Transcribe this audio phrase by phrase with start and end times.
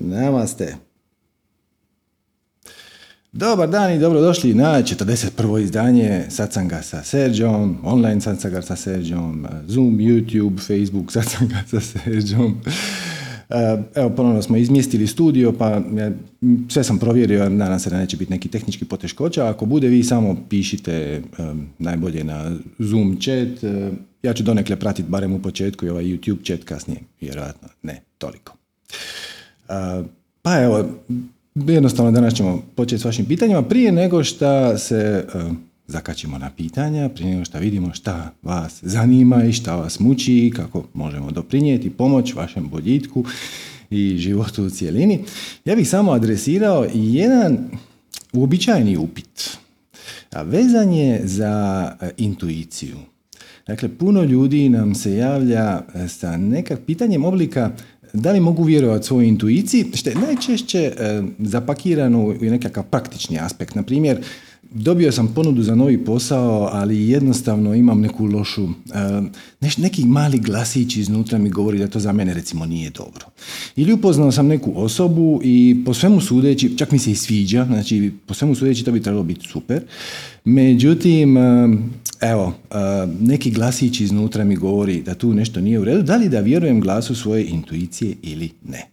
[0.00, 0.76] Namaste.
[3.32, 5.62] Dobar dan i dobrodošli na 41.
[5.62, 12.60] izdanje Satsanga sa Serđom, online Satsanga sa Serđom, Zoom, YouTube, Facebook Satsanga sa Serđom.
[13.50, 15.82] Eh, evo, ponovno smo izmjestili studio, pa
[16.68, 19.46] sve sam provjerio, nadam se da neće biti neki tehnički poteškoća.
[19.46, 21.22] Ako bude, vi samo pišite
[21.78, 23.64] najbolje na Zoom chat.
[23.64, 23.90] Eh,
[24.22, 28.56] ja ću donekle pratiti barem u početku i ovaj YouTube chat kasnije, vjerojatno ne toliko.
[30.42, 30.84] Pa evo,
[31.54, 33.62] jednostavno danas ćemo početi s vašim pitanjima.
[33.62, 35.26] Prije nego što se
[35.86, 40.84] zakačimo na pitanja, prije nego što vidimo šta vas zanima i šta vas muči, kako
[40.94, 43.24] možemo doprinijeti, pomoć vašem boljitku
[43.90, 45.24] i životu u cijelini.
[45.64, 47.58] Ja bih samo adresirao jedan
[48.32, 49.58] uobičajeni upit.
[50.32, 52.96] A vezan je za e, intuiciju.
[53.66, 57.70] Dakle, puno ljudi nam se javlja e, sa nekak pitanjem oblika
[58.12, 63.74] da li mogu vjerovati svojoj intuiciji, što je najčešće e, zapakirano u nekakav praktični aspekt.
[63.74, 64.20] Na primjer,
[64.70, 68.70] dobio sam ponudu za novi posao, ali jednostavno imam neku lošu, uh,
[69.76, 73.26] neki mali glasić iznutra mi govori da to za mene recimo nije dobro.
[73.76, 78.12] Ili upoznao sam neku osobu i po svemu sudeći, čak mi se i sviđa, znači
[78.26, 79.82] po svemu sudeći to bi trebalo biti super,
[80.44, 81.36] međutim,
[82.20, 82.54] evo,
[83.20, 86.80] neki glasić iznutra mi govori da tu nešto nije u redu, da li da vjerujem
[86.80, 88.86] glasu svoje intuicije ili ne?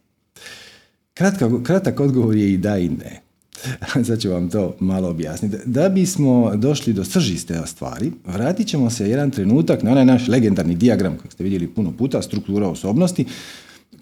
[1.14, 3.22] Kratka, kratak odgovor je i da i ne.
[4.08, 5.58] Sad ću vam to malo objasniti.
[5.66, 10.76] Da bismo došli do sržiste stvari, vratit ćemo se jedan trenutak na onaj naš legendarni
[10.76, 13.26] dijagram koji ste vidjeli puno puta, struktura osobnosti,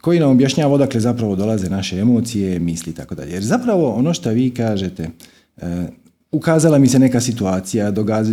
[0.02, 3.32] koji nam objašnjava odakle zapravo dolaze naše emocije, misli i tako dalje.
[3.32, 5.10] Jer zapravo ono što vi kažete,
[5.58, 5.88] e,
[6.34, 7.92] ukazala mi se neka situacija,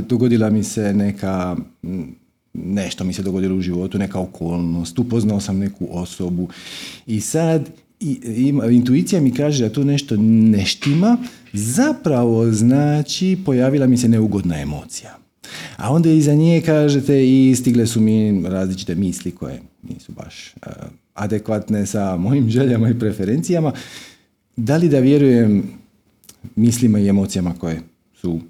[0.09, 1.56] dogodila mi se neka
[2.55, 6.48] nešto mi se dogodilo u životu, neka okolnost, upoznao sam neku osobu
[7.06, 11.17] i sad i, intuicija mi kaže da tu nešto ne štima,
[11.53, 15.19] zapravo znači pojavila mi se neugodna emocija.
[15.77, 20.72] A onda iza nje kažete i stigle su mi različite misli koje nisu baš uh,
[21.15, 23.72] adekvatne sa mojim željama i preferencijama.
[24.56, 25.62] Da li da vjerujem
[26.56, 27.81] mislima i emocijama koje
[28.20, 28.41] su uh,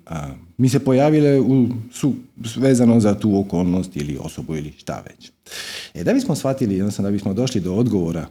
[0.59, 2.15] mi se pojavile u, su
[2.57, 5.31] vezano za tu okolnost ili osobu ili šta već.
[5.95, 8.27] E, da bismo shvatili, jednostavno da bismo došli do odgovora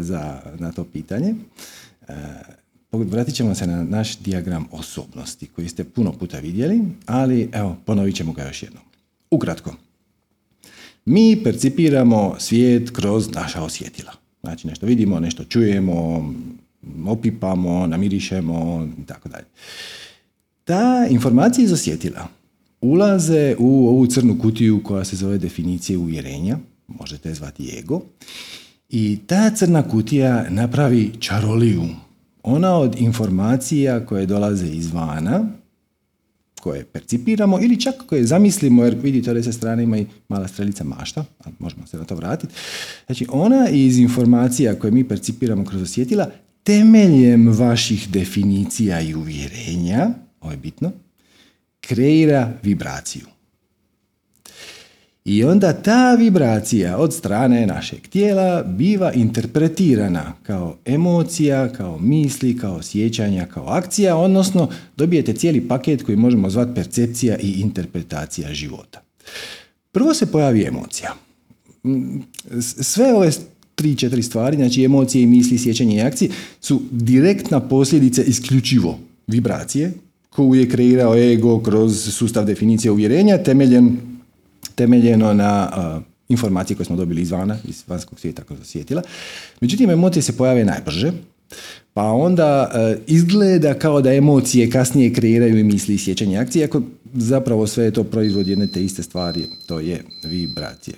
[0.00, 1.34] za, na to pitanje,
[2.92, 8.16] vratit ćemo se na naš dijagram osobnosti koji ste puno puta vidjeli, ali evo, ponovit
[8.16, 8.82] ćemo ga još jednom.
[9.30, 9.74] Ukratko,
[11.04, 14.12] mi percipiramo svijet kroz naša osjetila.
[14.40, 16.28] Znači nešto vidimo, nešto čujemo,
[17.06, 19.44] opipamo, namirišemo i tako dalje.
[20.64, 22.28] Ta informacija iz osjetila
[22.82, 26.58] ulaze u ovu crnu kutiju koja se zove definicije uvjerenja,
[26.88, 28.00] možete je zvati ego,
[28.88, 31.84] i ta crna kutija napravi čaroliju.
[32.42, 35.48] Ona od informacija koje dolaze izvana,
[36.60, 40.84] koje percipiramo ili čak koje zamislimo, jer vidite ovdje sa strane ima i mala strelica
[40.84, 41.24] mašta,
[41.58, 42.54] možemo se na to vratiti.
[43.06, 46.30] Znači ona iz informacija koje mi percipiramo kroz osjetila,
[46.62, 50.10] temeljem vaših definicija i uvjerenja,
[50.42, 50.92] ovo je bitno,
[51.80, 53.26] kreira vibraciju.
[55.24, 62.82] I onda ta vibracija od strane našeg tijela biva interpretirana kao emocija, kao misli, kao
[62.82, 69.02] sjećanja, kao akcija, odnosno dobijete cijeli paket koji možemo zvati percepcija i interpretacija života.
[69.92, 71.14] Prvo se pojavi emocija.
[72.60, 73.30] Sve ove
[73.74, 76.30] tri, četiri stvari, znači emocije, misli, sjećanje i akcije,
[76.60, 79.92] su direktna posljedica isključivo vibracije
[80.32, 84.12] koju je kreirao ego kroz sustav definicije uvjerenja temeljem
[84.74, 89.02] temeljeno na uh, informacije koje smo dobili izvana, iz vanjskog svijeta kroz osjetila.
[89.60, 91.12] Međutim, emocije se pojave najbrže,
[91.92, 96.82] pa onda uh, izgleda kao da emocije kasnije kreiraju i misli i sjećanje akcije, ako
[97.14, 100.96] zapravo sve je to proizvod jedne te iste stvari, to je vibracije.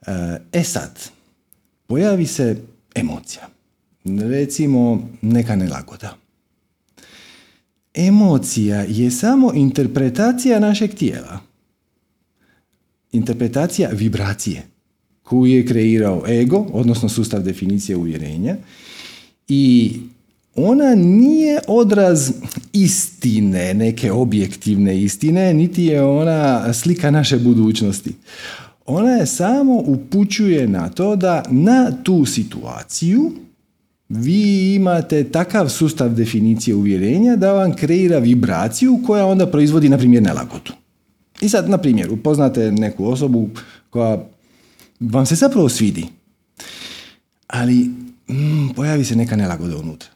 [0.00, 0.06] Uh,
[0.52, 1.00] e sad,
[1.86, 2.56] pojavi se
[2.94, 3.48] emocija.
[4.04, 6.16] Recimo, neka nelagoda.
[7.94, 11.50] Emocija je samo interpretacija našeg tijela
[13.12, 14.62] interpretacija vibracije
[15.22, 18.56] koju je kreirao ego, odnosno sustav definicije uvjerenja
[19.48, 19.92] i
[20.54, 22.32] ona nije odraz
[22.72, 28.14] istine, neke objektivne istine, niti je ona slika naše budućnosti.
[28.86, 33.32] Ona je samo upućuje na to da na tu situaciju
[34.10, 40.22] vi imate takav sustav definicije uvjerenja da vam kreira vibraciju koja onda proizvodi, na primjer,
[40.22, 40.72] nelagodu.
[41.40, 43.48] I sad, na primjer, upoznate neku osobu
[43.90, 44.24] koja
[45.00, 46.06] vam se zapravo svidi,
[47.46, 47.74] ali
[48.28, 50.08] mm, pojavi se neka nelagoda unutra.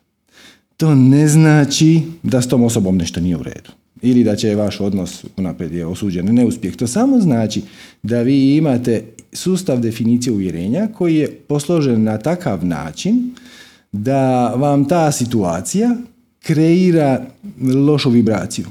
[0.77, 3.71] To ne znači da s tom osobom nešto nije u redu
[4.03, 6.77] ili da će vaš odnos unaprijed je osuđen neuspjeh.
[6.77, 7.63] To samo znači
[8.03, 13.35] da vi imate sustav definicije uvjerenja koji je posložen na takav način
[13.95, 15.97] da vam ta situacija
[16.43, 17.27] kreira
[17.87, 18.67] lošu vibraciju.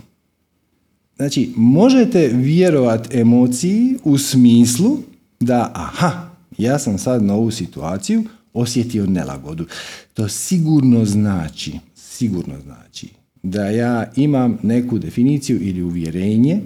[1.16, 4.98] Znači, možete vjerovati emociji u smislu
[5.40, 8.24] da, aha, ja sam sad na ovu situaciju
[8.54, 9.66] osjetio nelagodu.
[10.14, 13.08] To sigurno znači, sigurno znači
[13.44, 16.62] da ja imam neku definiciju ili uvjerenje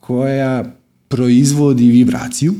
[0.00, 0.64] koja
[1.08, 2.54] proizvodi vibraciju,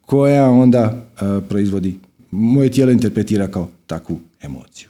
[0.00, 1.98] koja onda e, proizvodi,
[2.30, 4.88] moje tijelo interpretira kao takvu emociju.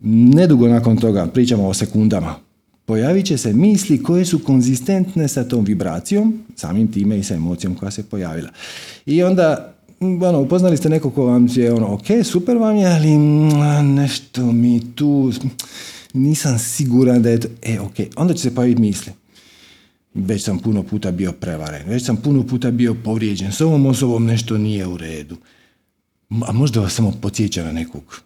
[0.00, 2.34] Nedugo nakon toga, pričamo o sekundama,
[2.84, 7.74] pojavit će se misli koje su konzistentne sa tom vibracijom, samim time i sa emocijom
[7.74, 8.50] koja se pojavila.
[9.06, 13.18] I onda ono, upoznali ste nekog ko vam je ono, ok, super vam je, ali
[13.82, 15.32] nešto mi tu,
[16.14, 19.12] nisam siguran da je to, e, ok, onda će se pojaviti misli.
[20.14, 24.24] Već sam puno puta bio prevaren, već sam puno puta bio povrijeđen, s ovom osobom
[24.24, 25.36] nešto nije u redu.
[26.30, 28.22] A možda vas samo podsjeća na nekog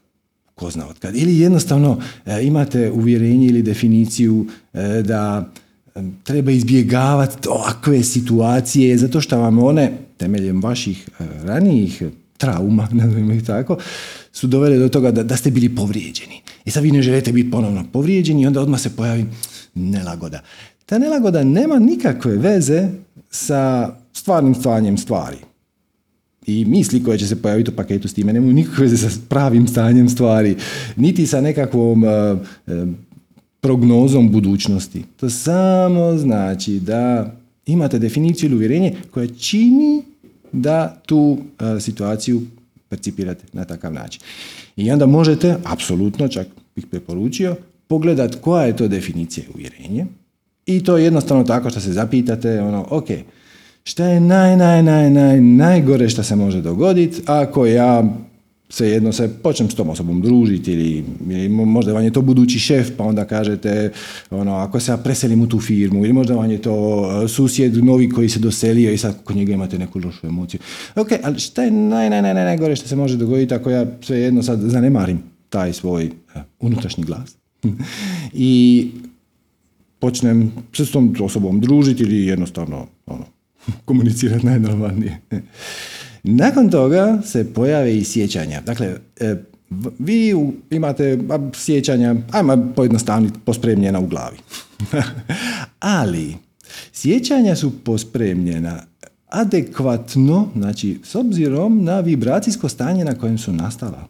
[0.54, 1.16] ko zna od kad.
[1.16, 5.50] Ili jednostavno e, imate uvjerenje ili definiciju e, da
[5.94, 11.08] e, treba izbjegavati ovakve situacije zato što vam one temeljem vaših
[11.44, 12.02] ranijih
[12.36, 13.76] trauma, nazovimo ih tako,
[14.32, 16.42] su dovele do toga da, da ste bili povrijeđeni.
[16.64, 19.26] I sad vi ne želite biti ponovno povrijeđeni i onda odmah se pojavi
[19.74, 20.40] nelagoda.
[20.86, 22.88] Ta nelagoda nema nikakve veze
[23.30, 25.36] sa stvarnim stanjem stvari.
[26.46, 29.68] I misli koje će se pojaviti u paketu s time nemaju nikakve veze sa pravim
[29.68, 30.56] stanjem stvari,
[30.96, 32.38] niti sa nekakvom uh,
[33.60, 35.04] prognozom budućnosti.
[35.16, 37.34] To samo znači da
[37.66, 40.02] imate definiciju ili uvjerenje koja čini
[40.52, 42.42] da tu uh, situaciju
[42.88, 44.22] percipirate na takav način.
[44.76, 46.46] I onda možete, apsolutno, čak
[46.76, 47.56] bih preporučio,
[47.86, 50.06] pogledat koja je to definicija uvjerenje
[50.66, 53.08] i to jednostavno tako što se zapitate, ono, ok,
[53.84, 58.04] šta je naj, naj, naj, naj, najgore što se može dogoditi ako ja
[58.80, 62.90] jedno se počnem s tom osobom družiti ili, ili, možda vam je to budući šef
[62.96, 63.92] pa onda kažete
[64.30, 67.84] ono, ako se ja preselim u tu firmu ili možda vam je to e, susjed
[67.84, 70.60] novi koji se doselio i sad kod njega imate neku lošu emociju.
[70.96, 74.42] Ok, ali šta je naj, naj, naj, najgore što se može dogoditi ako ja jedno
[74.42, 77.36] sad zanemarim taj svoj uh, unutrašnji glas
[78.32, 78.90] i
[79.98, 83.24] počnem se s tom osobom družiti ili jednostavno ono,
[83.84, 85.20] komunicirati najnormalnije.
[86.22, 88.60] Nakon toga se pojave i sjećanja.
[88.60, 89.36] Dakle, e,
[89.98, 90.34] vi
[90.70, 91.18] imate
[91.54, 94.36] sjećanja, ajmo pojednostavniti, pospremljena u glavi.
[95.80, 96.36] Ali,
[96.92, 98.82] sjećanja su pospremljena
[99.28, 104.08] adekvatno, znači s obzirom na vibracijsko stanje na kojem su nastala.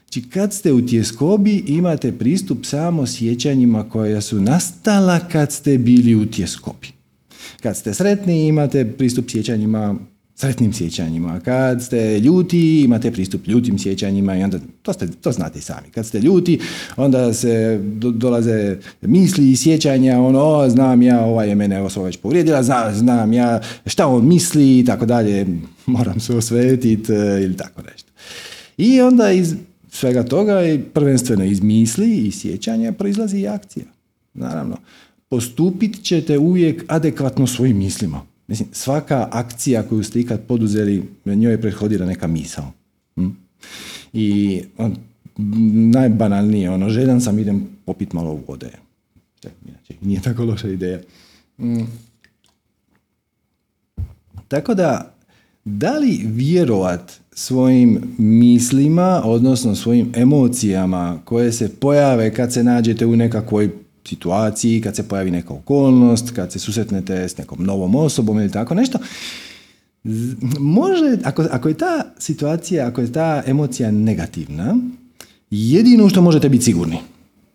[0.00, 6.14] Znači kad ste u tjeskobi imate pristup samo sjećanjima koja su nastala kad ste bili
[6.14, 6.97] u tjeskobi.
[7.62, 9.96] Kad ste sretni imate pristup sjećanjima
[10.38, 11.40] sretnim sjećanjima.
[11.40, 15.90] Kad ste ljuti, imate pristup ljutim sjećanjima i onda, to, ste, to znate i sami.
[15.94, 16.60] Kad ste ljuti,
[16.96, 17.80] onda se
[18.14, 22.94] dolaze misli i sjećanja, ono, o, znam ja, ova je mene osoba već povrijedila, znam,
[22.94, 25.46] znam ja šta on misli i tako dalje,
[25.86, 28.12] moram se osvetiti e, ili tako nešto.
[28.76, 29.54] I onda iz
[29.90, 30.54] svega toga,
[30.94, 33.86] prvenstveno iz misli i sjećanja, proizlazi i akcija.
[34.34, 34.76] Naravno,
[35.28, 38.22] postupit ćete uvijek adekvatno svojim mislima.
[38.46, 42.72] Mislim, svaka akcija koju ste ikad poduzeli, njoj je prethodila neka misao.
[43.16, 43.28] Hm?
[44.12, 44.96] I on,
[45.92, 48.70] najbanalnije, ono, željan sam, idem popit malo vode.
[50.00, 51.00] Nije tako loša ideja.
[51.56, 51.80] Hm.
[54.48, 55.14] Tako da,
[55.64, 63.16] da li vjerovat svojim mislima, odnosno svojim emocijama koje se pojave kad se nađete u
[63.16, 63.70] nekakvoj
[64.08, 68.74] situaciji, kad se pojavi neka okolnost, kad se susretnete s nekom novom osobom ili tako
[68.74, 68.98] nešto,
[70.58, 74.76] može, ako, ako je ta situacija, ako je ta emocija negativna,
[75.50, 76.98] jedino što možete biti sigurni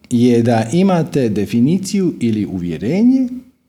[0.10, 3.28] je da imate definiciju ili uvjerenje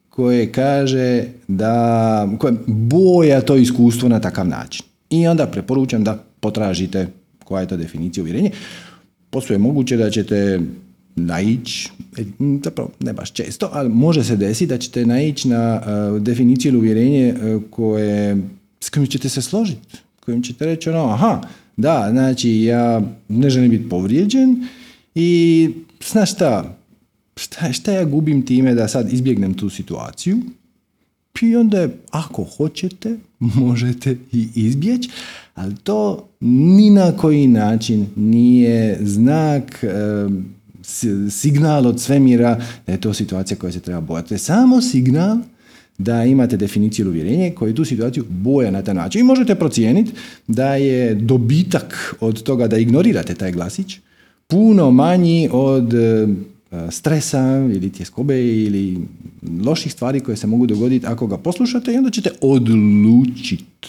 [0.08, 4.84] koje kaže da koje boja to iskustvo na takav način.
[5.10, 7.06] I onda preporučam da potražite
[7.44, 8.50] koja je to definicija uvjerenja.
[9.30, 10.60] Postoje moguće da ćete
[11.16, 12.24] naići, e,
[12.64, 16.78] zapravo ne baš često, ali može se desiti da ćete naići na uh, definiciju ili
[16.78, 18.36] uvjerenje uh, koje,
[18.80, 21.40] s kojim ćete se složiti, kojim ćete reći ono, aha,
[21.76, 24.66] da, znači ja ne želim biti povrijeđen
[25.14, 25.70] i
[26.10, 26.76] znaš šta,
[27.36, 30.38] šta, šta ja gubim time da sad izbjegnem tu situaciju?
[31.42, 35.10] I onda ako hoćete možete i izbjeći,
[35.54, 39.84] Ali to ni na koji način nije znak,
[41.30, 44.28] signal od svemira da je to situacija koja se treba bojati.
[44.28, 45.38] To je samo signal
[45.98, 49.20] da imate definiciju uvjerenje koje tu situaciju boja na taj način.
[49.20, 50.12] I možete procijeniti
[50.46, 53.98] da je dobitak od toga da ignorirate taj glasić
[54.46, 56.26] puno manji od e,
[56.90, 58.98] stresa ili tjeskobe ili
[59.64, 63.88] loših stvari koje se mogu dogoditi ako ga poslušate i onda ćete odlučiti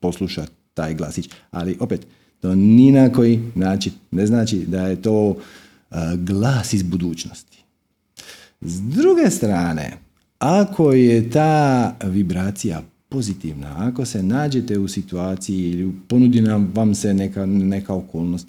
[0.00, 1.30] poslušati taj glasić.
[1.50, 2.06] Ali opet,
[2.40, 5.36] to ni na koji način ne znači da je to
[6.16, 7.64] glas iz budućnosti.
[8.60, 9.92] S druge strane,
[10.38, 17.14] ako je ta vibracija pozitivna, ako se nađete u situaciji ili ponudi nam vam se
[17.14, 18.48] neka, neka okolnost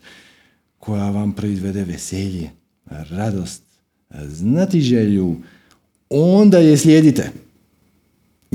[0.79, 2.49] koja vam proizvede veselje,
[2.85, 3.63] radost,
[4.25, 5.35] znati želju,
[6.09, 7.31] onda je slijedite.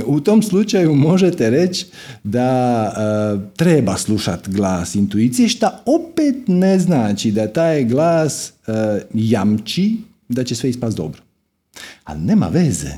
[0.06, 1.86] U tom slučaju možete reći
[2.24, 8.72] da e, treba slušati glas intuicije, šta opet ne znači da taj glas e,
[9.14, 9.96] jamči
[10.28, 11.22] da će sve ispast dobro.
[12.04, 12.92] Ali nema veze.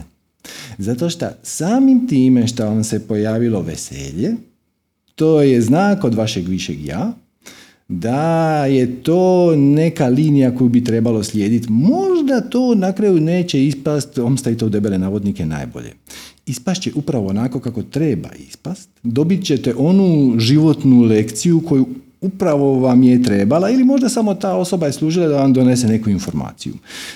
[0.78, 4.34] Zato što samim time što vam se pojavilo veselje,
[5.14, 7.12] to je znak od vašeg višeg ja,
[7.88, 11.66] da je to neka linija koju bi trebalo slijediti.
[11.70, 15.92] Možda to na kraju neće ispast, stavite u debele navodnike, najbolje.
[16.46, 18.88] Ispast će upravo onako kako treba ispast.
[19.02, 21.86] Dobit ćete onu životnu lekciju koju
[22.20, 26.10] upravo vam je trebala ili možda samo ta osoba je služila da vam donese neku
[26.10, 26.74] informaciju,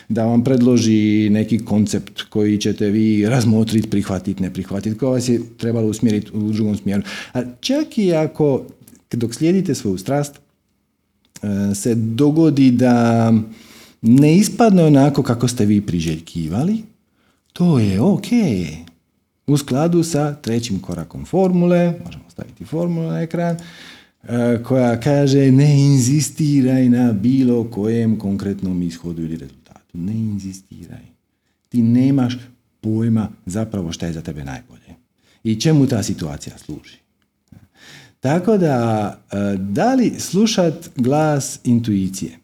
[0.09, 5.41] da vam predloži neki koncept koji ćete vi razmotriti, prihvatiti, ne prihvatiti, koja vas je
[5.59, 7.03] trebalo usmjeriti u drugom smjeru.
[7.33, 8.63] A čak i ako
[9.13, 10.35] dok slijedite svoju strast
[11.43, 13.33] e, se dogodi da
[14.03, 16.83] ne ispadne onako kako ste vi priželjkivali,
[17.53, 18.27] to je ok.
[19.51, 23.57] U skladu sa trećim korakom formule, možemo staviti formulu na ekran,
[24.29, 29.99] E, koja kaže ne inzistiraj na bilo kojem konkretnom ishodu ili rezultatu.
[29.99, 31.03] Ne inzistiraj.
[31.69, 32.39] Ti nemaš
[32.81, 34.95] pojma zapravo šta je za tebe najbolje.
[35.45, 36.99] I čemu ta situacija služi.
[38.21, 42.39] Tako da, e, da li slušat glas intuicije?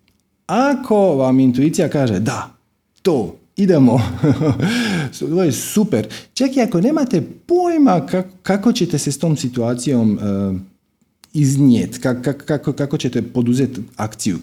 [0.47, 2.55] Ako vam intuicija kaže da,
[3.03, 4.01] to, idemo,
[5.19, 6.07] to je super.
[6.35, 8.07] Čak i ako nemate pojma
[8.43, 10.59] kako, ćete se s tom situacijom e,
[11.33, 11.99] iznijet,
[12.77, 14.39] kako, ćete poduzeti akciju.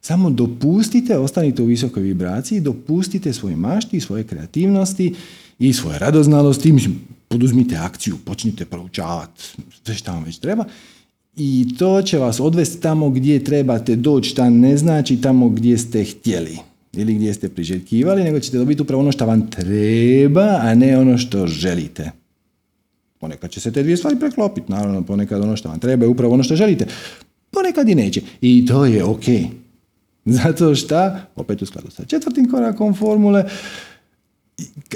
[0.00, 5.14] Samo dopustite, ostanite u visokoj vibraciji, dopustite svoje mašti, svoje kreativnosti
[5.58, 9.44] i svoje radoznalosti, mislim, poduzmite akciju, počnite proučavati
[9.84, 10.64] sve što vam već treba
[11.36, 16.04] i to će vas odvesti tamo gdje trebate doći, šta ne znači tamo gdje ste
[16.04, 16.58] htjeli
[16.92, 21.18] ili gdje ste priželjkivali, nego ćete dobiti upravo ono što vam treba, a ne ono
[21.18, 22.10] što želite.
[23.18, 26.34] Ponekad će se te dvije stvari preklopiti, naravno ponekad ono što vam treba je upravo
[26.34, 26.86] ono što želite.
[27.50, 28.20] Ponekad i neće.
[28.40, 29.24] I to je ok.
[30.38, 33.44] Zato što, opet u skladu sa četvrtim korakom formule,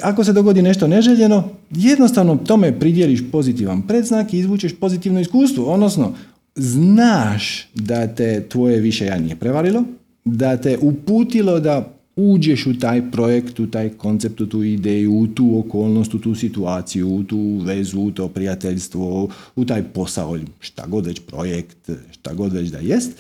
[0.03, 5.65] ako se dogodi nešto neželjeno, jednostavno tome pridjeliš pozitivan predznak i izvučeš pozitivno iskustvo.
[5.65, 6.15] Odnosno,
[6.55, 9.85] znaš da te tvoje više ja nije prevarilo,
[10.25, 15.27] da te uputilo da uđeš u taj projekt, u taj koncept, u tu ideju, u
[15.27, 20.87] tu okolnost, u tu situaciju, u tu vezu, u to prijateljstvo, u taj posao, šta
[20.87, 23.13] god već projekt, šta god već da jest,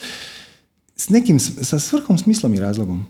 [0.96, 3.04] s nekim, sa svrhom, smislom i razlogom.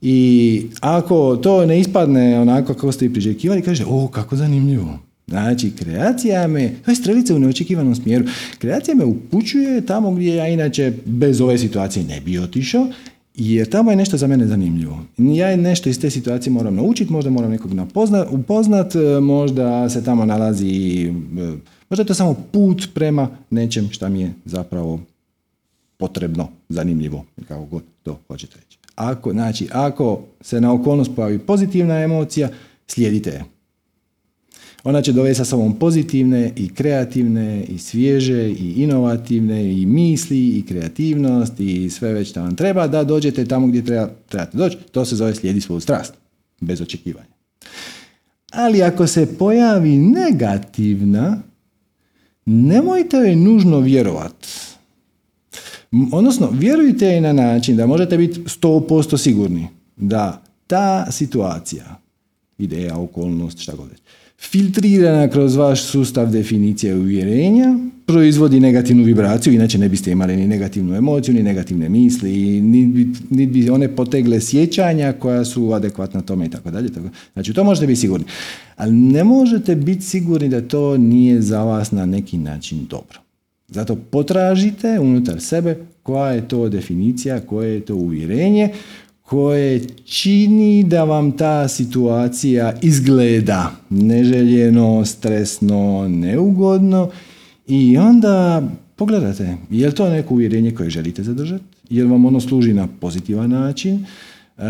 [0.00, 4.98] I ako to ne ispadne onako kako ste i priželjkivali, kaže, o, kako zanimljivo.
[5.30, 8.24] Znači, kreacija me, to je strelica u neočekivanom smjeru,
[8.58, 12.86] kreacija me upućuje tamo gdje ja inače bez ove situacije ne bi otišao
[13.34, 14.98] jer tamo je nešto za mene zanimljivo.
[15.18, 17.70] Ja nešto iz te situacije moram naučiti, možda moram nekog
[18.30, 21.12] upoznat, e, možda se tamo nalazi, e,
[21.90, 25.00] možda je to samo put prema nečem šta mi je zapravo
[25.96, 28.78] potrebno, zanimljivo, kako god to hoćete reći.
[28.94, 32.48] Ako, znači, ako se na okolnost pojavi pozitivna emocija,
[32.86, 33.59] slijedite je.
[34.84, 40.64] Ona će dovesti sa sobom pozitivne i kreativne i svježe i inovativne i misli i
[40.68, 44.76] kreativnost i sve već što vam treba da dođete tamo gdje treba, trebate doći.
[44.92, 46.14] To se zove slijedi svoju strast,
[46.60, 47.26] bez očekivanja.
[48.52, 51.42] Ali ako se pojavi negativna,
[52.44, 54.46] nemojte joj nužno vjerovat.
[56.12, 62.00] Odnosno, vjerujte je na način da možete biti 100% sigurni da ta situacija,
[62.58, 63.88] ideja, okolnost, šta god
[64.40, 70.94] filtrirana kroz vaš sustav definicije uvjerenja, proizvodi negativnu vibraciju, inače ne biste imali ni negativnu
[70.96, 72.60] emociju, ni negativne misli,
[73.30, 76.88] ni, bi one potegle sjećanja koja su adekvatna tome i tako dalje.
[77.32, 78.26] Znači, to možete biti sigurni.
[78.76, 83.18] Ali ne možete biti sigurni da to nije za vas na neki način dobro.
[83.68, 88.68] Zato potražite unutar sebe koja je to definicija, koje je to uvjerenje
[89.30, 97.10] koje čini da vam ta situacija izgleda neželjeno, stresno, neugodno.
[97.66, 98.62] I onda
[98.96, 102.88] pogledate, je li to neko uvjerenje koje želite zadržati, je li vam ono služi na
[103.00, 104.62] pozitivan način, e,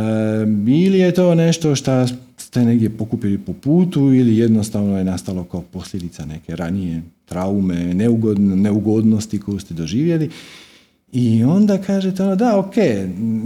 [0.66, 5.62] ili je to nešto što ste negdje pokupili po putu ili jednostavno je nastalo kao
[5.62, 7.94] posljedica neke ranije traume,
[8.56, 10.30] neugodnosti koju ste doživjeli
[11.12, 12.74] i onda kažete ono, da, ok,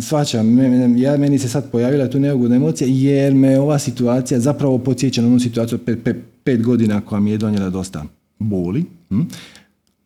[0.00, 0.58] svačam,
[0.98, 5.28] ja, meni se sad pojavila tu neugodna emocija jer me ova situacija zapravo podsjeća na
[5.28, 5.98] onu situaciju pet,
[6.44, 8.04] pet, godina koja mi je donijela dosta
[8.38, 8.84] boli.
[9.08, 9.20] Hm?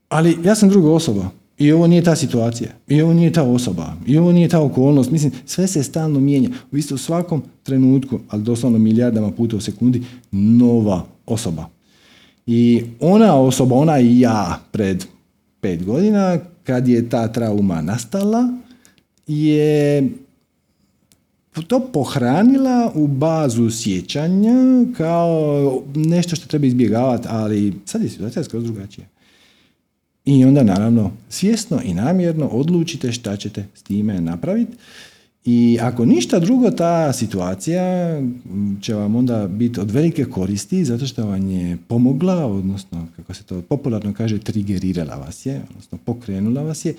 [0.09, 3.93] Ali ja sam druga osoba i ovo nije ta situacija, i ovo nije ta osoba,
[4.07, 5.11] i ovo nije ta okolnost.
[5.11, 6.51] Mislim, sve se stalno mijenja.
[6.73, 11.69] Vi ste u svakom trenutku, ali doslovno milijardama puta u sekundi, nova osoba.
[12.47, 15.05] I ona osoba, ona i ja pred
[15.61, 16.39] pet godina,
[16.69, 18.49] kad je ta trauma nastala,
[19.27, 20.09] je
[21.67, 24.55] to pohranila u bazu sjećanja
[24.97, 29.07] kao nešto što treba izbjegavati, ali sad je situacija skroz drugačija.
[30.25, 34.77] I onda naravno svjesno i namjerno odlučite šta ćete s time napraviti.
[35.51, 37.83] I ako ništa drugo, ta situacija
[38.81, 43.45] će vam onda biti od velike koristi zato što vam je pomogla, odnosno kako se
[43.45, 46.95] to popularno kaže, trigerirala vas je, odnosno pokrenula vas je,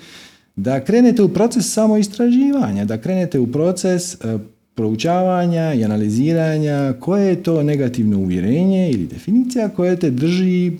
[0.56, 4.38] da krenete u proces samoistraživanja, da krenete u proces e,
[4.74, 10.72] proučavanja i analiziranja koje je to negativno uvjerenje ili definicija koje te drži,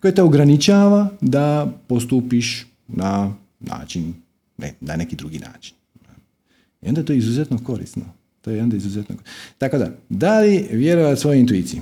[0.00, 4.14] koje te ograničava da postupiš na način,
[4.56, 5.77] ne, na neki drugi način.
[6.82, 8.04] I onda je to izuzetno korisno.
[8.40, 9.16] To je onda izuzetno
[9.58, 11.80] Tako da, da li vjerovati svojoj intuiciji?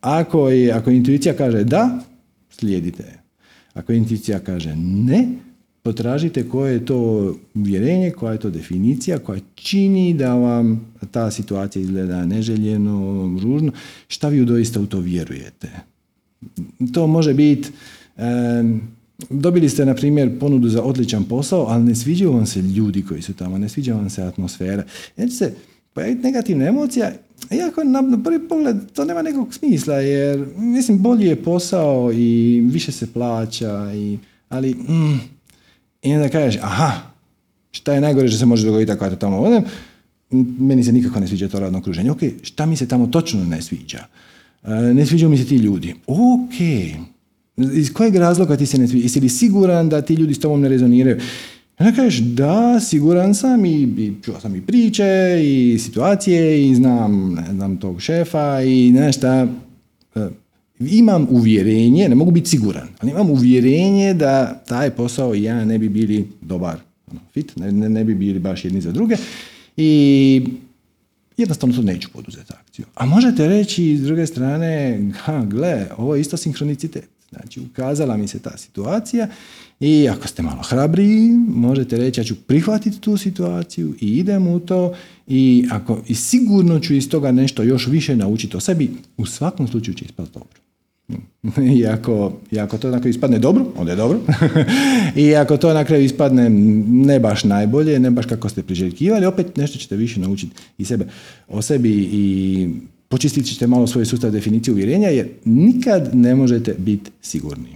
[0.00, 2.00] Ako, je, ako intuicija kaže da,
[2.50, 3.22] slijedite je.
[3.74, 5.28] Ako intuicija kaže ne,
[5.82, 11.82] potražite koje je to uvjerenje, koja je to definicija koja čini da vam ta situacija
[11.82, 13.72] izgleda neželjeno, ružno,
[14.08, 15.70] šta vi doista u to vjerujete.
[16.92, 17.68] To može biti
[19.30, 23.22] Dobili ste, na primjer, ponudu za odličan posao, ali ne sviđaju vam se ljudi koji
[23.22, 24.84] su tamo, ne sviđa vam se atmosfera.
[25.16, 25.54] Neće se
[25.94, 27.12] pojaviti negativna emocija,
[27.50, 32.92] iako na prvi pogled to nema nekog smisla, jer mislim bolji je posao i više
[32.92, 35.20] se plaća, i, ali mm,
[36.02, 36.92] i onda kažeš, aha,
[37.70, 39.64] šta je najgore što se može dogoditi ako ja tamo odem,
[40.58, 42.10] meni se nikako ne sviđa to radno okruženje.
[42.10, 44.06] Ok, šta mi se tamo točno ne sviđa?
[44.64, 45.94] E, ne sviđaju mi se ti ljudi.
[46.06, 46.54] Ok,
[47.56, 49.04] iz kojeg razloga ti se ne sviđa?
[49.04, 51.20] Jesi li siguran da ti ljudi s tobom ne rezoniraju?
[51.78, 57.34] Onda kažeš, da, siguran sam i, i čuo sam i priče i situacije i znam,
[57.34, 59.26] ne znam tog šefa i nešto.
[59.28, 59.46] E,
[60.80, 65.78] imam uvjerenje, ne mogu biti siguran, ali imam uvjerenje da taj posao i ja ne
[65.78, 66.76] bi bili dobar
[67.10, 69.16] ono, fit, ne, ne, bi bili baš jedni za druge
[69.76, 70.44] i
[71.36, 72.86] jednostavno to neću poduzeti akciju.
[72.94, 77.08] A možete reći s druge strane, ha, gle, ovo je isto sinkronicitet.
[77.32, 79.28] Znači, ukazala mi se ta situacija
[79.80, 84.60] i ako ste malo hrabriji, možete reći ja ću prihvatiti tu situaciju i idem u
[84.60, 84.94] to
[85.26, 89.68] i, ako, i sigurno ću iz toga nešto još više naučiti o sebi, u svakom
[89.68, 90.62] slučaju će ispati dobro.
[91.76, 94.18] I ako, i ako to na kraju ispadne dobro, onda je dobro.
[95.22, 96.50] I ako to na kraju ispadne
[96.88, 101.06] ne baš najbolje, ne baš kako ste priželjkivali, opet nešto ćete više naučiti i sebe,
[101.48, 102.68] o sebi i
[103.12, 107.68] počistit ćete malo svoj sustav definicije uvjerenja jer nikad ne možete biti sigurni.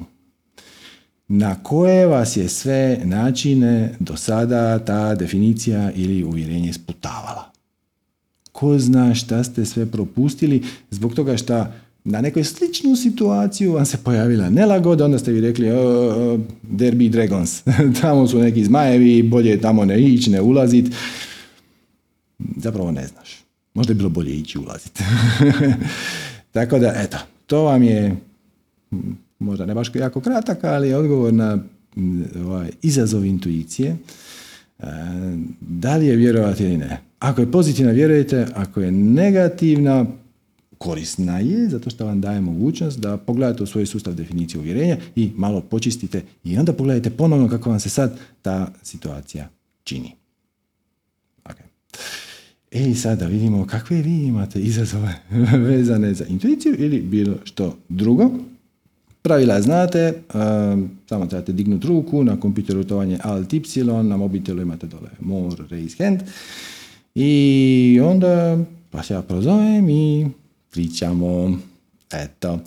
[1.28, 7.50] Na koje vas je sve načine do sada ta definicija ili uvjerenje sputavala?
[8.52, 11.66] Ko zna šta ste sve propustili zbog toga što
[12.04, 15.66] na nekoj sličnu situaciju vam se pojavila nelagoda, onda ste vi rekli
[16.62, 17.62] derby dragons,
[18.00, 20.94] tamo su neki zmajevi, bolje tamo ne ići, ne ulazit.
[22.56, 23.45] Zapravo ne znaš.
[23.76, 25.04] Možda je bilo bolje ići ulaziti.
[26.56, 28.16] Tako da, eto, to vam je
[29.38, 31.58] možda ne baš jako kratak, ali je odgovor na
[32.44, 33.96] ovaj, izazov intuicije.
[34.78, 34.86] E,
[35.60, 37.00] da li je vjerovati ili ne?
[37.18, 38.46] Ako je pozitivna, vjerujete.
[38.54, 40.06] Ako je negativna,
[40.78, 45.30] korisna je, zato što vam daje mogućnost da pogledate u svoj sustav definicije uvjerenja i
[45.36, 49.48] malo počistite i onda pogledajte ponovno kako vam se sad ta situacija
[49.84, 50.12] čini.
[52.70, 55.14] E sad da vidimo kakve vi imate izazove
[55.68, 58.30] vezane za intuiciju ili bilo što drugo.
[59.22, 64.62] Pravila znate, um, samo trebate dignuti ruku, na kompjuteru to je Alt Y, na mobitelu
[64.62, 66.20] imate dole More, Raise Hand.
[67.14, 68.58] I onda
[68.92, 70.26] vas ja prozovem i
[70.70, 71.58] pričamo.
[72.12, 72.58] Eto.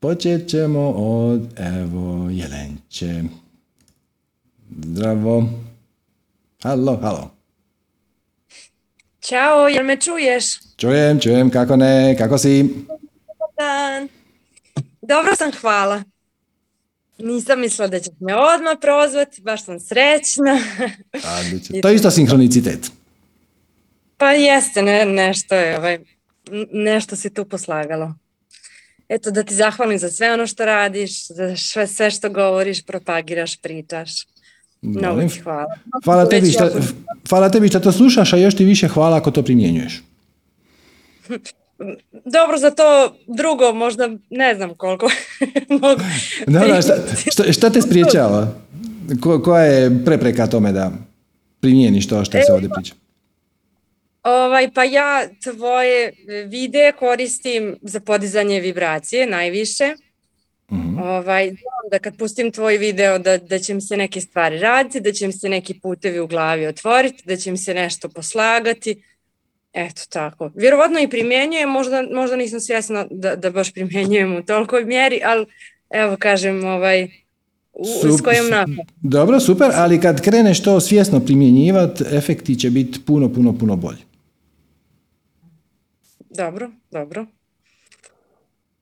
[0.00, 3.22] Počet ćemo od, evo, Jelenče.
[4.84, 5.48] Zdravo.
[6.62, 7.41] Halo, halo.
[9.22, 10.44] Ćao, jel me čuješ?
[10.76, 12.62] Čujem, čujem, kako ne, kako si?
[13.58, 14.08] Dan.
[15.02, 16.02] Dobro sam, hvala.
[17.18, 20.58] Nisam mislila da ćeš me odmah prozvati, baš sam srećna.
[21.40, 21.80] Odlično.
[21.82, 22.90] To je isto sinkronicitet.
[24.16, 25.98] Pa jeste, ne, nešto je, ovaj,
[26.72, 28.14] nešto si tu poslagalo.
[29.08, 33.60] Eto, da ti zahvalim za sve ono što radiš, za sve, sve što govoriš, propagiraš,
[33.60, 34.26] pričaš.
[34.82, 35.28] Molim.
[35.28, 35.66] ti hvala.
[36.04, 36.52] Hvala tebi,
[37.28, 40.02] hvala tebi što to slušaš, a još ti više hvala ako to primjenjuješ.
[42.24, 45.10] Dobro, za to drugo možda ne znam koliko
[45.82, 46.02] mogu
[46.46, 46.94] Dobro, šta,
[47.30, 48.48] šta, šta te spriječava?
[49.20, 50.92] Ko, koja je prepreka tome da
[51.60, 52.94] primijeniš to što se ovdje priča?
[54.22, 56.12] Ovaj, pa ja tvoje
[56.46, 59.94] videe koristim za podizanje vibracije najviše.
[60.72, 60.98] Mhm.
[60.98, 61.56] Ovaj,
[61.92, 65.26] da kad pustim tvoj video da, da će mi se neke stvari raditi, da će
[65.26, 69.02] mi se neki putevi u glavi otvoriti, da će mi se nešto poslagati.
[69.72, 70.50] Eto tako.
[70.54, 75.46] Vjerovatno i primjenjujem, možda, možda nisam svjesna da, da baš primjenjujem u tolikoj mjeri, ali
[75.90, 77.08] evo kažem ovaj,
[77.72, 78.86] u, s Sup- kojom napad.
[79.02, 84.04] Dobro, super, ali kad kreneš to svjesno primjenjivati, efekti će biti puno, puno, puno bolji.
[86.30, 87.26] Dobro, dobro.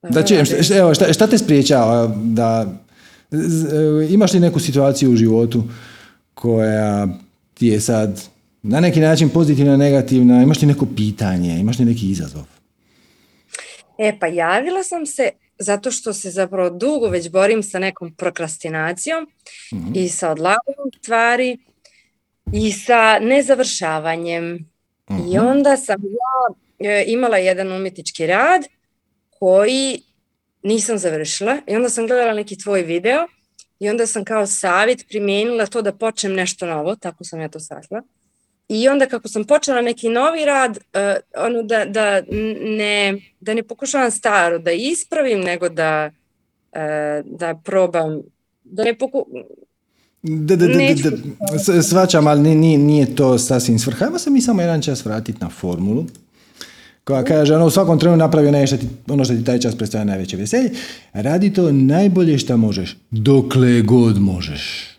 [0.03, 2.67] Da čujem, šta, evo, šta, šta te spriječava da,
[4.11, 5.65] imaš li neku situaciju u životu
[6.35, 7.09] koja
[7.55, 8.23] ti je sad
[8.63, 12.43] na neki način pozitivna, negativna, imaš li neko pitanje, imaš li neki izazov?
[13.99, 19.27] E pa javila sam se zato što se zapravo dugo već borim sa nekom prokrastinacijom
[19.95, 21.59] i sa odlaganjem stvari
[22.53, 24.71] i sa nezavršavanjem.
[25.33, 26.55] I onda sam ja
[26.91, 28.63] e, imala jedan umjetnički rad
[29.39, 30.03] koji
[30.63, 33.27] nisam završila i onda sam gledala neki tvoj video
[33.81, 37.61] i onda sam kao savjet primijenila to da počnem nešto novo, tako sam ja to
[37.61, 38.03] shvatila.
[38.69, 42.23] I onda kako sam počela neki novi rad, eh, ono da, da
[42.61, 46.11] ne, da ne pokušavam staro da ispravim, nego da,
[46.73, 48.23] eh, da probam,
[48.65, 49.27] da ne poku...
[50.23, 51.11] Da, da, da, da,
[51.75, 54.05] da, svačam, ali ni- nije, nije to sasvim svrha.
[54.05, 56.05] Ajmo se mi samo jedan čas vratiti na formulu
[57.05, 60.05] koja kaže, ono, u svakom trenu napravi nešto ti, ono što ti taj čas predstavlja
[60.05, 60.71] najveće veselje.
[61.13, 64.91] Radi to najbolje što možeš, dokle god možeš.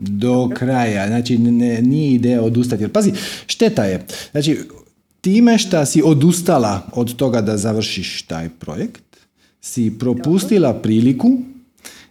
[0.00, 1.06] Do kraja.
[1.06, 2.82] Znači, ne, nije ideja odustati.
[2.82, 3.12] Jer pazi,
[3.46, 4.06] šteta je.
[4.30, 4.58] Znači,
[5.20, 9.02] time što si odustala od toga da završiš taj projekt,
[9.60, 11.38] si propustila priliku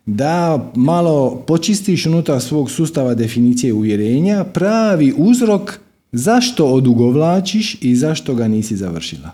[0.06, 5.80] da malo počistiš unutar svog sustava definicije uvjerenja pravi uzrok
[6.12, 9.32] zašto odugovlačiš i zašto ga nisi završila.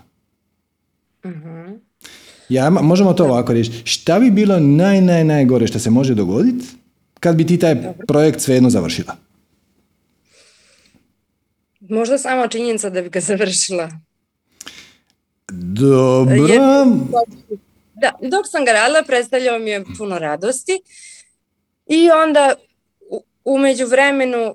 [2.48, 3.82] Ja, ma- možemo to ovako riješiti.
[3.84, 6.66] Šta bi bilo naj, naj, najgore što se može dogoditi
[7.20, 9.16] kad bi ti taj projekt svejedno završila?
[11.80, 13.90] Možda sama činjenica da bi ga završila.
[15.52, 16.48] Dobro.
[17.94, 20.78] Da, dok sam ga radila, predstavljao mi je puno radosti.
[21.86, 22.54] I onda
[23.44, 24.54] u, međuvremenu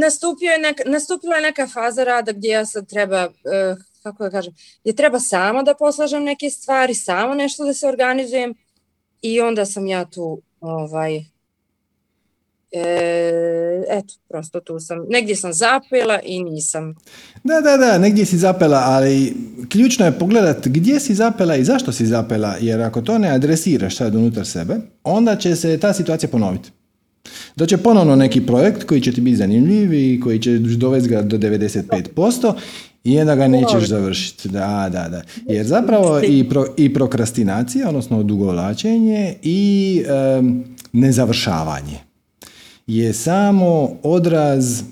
[0.00, 4.30] nastupio je neka, nastupila je neka faza rada gdje ja sad treba, e, kako da
[4.30, 8.54] kažem, gdje treba sama da poslažem neke stvari, samo nešto da se organizujem
[9.22, 11.16] i onda sam ja tu ovaj,
[12.72, 16.94] e, eto, prosto tu sam, negdje sam zapela i nisam.
[17.44, 19.34] Da, da, da, negdje si zapela, ali
[19.68, 23.96] ključno je pogledat gdje si zapela i zašto si zapela, jer ako to ne adresiraš
[23.96, 26.70] sad unutar sebe, onda će se ta situacija ponoviti.
[27.56, 31.38] Doće ponovno neki projekt koji će ti biti zanimljiv i koji će dovesti ga do
[31.38, 32.52] 95%
[33.04, 34.48] i onda ga nećeš završiti.
[34.48, 35.22] Da, da, da.
[35.48, 40.02] Jer zapravo i, pro, i prokrastinacija, odnosno odugovlačenje i
[40.38, 41.98] em, nezavršavanje
[42.86, 44.82] je samo odraz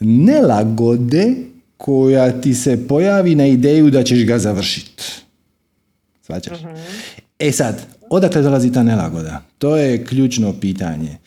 [0.00, 1.34] nelagode
[1.76, 5.02] koja ti se pojavi na ideju da ćeš ga završiti.
[6.22, 6.58] Svaćaš?
[7.38, 9.42] E sad, odakle dolazi ta nelagoda?
[9.58, 11.18] To je ključno pitanje.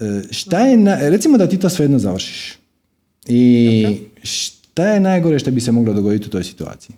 [0.00, 2.58] E, Šta je, na, recimo da ti to svejedno završiš.
[3.26, 6.96] I šta je najgore što bi se moglo dogoditi u toj situaciji?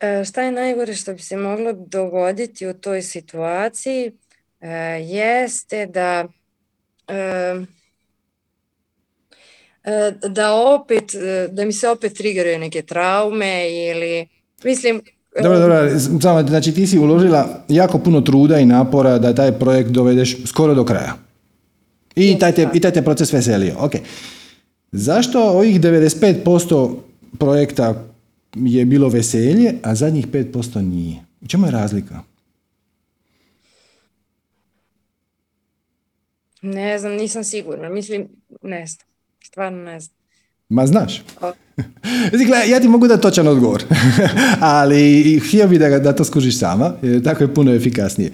[0.00, 4.12] E, šta je najgore što bi se moglo dogoditi u toj situaciji
[4.60, 4.68] e,
[5.02, 6.28] jeste da
[7.08, 7.64] e,
[10.28, 11.04] da opet,
[11.50, 14.28] da mi se opet triggeruje neke traume ili,
[14.64, 15.02] mislim,
[15.42, 19.90] Dobro, dobro, samo, znači ti si uložila jako puno truda i napora da taj projekt
[19.90, 21.14] dovedeš skoro do kraja.
[22.16, 23.74] I taj te, i taj te proces veselio.
[23.78, 23.92] Ok.
[24.92, 26.96] Zašto ovih 95%
[27.38, 28.04] projekta
[28.54, 31.16] je bilo veselje, a zadnjih 5% nije.
[31.40, 32.20] U čemu je razlika?
[36.62, 37.88] Ne znam, nisam sigurna.
[37.88, 38.28] Mislim,
[38.62, 39.06] ne znam.
[39.44, 40.17] Stvarno ne znam.
[40.68, 41.22] Ma znaš.
[42.70, 43.84] ja ti mogu da točan odgovor,
[44.60, 48.30] ali htio bi da, da to skužiš sama, jer tako je puno efikasnije.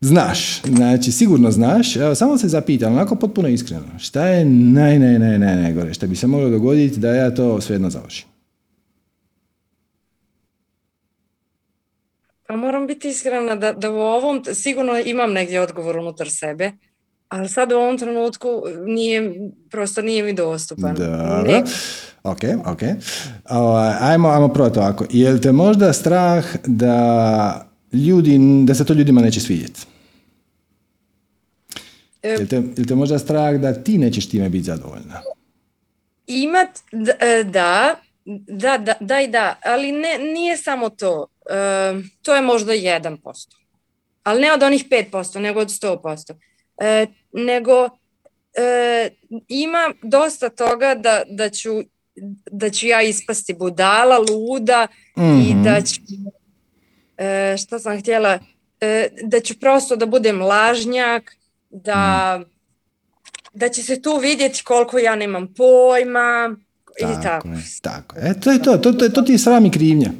[0.00, 5.18] Znaš, znači sigurno znaš, evo samo se zapitam, onako potpuno iskreno, šta je naj, naj,
[5.18, 8.28] naj, naj, najgore, šta bi se moglo dogoditi da ja to svejedno završim?
[12.46, 16.72] Pa moram biti iskrena da, da u ovom sigurno imam negdje odgovor unutar sebe,
[17.30, 19.34] ali sad u ovom trenutku nije,
[19.70, 20.94] prosto nije mi dostupan.
[20.94, 21.62] Dobro.
[22.22, 22.82] Ok, ok.
[24.00, 25.04] ajmo, ajmo probati ovako.
[25.10, 29.80] Je li te možda strah da ljudi, da se to ljudima neće svidjeti?
[32.22, 35.20] E, je li te, je te možda strah da ti nećeš time biti zadovoljna?
[36.26, 36.68] Imat,
[37.20, 37.96] e, da,
[38.48, 41.26] da, da, da i da, ali ne, nije samo to.
[41.50, 43.16] E, to je možda 1%.
[44.22, 46.34] Ali ne od onih 5%, nego od 100%.
[46.80, 47.88] E, nego
[48.54, 49.10] e,
[49.48, 51.70] ima dosta toga da, da, ću,
[52.50, 55.62] da ću ja ispasti budala, luda i mhm.
[55.62, 56.00] da ću,
[57.18, 58.38] e, što sam htjela,
[58.80, 61.36] e, da ću prosto da budem lažnjak,
[61.70, 62.44] da, mm.
[63.54, 66.56] da će se tu vidjeti koliko ja nemam pojma
[67.00, 67.48] tako i tako.
[67.48, 68.16] Je, tako.
[68.18, 70.10] E, to je to, to, to, to ti je sram i krivnja.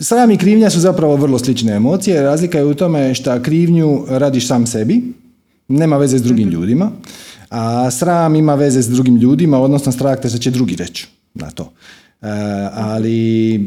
[0.00, 2.22] Sram i krivnja su zapravo vrlo slične emocije.
[2.22, 5.02] Razlika je u tome što krivnju radiš sam sebi,
[5.68, 6.54] nema veze s drugim mhm.
[6.54, 6.90] ljudima,
[7.50, 11.72] a sram ima veze s drugim ljudima, odnosno strah te će drugi reći na to.
[12.22, 12.28] E,
[12.72, 13.60] ali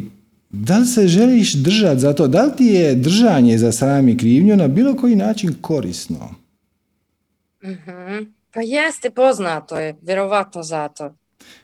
[0.50, 2.28] da li se želiš držati za to?
[2.28, 6.36] Da li ti je držanje za sram i krivnju na bilo koji način korisno?
[7.64, 11.14] uh Pa jeste, poznato je, vjerovatno zato.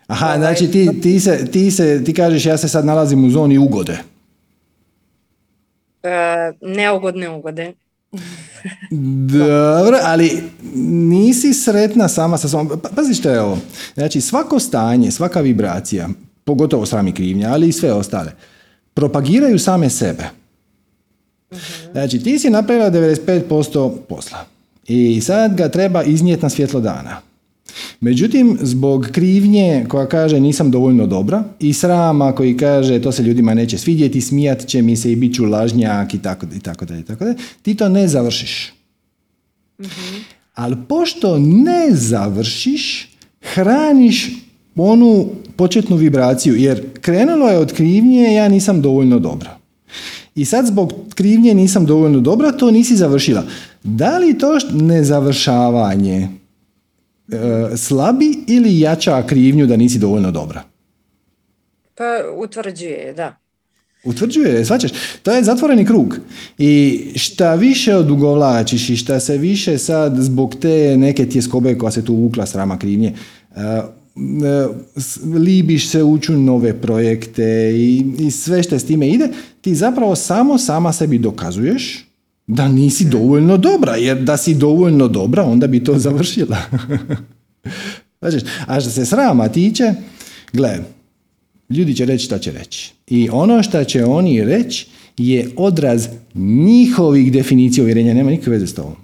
[0.08, 3.30] Aha, ovaj, znači ti, ti, se, ti, se, ti kažeš ja se sad nalazim u
[3.30, 3.98] zoni ugode.
[6.04, 7.74] E, neugodne ugode.
[9.28, 10.44] Dobro, ali
[11.10, 12.80] nisi sretna sama sa sobom.
[12.82, 13.58] Pa, pazi što je ovo.
[13.94, 16.10] Znači, svako stanje, svaka vibracija,
[16.44, 18.32] pogotovo srami krivnja, ali i sve ostale,
[18.94, 20.24] propagiraju same sebe.
[21.92, 24.46] Znači, ti si napravila 95% posla
[24.88, 27.27] i sad ga treba iznijeti na svjetlo dana.
[28.00, 33.54] Međutim, zbog krivnje koja kaže nisam dovoljno dobra i srama koji kaže to se ljudima
[33.54, 36.98] neće svidjeti, smijat će mi se i bit ću lažnjak i tako i tako da
[36.98, 38.74] i tako da, ti to ne završiš.
[39.80, 39.86] mm
[40.54, 43.10] Ali pošto ne završiš,
[43.42, 44.30] hraniš
[44.76, 49.58] onu početnu vibraciju, jer krenulo je od krivnje, ja nisam dovoljno dobra.
[50.36, 53.44] I sad zbog krivnje nisam dovoljno dobra, to nisi završila.
[53.84, 56.30] Da li to nezavršavanje
[57.78, 60.64] slabi ili jača krivnju da nisi dovoljno dobra?
[61.96, 62.04] Pa
[62.38, 63.38] utvrđuje, da.
[64.04, 64.92] Utvrđuje, svačaš,
[65.24, 66.20] to je zatvoreni krug.
[66.58, 72.06] I šta više odugovlačiš i šta se više sad zbog te neke tjeskobe koja se
[72.06, 73.14] tu uvukla srama krivnje,
[73.50, 73.62] uh,
[75.36, 79.30] libiš se ući u nove projekte i, i sve što s time ide,
[79.62, 82.07] ti zapravo samo sama sebi dokazuješ
[82.48, 86.58] da nisi dovoljno dobra, jer da si dovoljno dobra, onda bi to završila.
[88.22, 89.94] znači, a što se srama tiče,
[90.54, 90.80] gle,
[91.70, 92.94] ljudi će reći šta će reći.
[93.08, 98.74] I ono što će oni reći je odraz njihovih definicija uvjerenja, nema nikakve veze s
[98.74, 98.96] tobom.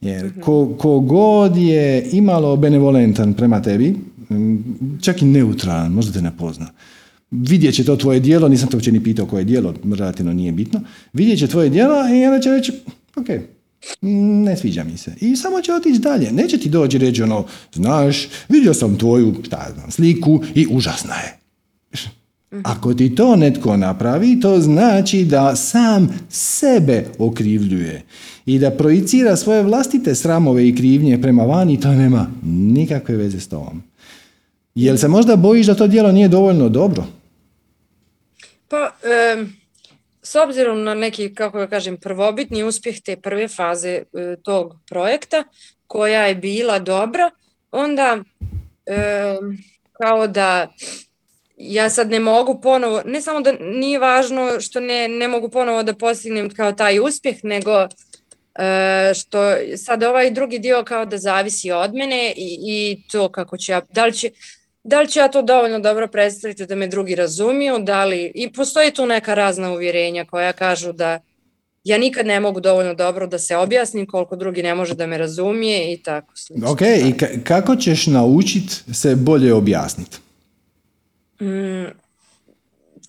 [0.00, 3.96] Jer ko, ko god je imalo benevolentan prema tebi,
[5.00, 6.66] čak i neutralan, možda te ne pozna,
[7.30, 10.80] vidjet će to tvoje dijelo, nisam te uopće ni pitao koje dijelo, relativno nije bitno,
[11.12, 12.72] vidjet će tvoje dijelo i onda će reći,
[13.16, 13.26] ok,
[14.02, 15.14] ne sviđa mi se.
[15.20, 16.32] I samo će otići dalje.
[16.32, 21.36] Neće ti doći reći ono, znaš, vidio sam tvoju šta znam, sliku i užasna je.
[22.62, 28.02] Ako ti to netko napravi, to znači da sam sebe okrivljuje
[28.46, 33.48] i da projicira svoje vlastite sramove i krivnje prema vani, to nema nikakve veze s
[33.48, 33.82] tobom.
[34.74, 37.04] Jel se možda bojiš da to djelo nije dovoljno dobro?
[38.70, 38.90] Pa,
[40.22, 44.02] s obzirom na neki, kako da kažem, prvobitni uspjeh te prve faze e,
[44.44, 45.44] tog projekta,
[45.86, 47.30] koja je bila dobra,
[47.70, 48.18] onda
[49.92, 50.68] kao da
[51.56, 55.82] ja sad ne mogu ponovo, ne samo da nije važno što ne, ne mogu ponovo
[55.82, 57.88] da postignem kao taj uspjeh, nego
[58.54, 59.38] e, što
[59.76, 63.80] sad ovaj drugi dio kao da zavisi od mene i, i to kako će ja,
[63.92, 64.30] da li će,
[64.84, 68.52] da li ću ja to dovoljno dobro predstaviti da me drugi razumiju, da li, i
[68.52, 71.20] postoji tu neka razna uvjerenja koja kažu da
[71.84, 75.18] ja nikad ne mogu dovoljno dobro da se objasnim koliko drugi ne može da me
[75.18, 76.70] razumije i tako slično.
[76.70, 77.14] Ok, i
[77.44, 80.18] kako ćeš naučiti se bolje objasniti?
[81.40, 81.86] Mm,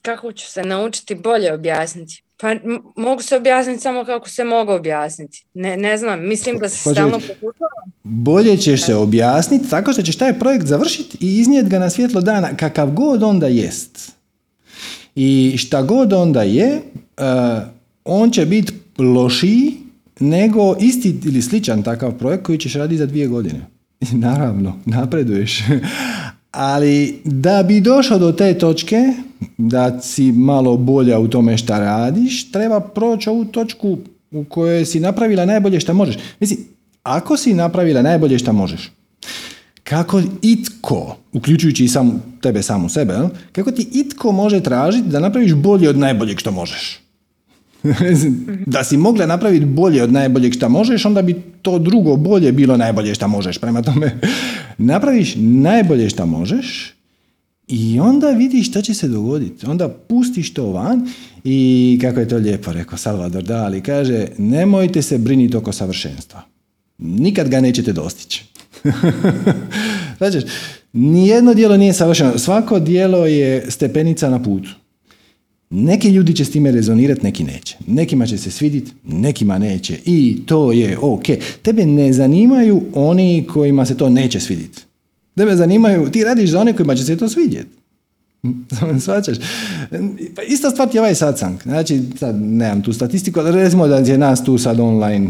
[0.02, 2.24] kako ću se naučiti bolje objasniti?
[2.42, 2.56] Pa
[2.96, 5.46] mogu se objasniti samo kako se mogu objasniti.
[5.54, 7.92] Ne, ne znam, mislim da se stalno pokušavam.
[8.04, 12.22] Bolje ćeš se objasniti tako što ćeš taj projekt završiti i iznijeti ga na svjetlo
[12.22, 14.12] dana kakav god onda jest.
[15.16, 16.82] I šta god onda je,
[17.18, 17.24] uh,
[18.06, 19.74] on će biti lošiji
[20.20, 23.62] nego isti ili sličan takav projekt koji ćeš raditi za dvije godine.
[24.28, 25.60] Naravno, napreduješ.
[26.52, 28.98] Ali da bi došao do te točke,
[29.58, 33.98] da si malo bolja u tome šta radiš, treba proći ovu točku
[34.32, 36.18] u kojoj si napravila najbolje šta možeš.
[36.40, 36.60] Mislim,
[37.04, 38.92] ako si napravila najbolje šta možeš,
[39.84, 43.14] kako itko, uključujući i sam, tebe samu sebe,
[43.52, 47.02] kako ti itko može tražiti da napraviš bolje od najboljeg što možeš?
[48.74, 52.78] da si mogla napraviti bolje od najboljeg šta možeš, onda bi to drugo bolje bilo
[52.78, 53.58] najbolje šta možeš.
[53.58, 54.20] Prema tome,
[54.78, 56.94] napraviš najbolje šta možeš
[57.68, 59.66] i onda vidiš šta će se dogoditi.
[59.66, 61.10] Onda pustiš to van
[61.44, 66.42] i kako je to lijepo rekao Salvador Dali, kaže nemojte se briniti oko savršenstva.
[66.98, 68.46] Nikad ga nećete dostići.
[70.18, 70.48] znači,
[70.94, 72.38] nijedno dijelo nije savršeno.
[72.38, 74.70] Svako dijelo je stepenica na putu.
[75.74, 77.78] Neki ljudi će s time rezonirati, neki neće.
[77.88, 80.00] Nekima će se svidjeti, nekima neće.
[80.06, 81.24] I to je ok.
[81.62, 84.82] Tebe ne zanimaju oni kojima se to neće svidjeti.
[85.36, 87.70] Tebe zanimaju, ti radiš za one kojima će se to svidjeti.
[89.04, 89.38] Svačaš?
[90.36, 91.62] Pa ista stvar ti je ovaj satsang.
[91.64, 95.30] Znači, sad nemam tu statistiku, ali recimo da je nas tu sad online,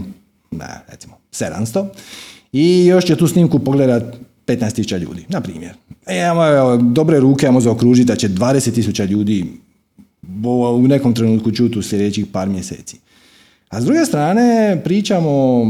[0.52, 1.86] ne, recimo, 700
[2.52, 4.04] i još će tu snimku pogledat
[4.48, 5.72] 15.000 ljudi, na primjer.
[6.06, 6.24] E,
[6.82, 9.46] dobre ruke, ajmo zaokružiti da će 20.000 ljudi
[10.82, 12.98] u nekom trenutku čuti u sljedećih par mjeseci.
[13.70, 15.64] A s druge strane pričamo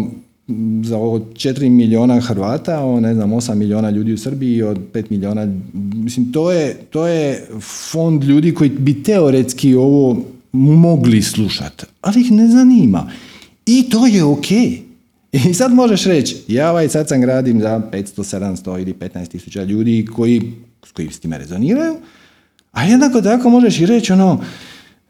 [0.83, 5.03] za o 4 milijuna Hrvata, o ne znam 8 milijuna ljudi u Srbiji, od 5
[5.09, 5.47] milijuna,
[5.93, 7.47] mislim to je, to je
[7.91, 10.17] fond ljudi koji bi teoretski ovo
[10.51, 13.11] mogli slušati, ali ih ne zanima.
[13.65, 14.51] I to je ok.
[15.31, 19.63] I sad možeš reći, ja ovaj sad sam gradim za 500, 700 ili 15 tisuća
[19.63, 20.53] ljudi koji,
[20.93, 21.95] koji s time rezoniraju,
[22.71, 24.39] a jednako tako možeš i reći ono,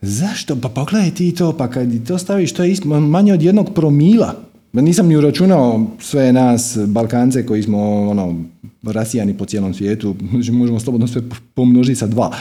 [0.02, 0.56] zašto?
[0.56, 4.36] Pa pogledaj ti to, pa kad to staviš, to je manje od jednog promila.
[4.74, 8.36] Nisam ni uračunao sve nas, Balkance, koji smo ono,
[8.84, 11.22] rasijani po cijelom svijetu, znači, možemo slobodno sve
[11.54, 12.32] pomnožiti sa dva.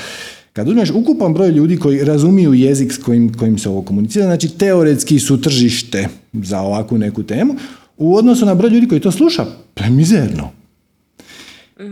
[0.52, 4.48] Kad uzmeš ukupan broj ljudi koji razumiju jezik s kojim, kojim se ovo komunicira, znači
[4.48, 7.54] teoretski su tržište za ovakvu neku temu,
[7.96, 10.59] u odnosu na broj ljudi koji to sluša, premizerno.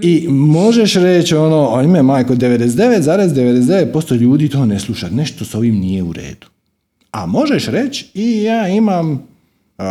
[0.03, 6.03] I možeš reći ono, ajme majko, 99,99% ljudi to ne sluša, nešto s ovim nije
[6.03, 6.47] u redu.
[7.11, 9.85] A možeš reći i ja imam uh,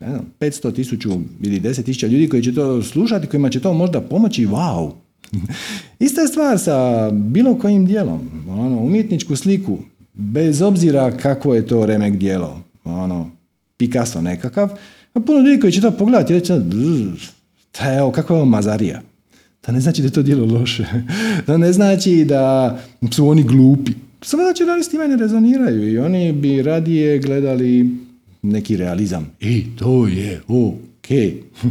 [0.00, 3.72] ne znam, 500 tisuću ili 10 tisuća ljudi koji će to slušati, kojima će to
[3.72, 4.90] možda pomoći, wow.
[5.98, 8.20] Ista je stvar sa bilo kojim dijelom.
[8.48, 9.78] Ono, umjetničku sliku,
[10.14, 13.30] bez obzira kako je to remek dijelo, ono,
[13.76, 14.70] Picasso nekakav,
[15.14, 16.52] a puno ljudi koji će to pogledati i reći,
[17.78, 19.02] ta evo, kakva je ovo mazarija.
[19.60, 20.84] To ne znači da je to djelo loše.
[21.46, 22.78] To ne znači da
[23.10, 23.92] su oni glupi.
[24.22, 27.90] Samo znači da oni s time ne rezoniraju i oni bi radije gledali
[28.42, 29.30] neki realizam.
[29.40, 31.08] I to je ok.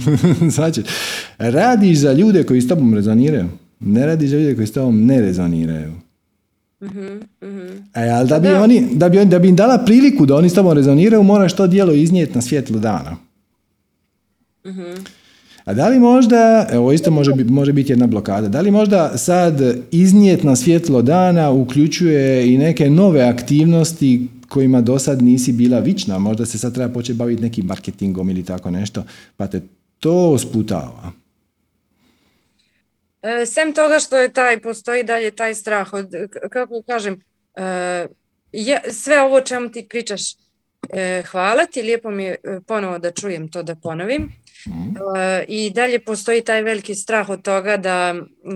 [0.55, 0.81] znači,
[1.37, 3.49] radiš za ljude koji s tobom rezoniraju.
[3.79, 5.91] Ne radiš za ljude koji s tobom ne rezoniraju.
[6.81, 6.87] mm
[7.95, 10.53] E, ali da bi, Oni, da, bi, da bi im dala priliku da oni s
[10.53, 13.17] tobom rezoniraju, moraš to djelo iznijeti na svjetlo dana.
[14.65, 15.22] mm
[15.65, 19.61] a da li možda, evo isto može, može biti jedna blokada, da li možda sad
[19.91, 26.19] iznijet na svjetlo dana uključuje i neke nove aktivnosti kojima do sad nisi bila vična,
[26.19, 29.03] možda se sad treba početi baviti nekim marketingom ili tako nešto,
[29.37, 29.61] pa te
[29.99, 31.11] to sputava.
[33.21, 36.07] E, sem toga što je taj, postoji dalje taj strah od,
[36.49, 37.21] kako kažem,
[37.55, 38.07] e,
[38.91, 40.21] sve ovo čemu ti pričaš,
[40.93, 42.35] e, hvala ti, lijepo mi je
[42.67, 44.42] ponovo da čujem to da ponovim.
[44.67, 44.95] Mhm.
[45.47, 48.15] I dalje postoji taj veliki strah od toga da,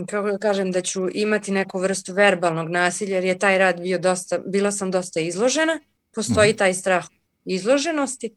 [0.10, 4.40] kako kažem, da ću imati neku vrstu verbalnog nasilja jer je taj rad bio dosta,
[4.46, 5.80] bila sam dosta izložena.
[6.16, 6.58] Postoji mhm.
[6.58, 7.06] taj strah
[7.46, 8.30] izloženosti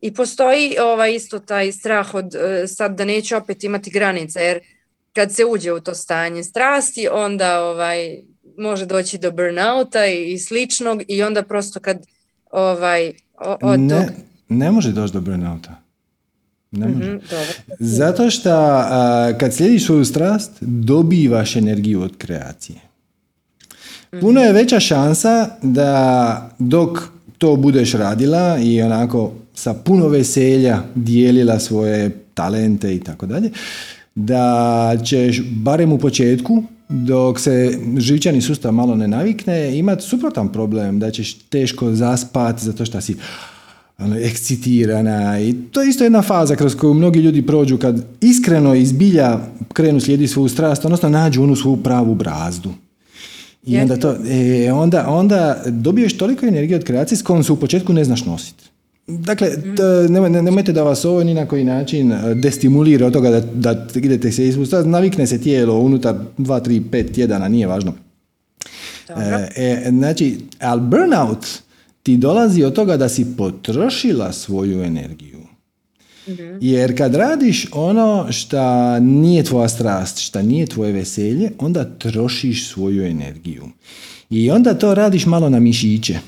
[0.00, 4.60] i postoji ovaj isto taj strah od e, sad da neću opet imati granice jer
[5.12, 8.18] kad se uđe u to stanje strasti onda ovaj
[8.58, 12.06] može doći do burnouta i, i sličnog i onda prosto kad
[12.50, 13.12] ovaj
[13.62, 14.08] od ne,
[14.48, 15.83] ne može doći do burnouta.
[16.76, 17.10] Ne može.
[17.10, 17.24] Mhm,
[17.78, 18.50] Zato što
[19.40, 22.78] kad slijediš svoju strast, dobivaš energiju od kreacije.
[24.20, 26.98] Puno je veća šansa da dok
[27.38, 33.50] to budeš radila i onako sa puno veselja dijelila svoje talente i tako dalje,
[34.14, 41.00] da ćeš barem u početku dok se živčani sustav malo ne navikne, imati suprotan problem,
[41.00, 43.16] da ćeš teško zaspati zato što si
[43.98, 48.74] ono, ekscitirana i to je isto jedna faza kroz koju mnogi ljudi prođu kad iskreno
[48.74, 49.38] izbilja
[49.72, 52.70] krenu slijedi svoju strast, odnosno nađu onu svoju pravu brazdu.
[53.66, 57.56] I onda, to, e, onda, onda dobiješ toliko energije od kreacije s kojom se u
[57.56, 58.64] početku ne znaš nositi.
[59.06, 59.48] Dakle,
[60.42, 64.32] nemojte da vas ovo ni na koji način e, destimulira od toga da, da idete
[64.32, 64.88] se ispustiti.
[64.88, 67.94] Navikne se tijelo unutar 2, 3, 5 tjedana, nije važno.
[69.08, 71.63] E, e, znači, ali burnout
[72.04, 75.40] ti dolazi od toga da si potrošila svoju energiju.
[76.28, 76.56] Mhm.
[76.60, 83.06] Jer kad radiš ono što nije tvoja strast, što nije tvoje veselje, onda trošiš svoju
[83.06, 83.64] energiju.
[84.30, 86.18] I onda to radiš malo na mišiće.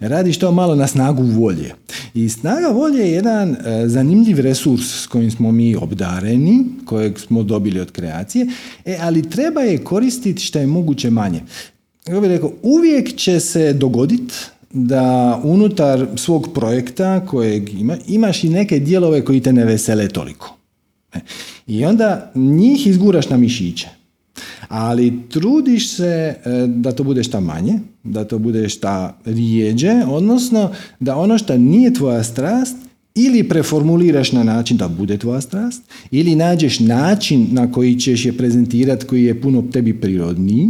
[0.00, 1.74] Radiš to malo na snagu volje.
[2.14, 7.42] I snaga volje je jedan e, zanimljiv resurs s kojim smo mi obdareni, kojeg smo
[7.42, 8.46] dobili od kreacije,
[8.84, 11.40] e, ali treba je koristiti što je moguće manje.
[12.04, 14.34] Kako bih rekao, uvijek će se dogoditi
[14.74, 20.56] da unutar svog projekta kojeg ima, imaš i neke dijelove koji te ne vesele toliko.
[21.14, 21.18] E,
[21.66, 23.88] I onda njih izguraš na mišiće.
[24.68, 30.70] Ali trudiš se e, da to bude šta manje, da to bude šta rijeđe, odnosno
[31.00, 32.76] da ono što nije tvoja strast
[33.14, 38.36] ili preformuliraš na način da bude tvoja strast, ili nađeš način na koji ćeš je
[38.36, 40.68] prezentirati koji je puno tebi prirodniji,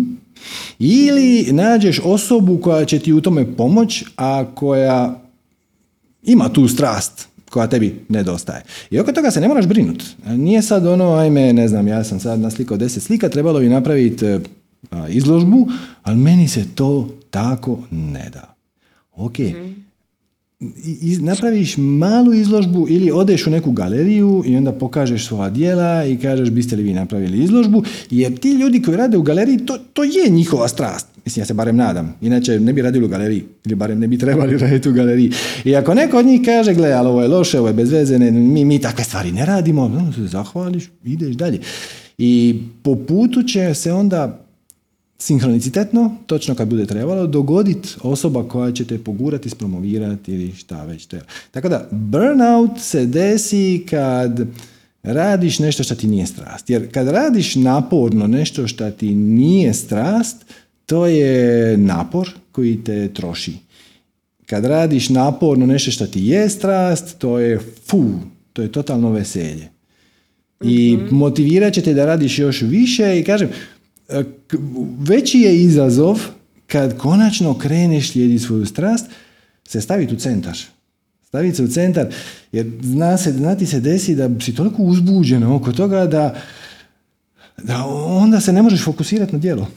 [0.79, 5.21] ili nađeš osobu koja će ti u tome pomoć, a koja
[6.23, 8.63] ima tu strast koja tebi nedostaje.
[8.91, 10.05] I oko toga se ne moraš brinuti.
[10.27, 14.27] Nije sad ono, ajme, ne znam, ja sam sad naslikao deset slika, trebalo bi napraviti
[14.27, 14.41] e,
[15.09, 15.69] izložbu,
[16.03, 18.55] ali meni se to tako ne da.
[19.17, 19.39] Ok,
[20.65, 26.17] mm napraviš malu izložbu ili odeš u neku galeriju i onda pokažeš svoja dijela i
[26.17, 30.05] kažeš biste li vi napravili izložbu, jer ti ljudi koji rade u galeriji, to, to
[30.05, 31.07] je njihova strast.
[31.25, 32.15] Mislim, ja se barem nadam.
[32.21, 33.45] Inače, ne bi radili u galeriji.
[33.65, 35.33] Ili barem ne bi trebali raditi u galeriji.
[35.65, 38.65] I ako neko od njih kaže, gle, ali ovo je loše, ovo je bezvezene, mi,
[38.65, 41.61] mi takve stvari ne radimo, no, se zahvališ, ideš dalje.
[42.19, 44.44] I po putu će se onda
[45.25, 51.07] sinhronicitetno, točno kad bude trebalo, dogoditi osoba koja će te pogurati, spromovirati ili šta već
[51.07, 51.25] treba.
[51.51, 54.47] Tako da, burnout se desi kad
[55.03, 56.71] radiš nešto što ti nije strast.
[56.71, 60.37] Jer kad radiš naporno nešto što ti nije strast,
[60.87, 63.53] to je napor koji te troši.
[64.47, 68.11] Kad radiš naporno nešto što ti je strast, to je fu,
[68.53, 69.69] to je totalno veselje.
[70.65, 71.17] I mhm.
[71.17, 73.49] motivirat će te da radiš još više i kažem,
[74.99, 76.21] veći je izazov
[76.67, 79.07] kad konačno kreneš slijediti svoju strast,
[79.69, 80.59] se staviti u centar.
[81.27, 82.07] Staviti se u centar,
[82.53, 86.35] jer zna se, znati se desi da si toliko uzbuđen oko toga da,
[87.63, 89.69] da onda se ne možeš fokusirati na djelo.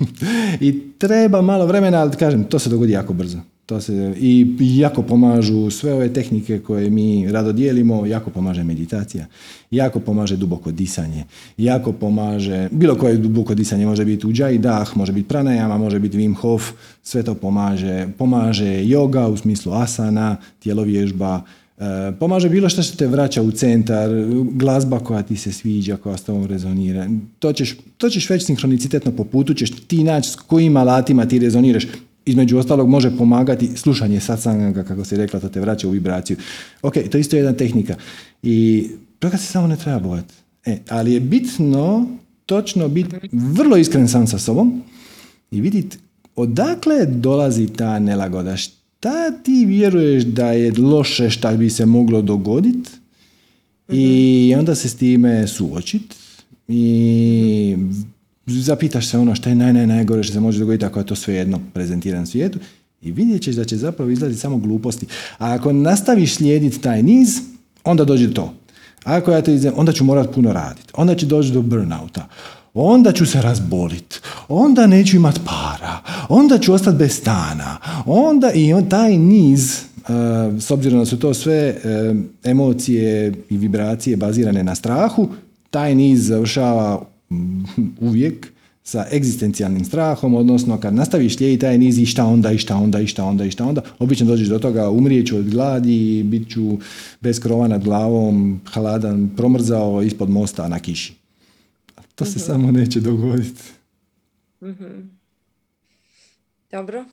[0.60, 3.38] I treba malo vremena, ali kažem, to se dogodi jako brzo.
[3.72, 9.26] To se, I jako pomažu sve ove tehnike koje mi rado dijelimo, jako pomaže meditacija,
[9.70, 11.24] jako pomaže duboko disanje,
[11.56, 16.18] jako pomaže, bilo koje duboko disanje može biti uđaj dah, može biti pranajama, može biti
[16.18, 18.08] Wim Hof, sve to pomaže.
[18.18, 21.42] Pomaže yoga u smislu asana, tjelovježba,
[21.78, 24.10] E, pomaže bilo što što te vraća u centar,
[24.52, 27.08] glazba koja ti se sviđa, koja s tobom rezonira.
[27.38, 31.38] To ćeš, to ćeš već sinkronicitetno po putu, ćeš ti naći s kojim alatima ti
[31.38, 31.86] rezoniraš.
[32.24, 36.36] Između ostalog može pomagati slušanje satsanga, kako se rekla, to te vraća u vibraciju.
[36.82, 37.96] Ok, to isto je jedna tehnika.
[38.42, 40.34] I toga se samo ne treba bojati.
[40.64, 42.06] E, ali je bitno
[42.46, 44.82] točno biti vrlo iskren sam sa sobom
[45.50, 45.98] i vidjeti
[46.36, 48.56] odakle dolazi ta nelagoda
[49.02, 52.90] da ti vjeruješ da je loše šta bi se moglo dogoditi
[53.88, 54.58] i mhm.
[54.58, 56.14] onda se s time suočit
[56.68, 57.76] i
[58.46, 61.14] zapitaš se ono što je naj, naj, najgore što se može dogoditi ako je to
[61.14, 62.58] svejedno prezentiran svijetu
[63.02, 65.06] i vidjet ćeš da će zapravo izlaziti samo gluposti.
[65.38, 67.40] A ako nastaviš slijediti taj niz,
[67.84, 68.54] onda dođe do to.
[69.04, 70.92] Ako ja to izem, onda ću morat puno raditi.
[70.94, 72.28] Onda će doći do burnouta
[72.74, 77.76] onda ću se razbolit, onda neću imat para, onda ću ostati bez stana,
[78.06, 83.56] onda i on, taj niz, uh, s obzirom da su to sve uh, emocije i
[83.56, 85.28] vibracije bazirane na strahu,
[85.70, 87.11] taj niz završava
[88.00, 88.52] uvijek
[88.84, 93.00] sa egzistencijalnim strahom, odnosno kad nastaviš slijediti taj niz i šta onda, i šta onda,
[93.00, 96.78] i šta onda, i šta onda, obično dođeš do toga, umrijeću od gladi bit ću
[97.20, 101.14] bez krova nad glavom, hladan, promrzao ispod mosta na kiši.
[102.14, 102.46] To se mhm.
[102.46, 103.62] samo neće dogoditi.
[104.62, 105.00] Mhm.
[106.72, 107.04] Dobro.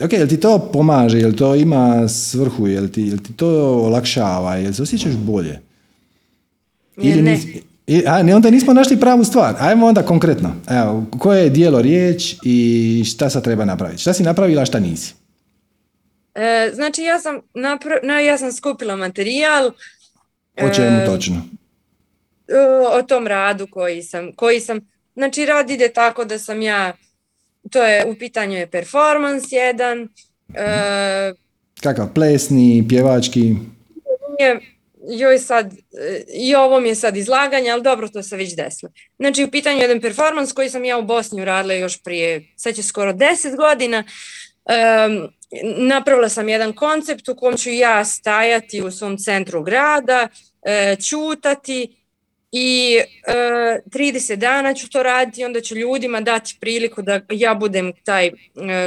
[0.00, 4.56] Ok, jel ti to pomaže, jel to ima svrhu, jel ti, jel ti to olakšava,
[4.56, 5.60] jel se osjećaš bolje?
[6.96, 7.40] Ili, ne.
[7.86, 9.54] I, a, ne, onda nismo našli pravu stvar.
[9.58, 10.54] Ajmo onda konkretno.
[10.70, 14.02] Evo, koje je dijelo riječ i šta sad treba napraviti?
[14.02, 15.14] Šta si napravila, šta nisi?
[16.34, 17.40] E, znači, ja sam,
[18.02, 19.70] na, ja sam skupila materijal.
[20.62, 21.42] O čemu e, točno?
[22.92, 24.80] O, tom radu koji sam, koji sam,
[25.14, 26.92] znači rad ide tako da sam ja,
[27.70, 30.08] to je, u pitanju je performans jedan.
[30.54, 31.32] E,
[31.82, 33.54] Kakav, plesni, pjevački?
[34.38, 34.60] Je,
[35.08, 35.74] joj sad,
[36.34, 38.92] i ovo mi je sad izlaganje, ali dobro, to se već desilo.
[39.18, 42.74] Znači, u pitanju je jedan performans koji sam ja u Bosni uradila još prije, sad
[42.74, 44.04] će skoro deset godina.
[44.64, 45.28] Um,
[45.76, 50.28] napravila sam jedan koncept u kom ću ja stajati u svom centru grada,
[50.62, 51.96] e, čutati
[52.52, 57.92] i e, 30 dana ću to raditi onda ću ljudima dati priliku da ja budem
[58.04, 58.32] taj e,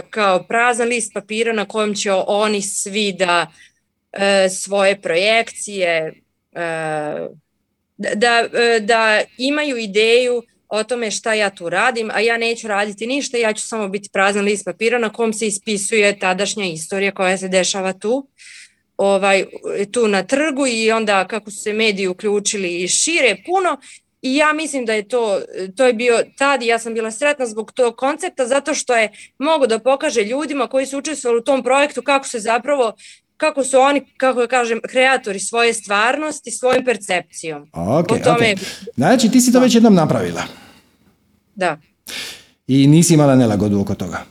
[0.10, 3.73] kao prazan list papira na kojem će oni svi da e,
[4.50, 6.14] svoje projekcije
[6.52, 7.28] e,
[7.98, 8.48] da,
[8.82, 13.54] da imaju ideju o tome šta ja tu radim, a ja neću raditi ništa, ja
[13.54, 17.94] ću samo biti prazan list papira na kom se ispisuje tadašnja istorija koja se dešava
[17.94, 18.28] tu,
[18.98, 19.46] ovaj,
[19.92, 23.78] tu na trgu i onda kako su se mediji uključili i šire puno.
[24.22, 25.42] I ja mislim da je to,
[25.78, 29.12] to je bio tad i ja sam bila sretna zbog tog koncepta zato što je
[29.38, 32.94] mogu da pokaže ljudima koji su učestvovali u tom projektu kako se zapravo
[33.44, 37.70] kako su oni, kako da kažem, kreatori svoje stvarnosti svojom percepcijom.
[37.74, 38.56] Okay, tome...
[38.96, 40.44] Znači ti si to već jednom napravila.
[41.56, 41.78] Da.
[42.68, 44.24] I nisi imala nelagodu oko toga?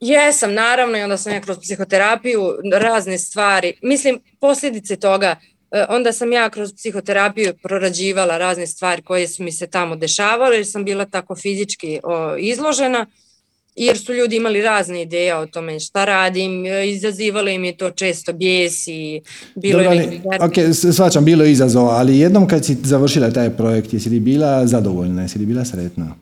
[0.00, 2.42] Jesam, naravno, i onda sam ja kroz psihoterapiju
[2.72, 5.36] razne stvari, mislim, posljedice toga,
[5.70, 10.56] e, onda sam ja kroz psihoterapiju prorađivala razne stvari koje su mi se tamo dešavale,
[10.56, 12.00] jer sam bila tako fizički
[12.38, 13.06] izložena,
[13.84, 18.32] jer su ljudi imali razne ideje o tome šta radim, izazivalo im je to često
[18.32, 19.20] bijes i
[19.54, 20.20] bilo Dobre, je...
[20.40, 24.66] Ok, svačam, bilo je izazova, ali jednom kad si završila taj projekt, jesi li bila
[24.66, 26.14] zadovoljna, jesi li bila sretna?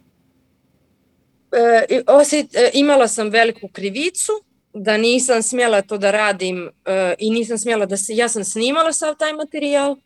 [1.52, 4.32] E, osjet, e, imala sam veliku krivicu,
[4.74, 8.92] da nisam smjela to da radim e, i nisam smjela da se, ja sam snimala
[8.92, 9.96] sav taj materijal,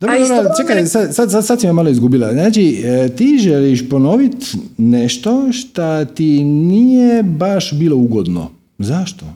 [0.00, 2.32] dobro, dobro, čekaj, sad, sad, sad, si me malo izgubila.
[2.32, 4.46] Znači, e, ti želiš ponoviti
[4.78, 8.50] nešto što ti nije baš bilo ugodno.
[8.78, 9.26] Zašto?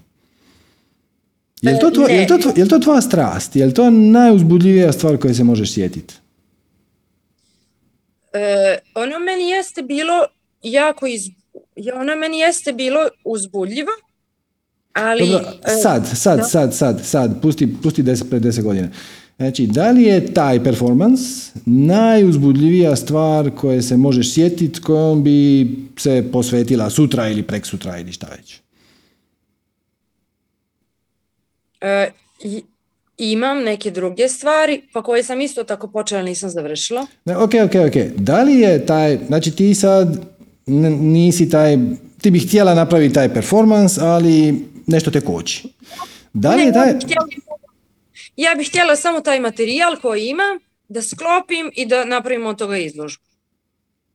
[1.63, 3.57] Je li to, tvo, je, to, je to tvoja strast?
[3.57, 6.15] Je li to najuzbudljivija stvar koju se možeš sjetiti?
[8.33, 10.27] E, ono meni jeste bilo
[10.63, 11.23] jako iz...
[11.95, 13.91] Ono meni jeste bilo uzbudljivo,
[14.93, 15.31] ali...
[15.31, 15.53] Dobro,
[15.83, 18.89] sad, sad, sad, sad, sad, pusti, pusti 10, pred 10 godina.
[19.41, 21.21] Znači, da li je taj performans
[21.67, 28.13] najuzbudljivija stvar koje se možeš sjetiti kojom bi se posvetila sutra ili prek sutra ili
[28.13, 28.61] šta već?
[31.81, 32.11] E,
[33.19, 37.07] imam neke druge stvari, pa koje sam isto tako počela, nisam završila.
[37.25, 38.17] Ne, ok, ok, ok.
[38.17, 40.27] Da li je taj, znači ti sad
[41.01, 41.79] nisi taj,
[42.21, 45.69] ti bi htjela napraviti taj performans, ali nešto te koči.
[46.33, 46.95] Da li je taj...
[48.37, 50.59] Ja bih htjela samo taj materijal koji imam
[50.89, 53.25] da sklopim i da napravim od toga izložbu.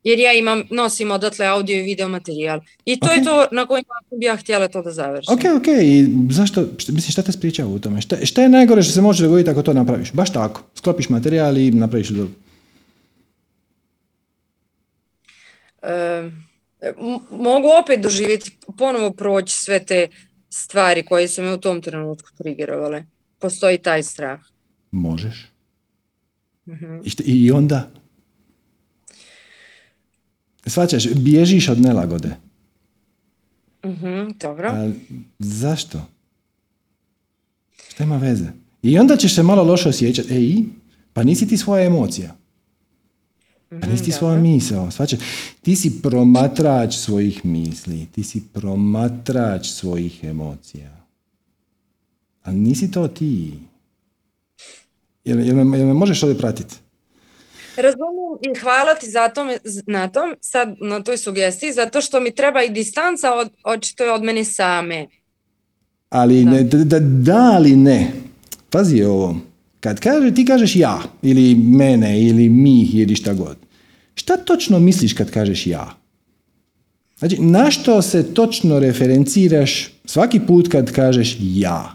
[0.04, 2.60] Jer ja imam, nosim odatle audio i video materijal.
[2.86, 5.34] I to je to na koji način bi ja htjela to da završim.
[5.34, 5.68] Ok, ok.
[5.68, 8.02] I zašto, mislim, šta te spričava u tome?
[8.02, 10.12] Šta, šta je najgore što se može dogoditi ako to napraviš?
[10.12, 10.62] Baš tako.
[10.76, 12.34] Sklopiš materijal i napraviš izložbu.
[15.82, 16.30] E,
[17.32, 20.08] mogu opet doživjeti, ponovo proći sve te
[20.50, 23.04] stvari koje su me u tom trenutku triggerovale
[23.46, 24.40] postoji taj strah.
[24.92, 25.52] Možeš.
[26.66, 26.74] uh
[27.26, 27.92] I, onda?
[30.66, 32.36] Svaćaš, bježiš od nelagode.
[33.84, 34.70] uh dobro.
[34.70, 34.92] A
[35.40, 36.02] zašto?
[37.90, 38.46] Šta ima veze?
[38.82, 40.34] I onda ćeš se malo loše osjećati.
[40.34, 40.64] Ej,
[41.14, 42.36] pa nisi ti svoja emocija.
[43.70, 44.90] Pa nisi ti mhm, svoja misao.
[45.62, 48.06] Ti si promatrač svojih misli.
[48.06, 50.95] Ti si promatrač svojih emocija.
[52.46, 53.52] Ali nisi to ti.
[55.24, 56.76] Jel, jel, me, jel me možeš ovdje pratiti?
[57.78, 59.46] Razumijem i hvala ti zato
[59.88, 64.12] na tom, sad na toj sugestiji, zato što mi treba i distanca od, očito je
[64.12, 65.08] od mene same.
[66.10, 66.52] Ali da.
[66.52, 68.12] Ne, da, da li ne?
[68.70, 69.38] Pazi ovo.
[69.80, 73.58] Kad kaže, ti kažeš ja, ili mene, ili mi, ili šta god.
[74.16, 75.96] Šta točno misliš kad kažeš ja?
[77.20, 81.95] Znači, na što se točno referenciraš svaki put kad kažeš ja?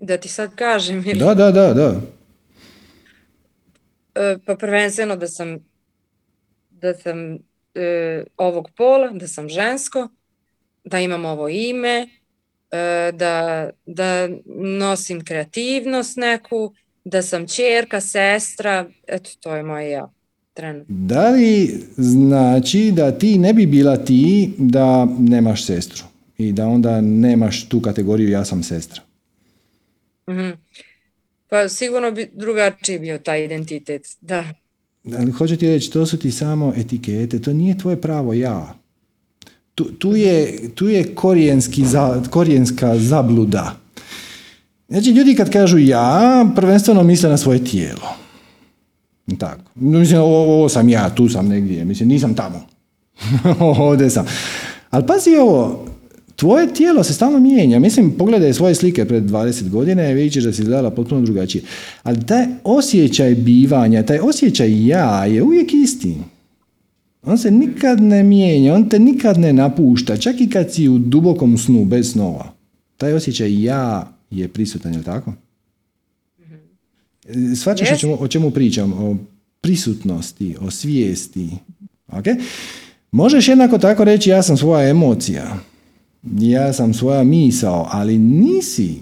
[0.00, 0.98] Da ti sad kažem.
[1.06, 1.18] Ili...
[1.18, 2.00] Da, da, da, da.
[4.14, 5.58] E, pa prvenstveno da sam
[6.80, 7.34] da sam
[7.74, 10.08] e, ovog pola, da sam žensko,
[10.84, 12.08] da imam ovo ime,
[12.70, 14.28] e, da, da
[14.78, 16.72] nosim kreativnost neku,
[17.04, 20.10] da sam čerka, sestra, eto to je moje ja.
[20.54, 20.94] Trenutno.
[20.98, 26.04] Da li znači da ti ne bi bila ti da nemaš sestru
[26.38, 29.02] i da onda nemaš tu kategoriju ja sam sestra?
[30.28, 30.50] Mhm.
[31.48, 34.44] Pa sigurno bi drugačiji bio taj identitet, da.
[35.18, 38.74] Ali hoću ti reći, to su ti samo etikete, to nije tvoje pravo ja.
[39.74, 43.76] Tu, tu je, tu je korijenski za, korijenska zabluda.
[44.88, 48.16] Znači, ljudi kad kažu ja, prvenstveno misle na svoje tijelo.
[49.38, 49.62] Tako.
[49.74, 51.84] Mislim, ovo, ovo sam ja, tu sam negdje.
[51.84, 52.66] Mislim, nisam tamo.
[53.60, 54.26] Ovdje sam.
[54.90, 55.86] Ali pazi ovo,
[56.38, 57.78] tvoje tijelo se stalno mijenja.
[57.78, 61.64] Mislim, pogledaj svoje slike pred 20 godina i vidjet ćeš da si izgledala potpuno drugačije.
[62.02, 66.16] Ali taj osjećaj bivanja, taj osjećaj ja je uvijek isti.
[67.22, 70.98] On se nikad ne mijenja, on te nikad ne napušta, čak i kad si u
[70.98, 72.52] dubokom snu, bez snova.
[72.96, 75.32] Taj osjećaj ja je prisutan, je tako?
[77.56, 78.92] Svačaš o čemu, o čemu pričam?
[78.92, 79.16] O
[79.60, 81.48] prisutnosti, o svijesti.
[82.08, 82.40] Okay?
[83.10, 85.58] Možeš jednako tako reći ja sam svoja emocija.
[86.38, 88.98] Ja sam svoja misao, ali nisi.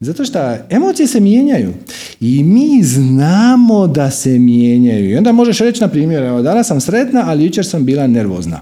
[0.00, 0.38] Zato što
[0.70, 1.72] emocije se mijenjaju
[2.20, 5.10] i mi znamo da se mijenjaju.
[5.10, 8.60] I onda možeš reći, na primjer, evo, danas sam sretna, ali jučer sam bila nervozna.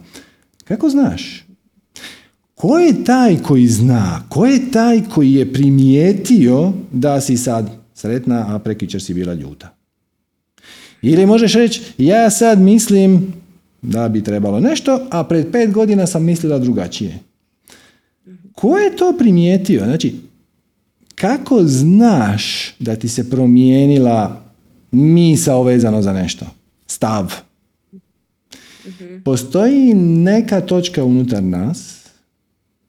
[0.65, 1.45] Kako znaš?
[2.55, 4.23] Ko je taj koji zna?
[4.29, 9.69] Ko je taj koji je primijetio da si sad sretna, a prekjučer si bila ljuta?
[11.03, 13.33] Ili možeš reći, ja sad mislim
[13.83, 17.19] da bi trebalo nešto, a pred pet godina sam mislila drugačije.
[18.61, 19.85] Ko je to primijetio?
[19.85, 20.15] Znači,
[21.15, 24.43] kako znaš da ti se promijenila
[24.91, 26.47] misao vezano za nešto?
[26.87, 27.35] Stav.
[29.25, 32.01] Postoji neka točka unutar nas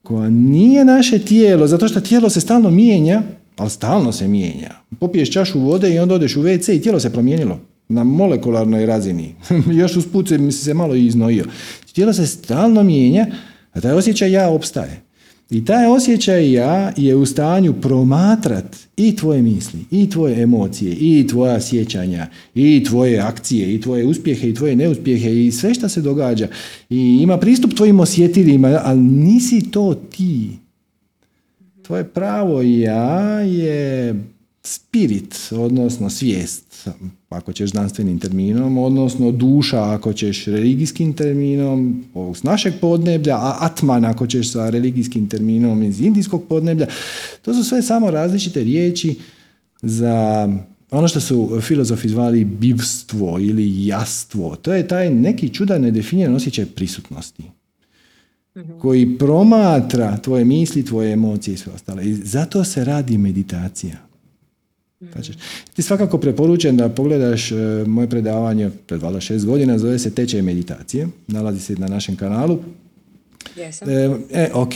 [0.02, 3.22] koja nije naše tijelo, zato što tijelo se stalno mijenja,
[3.56, 4.70] ali stalno se mijenja.
[5.00, 9.34] Popiješ čašu vode i onda odeš u WC i tijelo se promijenilo na molekularnoj razini.
[9.80, 11.44] Još usput se, se malo iznojio.
[11.92, 13.26] Tijelo se stalno mijenja,
[13.72, 15.11] a taj osjećaj ja opstaje.
[15.50, 21.26] I taj osjećaj ja je u stanju promatrat i tvoje misli, i tvoje emocije, i
[21.28, 26.00] tvoja sjećanja, i tvoje akcije, i tvoje uspjehe, i tvoje neuspjehe, i sve što se
[26.00, 26.48] događa.
[26.90, 30.50] I ima pristup tvojim osjetilima, ali nisi to ti.
[31.82, 34.14] Tvoje pravo ja je
[34.64, 36.88] spirit, odnosno svijest,
[37.28, 42.04] ako ćeš znanstvenim terminom, odnosno duša ako ćeš religijskim terminom
[42.34, 46.86] s našeg podneblja, a atman ako ćeš sa religijskim terminom iz indijskog podneblja.
[47.42, 49.18] To su sve samo različite riječi
[49.82, 50.48] za
[50.90, 54.56] ono što su filozofi zvali bivstvo ili jastvo.
[54.56, 57.44] To je taj neki čudan nedefiniran osjećaj prisutnosti
[58.56, 58.78] mhm.
[58.78, 62.04] koji promatra tvoje misli, tvoje emocije i sve ostale.
[62.04, 64.11] I zato se radi meditacija.
[65.14, 65.20] Pa
[65.74, 67.54] ti svakako preporučujem da pogledaš e,
[67.86, 72.58] moje predavanje pred valjda šest godina, zove se Tečaj meditacije, nalazi se na našem kanalu.
[73.56, 73.88] Jesam.
[73.90, 74.74] E, e, ok,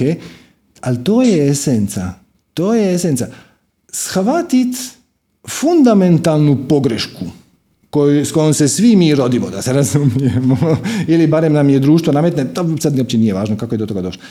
[0.81, 2.13] ali to je esenca,
[2.55, 3.29] to je esenca.
[3.93, 4.77] Shvatit
[5.49, 7.25] fundamentalnu pogrešku
[7.91, 10.57] koju, s kojom se svi mi rodimo, da se razumijemo,
[11.13, 14.03] ili barem nam je društvo nametne, to sad uopće nije važno kako je do toga
[14.03, 14.23] došlo.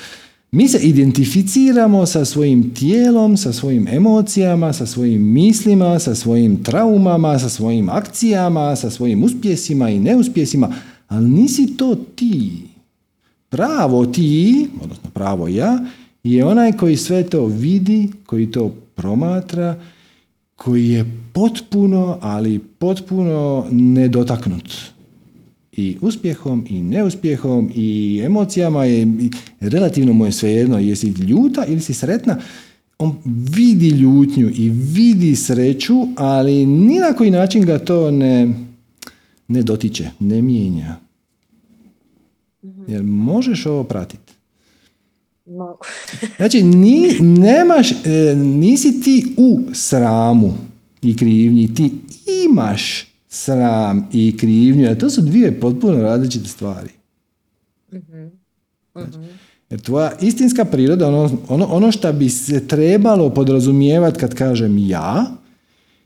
[0.56, 7.40] Mi se identificiramo sa svojim tijelom, sa svojim emocijama, sa svojim mislima, sa svojim traumama,
[7.40, 10.74] sa svojim akcijama, sa svojim uspjesima i neuspjesima,
[11.08, 12.62] ali nisi to ti.
[13.50, 15.80] Pravo ti, odnosno pravo ja,
[16.24, 19.76] je onaj koji sve to vidi, koji to promatra,
[20.56, 24.95] koji je potpuno, ali potpuno nedotaknut
[25.78, 29.08] i uspjehom i neuspjehom i emocijama je
[29.60, 32.38] relativno mu je svejedno jesi ljuta ili si sretna.
[32.98, 33.18] On
[33.56, 38.54] vidi ljutnju i vidi sreću ali ni na koji način ga to ne,
[39.48, 40.96] ne dotiče, ne mijenja.
[42.88, 44.34] Jer možeš ovo pratiti
[46.38, 50.54] znači ni, nemaš, e, nisi ti u sramu
[51.02, 51.92] i krivnji ti
[52.46, 56.90] imaš sram i krivnju, to su dvije potpuno različite stvari.
[57.92, 64.78] mm jer tvoja istinska priroda, ono, ono, ono što bi se trebalo podrazumijevati kad kažem
[64.78, 65.26] ja,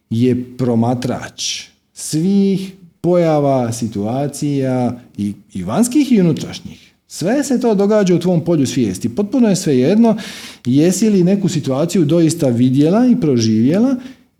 [0.10, 1.64] je promatrač
[1.94, 6.94] svih pojava, situacija i, i vanjskih i unutrašnjih.
[7.08, 9.16] Sve se to događa u tvom polju svijesti.
[9.16, 10.18] Potpuno je svejedno
[10.66, 13.96] jesi li neku situaciju doista vidjela i proživjela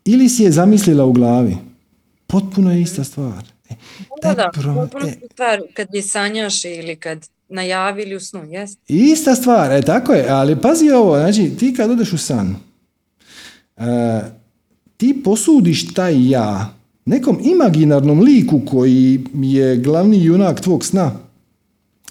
[0.06, 1.58] ili si je zamislila u glavi.
[2.30, 3.44] Potpuno je ista stvar.
[3.70, 3.74] E,
[4.24, 8.72] da, da, potpuno e, stvar kad je sanjaš ili kad najavili u snu, jes?
[8.88, 12.56] Ista stvar, e, tako je, ali pazi ovo, znači ti kad odeš u san,
[13.78, 13.86] uh,
[14.98, 16.74] ti posudiš taj ja
[17.06, 21.12] nekom imaginarnom liku koji je glavni junak tvog sna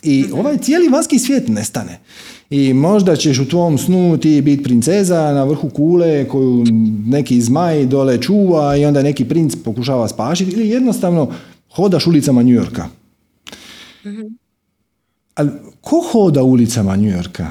[0.02, 1.98] i ovaj cijeli vanjski svijet nestane.
[2.50, 6.64] I možda ćeš u tvom snu ti biti princeza na vrhu kule koju
[7.06, 11.32] neki zmaj dole čuva i onda neki princ pokušava spašiti ili jednostavno
[11.74, 12.88] hodaš ulicama New Yorka.
[15.34, 17.50] Ali ko hoda ulicama New Yorka?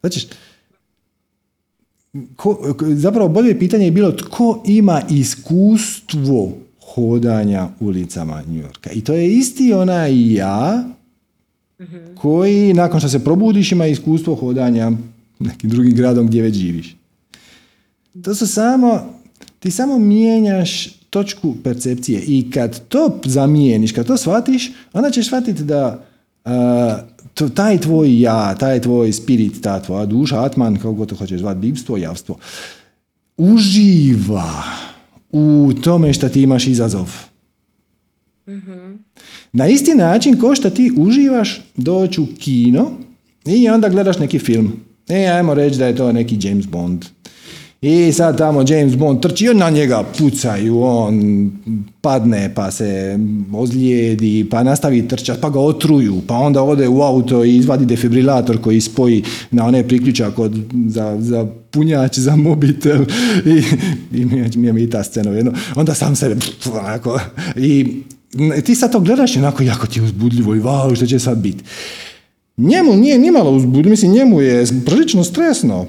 [0.00, 0.28] Znači,
[2.36, 8.90] ko, zapravo bolje pitanje je bilo tko ima iskustvo hodanja ulicama New Yorka.
[8.90, 10.84] I to je isti onaj ja
[12.14, 14.92] koji nakon što se probudiš ima iskustvo hodanja
[15.38, 16.96] nekim drugim gradom gdje već živiš.
[18.24, 19.14] To su samo,
[19.58, 25.64] ti samo mijenjaš točku percepcije i kad to zamijeniš, kad to shvatiš, onda ćeš shvatiti
[25.64, 26.06] da
[27.34, 31.40] to, taj tvoj ja, taj tvoj spirit, ta tvoja duša, atman, kako god to hoćeš
[31.40, 32.38] zvati, bivstvo, javstvo,
[33.36, 34.62] uživa
[35.32, 37.12] u tome što ti imaš izazov.
[39.56, 42.90] Na isti način ko što ti uživaš doći u kino
[43.46, 44.72] i onda gledaš neki film.
[45.08, 47.04] E, ajmo reći da je to neki James Bond.
[47.82, 51.50] I sad tamo James Bond trči, na njega pucaju, on
[52.00, 53.18] padne pa se
[53.52, 58.60] ozlijedi, pa nastavi trčati, pa ga otruju, pa onda ode u auto i izvadi defibrilator
[58.60, 63.02] koji spoji na onaj priključak od, za, za punjač, za mobitel
[63.54, 63.62] i,
[64.18, 64.24] i
[64.56, 65.52] mi, mi je ta scena jedno.
[65.74, 66.36] Onda sam se
[66.72, 67.20] onako,
[67.56, 68.02] i
[68.64, 71.64] ti sad to gledaš onako jako ti je uzbudljivo i wow, što će sad biti.
[72.56, 75.86] Njemu nije nimalo uzbudljivo, mislim njemu je prilično stresno,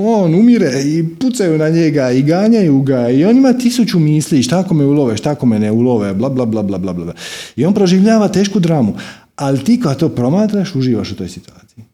[0.00, 4.58] on umire i pucaju na njega i ganjaju ga i on ima tisuću misli šta
[4.58, 7.14] ako me ulove, šta ako me ne ulove, bla bla bla bla bla bla.
[7.56, 8.94] I on proživljava tešku dramu.
[9.36, 11.84] Ali ti kad to promatraš, uživaš u toj situaciji.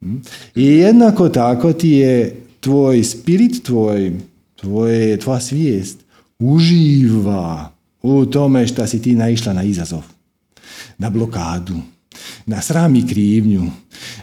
[0.00, 0.16] Hm?
[0.54, 4.12] I jednako tako ti je tvoj spirit, tvoj,
[4.56, 5.98] tvoj, tvoja svijest
[6.38, 7.72] uživa
[8.02, 10.02] u tome što si ti naišla na izazov,
[10.98, 11.76] na blokadu,
[12.46, 13.62] na sram i krivnju,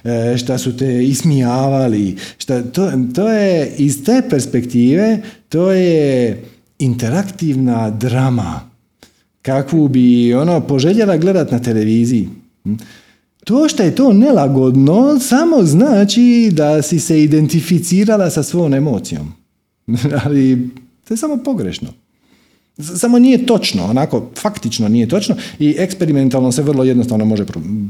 [0.04, 6.44] e, šta su te ismijavali, šta, to, to je iz te perspektive, to je
[6.80, 8.70] interaktivna drama
[9.42, 12.30] kakvu bi ono poželjela gledat na televiziji.
[12.64, 12.74] Hm?
[13.44, 19.34] To što je to nelagodno samo znači da si se identificirala sa svojom emocijom.
[20.24, 20.70] Ali
[21.08, 21.94] to je samo pogrešno.
[22.80, 27.46] Samo nije točno, onako faktično nije točno i eksperimentalno se vrlo jednostavno može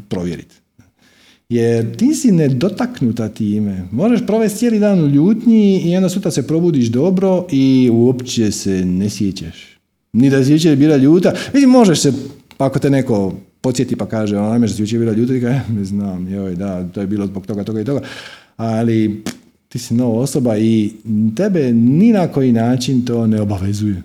[0.09, 0.55] provjeriti.
[1.49, 3.87] Jer ti si nedotaknuta time.
[3.91, 8.85] Možeš provesti cijeli dan u ljutnji i onda sutra se probudiš dobro i uopće se
[8.85, 9.79] ne sjećaš.
[10.13, 11.33] Ni da si jučer bila ljuta.
[11.53, 12.13] Vidi, možeš se,
[12.57, 15.85] ako te neko podsjeti pa kaže, ona da si jučer bila ljuta, i kaže, ne
[15.85, 18.01] znam, joj, da, to je bilo zbog toga, toga i toga.
[18.57, 19.23] Ali
[19.69, 20.91] ti si nova osoba i
[21.35, 24.03] tebe ni na koji način to ne obavezuje.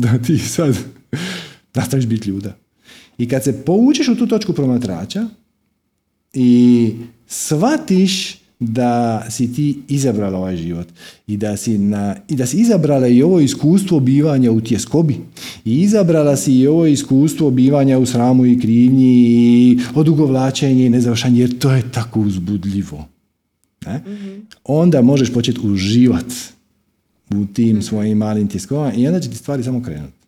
[0.00, 0.78] Da ti sad
[1.74, 2.56] nastaviš biti ljuda.
[3.18, 5.26] I kad se povučeš u tu točku promatrača
[6.32, 6.90] i
[7.26, 10.86] shvatiš da si ti izabrala ovaj život
[11.26, 15.18] i da si, na, i da si izabrala i ovo iskustvo bivanja u tjeskobi
[15.64, 21.40] i izabrala si i ovo iskustvo bivanja u sramu i krivnji i odugovlačenje i nezavršanje
[21.40, 23.08] jer to je tako uzbudljivo.
[23.86, 23.98] Ne?
[23.98, 26.34] mm Onda možeš početi uživati
[27.36, 27.80] u tim mhm.
[27.80, 30.22] svojim malim tiskovama i onda će ti stvari samo krenuti.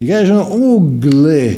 [0.00, 1.54] I kažeš ono, o gle,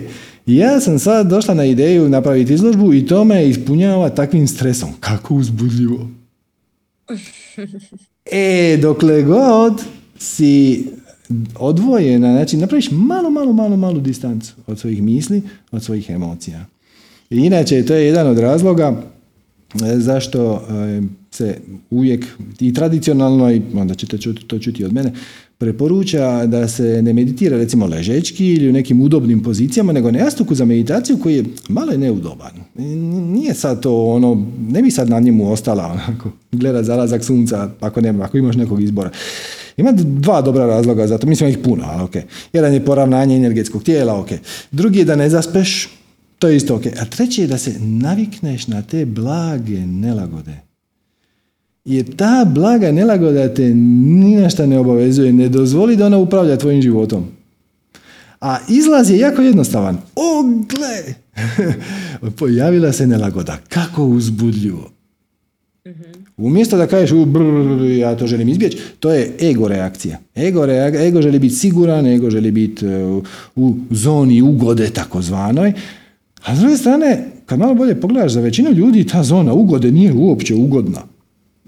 [0.46, 4.90] ja sam sad došla na ideju napraviti izložbu i to me ispunjava takvim stresom.
[5.00, 6.08] Kako uzbudljivo.
[8.32, 9.82] E, dokle god
[10.18, 10.86] si
[11.58, 16.66] odvojena, znači napraviš malo, malo, malo, malu distancu od svojih misli, od svojih emocija.
[17.30, 19.02] I inače, to je jedan od razloga
[19.74, 21.56] e, zašto e, se
[21.90, 22.26] uvijek
[22.60, 25.12] i tradicionalno, i onda ćete to čuti od mene,
[25.58, 30.54] preporuča da se ne meditira recimo ležečki ili u nekim udobnim pozicijama, nego na jastuku
[30.54, 32.52] za meditaciju koji je malo neudoban.
[33.32, 38.00] Nije sad to ono, ne bi sad na njemu ostala onako, gleda zalazak sunca ako,
[38.00, 39.10] nema, ako imaš nekog izbora.
[39.76, 42.14] Ima dva dobra razloga za to, mislim ih puno, ali ok.
[42.52, 44.28] Jedan je poravnanje energetskog tijela, ok.
[44.70, 45.88] Drugi je da ne zaspeš,
[46.38, 46.86] to je isto ok.
[46.86, 50.69] A treći je da se navikneš na te blage nelagode
[51.91, 56.57] jer ta blaga nelagoda te ni na šta ne obavezuje, ne dozvoli da ona upravlja
[56.57, 57.24] tvojim životom.
[58.41, 59.99] A izlaz je jako jednostavan.
[60.16, 61.14] O, gle!
[62.38, 63.59] Pojavila se nelagoda.
[63.68, 64.91] Kako uzbudljivo.
[66.36, 67.26] Umjesto da kažeš u,
[67.99, 70.18] ja to želim izbjeći, to je ego reakcija.
[70.36, 70.64] Ego,
[71.07, 73.22] ego želi biti siguran, ego želi biti u,
[73.57, 75.72] u zoni ugode takozvanoj.
[76.45, 80.12] A s druge strane, kad malo bolje pogledaš, za većinu ljudi ta zona ugode nije
[80.12, 81.01] uopće ugodna.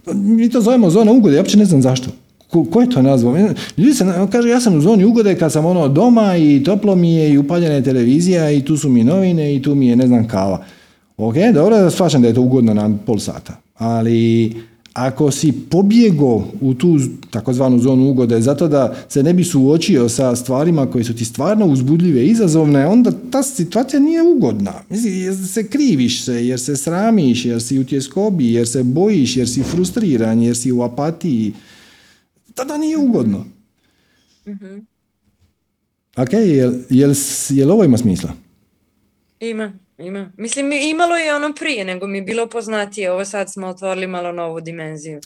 [0.07, 2.11] Mi to zovemo zona ugode, ja uopće ne znam zašto.
[2.51, 3.37] Ko, ko je to nazvao?
[3.77, 7.15] Ljudi se, kaže, ja sam u zoni ugode kad sam ono doma i toplo mi
[7.15, 10.07] je i upaljena je televizija i tu su mi novine i tu mi je, ne
[10.07, 10.65] znam, kava.
[11.17, 13.57] Ok, dobro, shvaćam da je to ugodno na pol sata.
[13.75, 14.53] Ali
[14.93, 16.99] ako si pobjego u tu
[17.31, 21.67] takozvanu zonu ugode zato da se ne bi suočio sa stvarima koje su ti stvarno
[21.67, 24.73] uzbudljive i izazovne, onda ta situacija nije ugodna.
[24.91, 29.37] Mislim, jer se kriviš se, jer se sramiš, jer si u tjeskobi, jer se bojiš,
[29.37, 31.53] jer si frustriran, jer si u apatiji.
[32.55, 33.47] Tada nije ugodno.
[34.47, 34.87] Mm-hmm.
[36.17, 37.15] Ok, jel, jel,
[37.49, 38.33] jel ovo ima smisla?
[39.41, 39.73] Ima.
[39.99, 40.31] Ima.
[40.37, 43.13] Mislim, imalo je ono prije, nego mi je bilo poznatije.
[43.13, 45.21] Ovo sad smo otvorili malo novu dimenziju.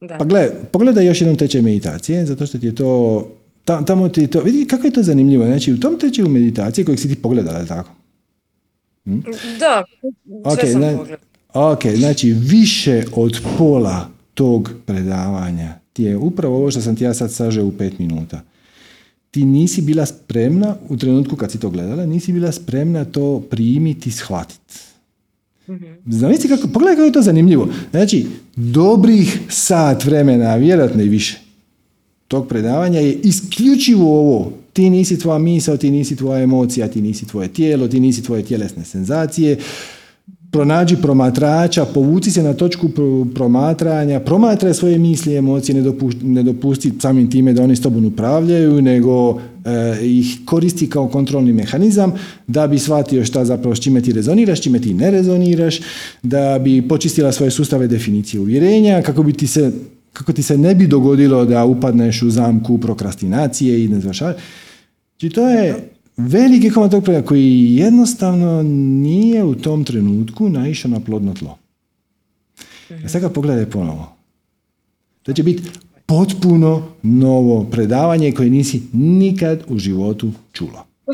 [0.00, 0.18] Da.
[0.18, 3.28] Pa gle, pogledaj još jednom tečaj meditacije, zato što ti je to,
[3.64, 5.46] tamo ti je to, vidi kako je to zanimljivo.
[5.46, 7.90] Znači, u tom tečaju meditacije kojeg si ti pogledala, je tako?
[9.04, 9.20] Hm?
[9.60, 9.84] Da,
[10.24, 11.18] sve okay, sam pogledala.
[11.54, 17.14] Ok, znači više od pola tog predavanja ti je upravo ovo što sam ti ja
[17.14, 18.40] sad sažeo u pet minuta
[19.32, 24.10] ti nisi bila spremna u trenutku kad si to gledala, nisi bila spremna to primiti,
[24.10, 24.74] shvatiti.
[25.68, 26.48] Mm-hmm.
[26.48, 27.68] kako, pogledaj kako je to zanimljivo.
[27.90, 28.26] Znači,
[28.56, 31.40] dobrih sat vremena, vjerojatno i više,
[32.28, 34.52] tog predavanja je isključivo ovo.
[34.72, 38.42] Ti nisi tvoja misao, ti nisi tvoja emocija, ti nisi tvoje tijelo, ti nisi tvoje
[38.42, 39.58] tjelesne senzacije,
[40.52, 42.90] pronađi promatrača, povuci se na točku
[43.34, 47.82] promatranja, promatraj svoje misli i emocije, ne, dopusti, ne dopusti samim time da oni s
[47.82, 52.12] tobom upravljaju, nego eh, ih koristi kao kontrolni mehanizam
[52.46, 55.80] da bi shvatio šta zapravo s čime ti rezoniraš, čime ti ne rezoniraš,
[56.22, 59.72] da bi počistila svoje sustave definicije uvjerenja, kako bi ti se
[60.12, 65.48] kako ti se ne bi dogodilo da upadneš u zamku prokrastinacije i ne Znači to
[65.48, 68.62] je veliki komad tog projekta koji jednostavno
[69.02, 71.58] nije u tom trenutku naišao na plodno tlo.
[73.04, 74.12] A sad ga pogledaj ponovo.
[75.22, 75.62] To će biti
[76.06, 80.84] potpuno novo predavanje koje nisi nikad u životu čula.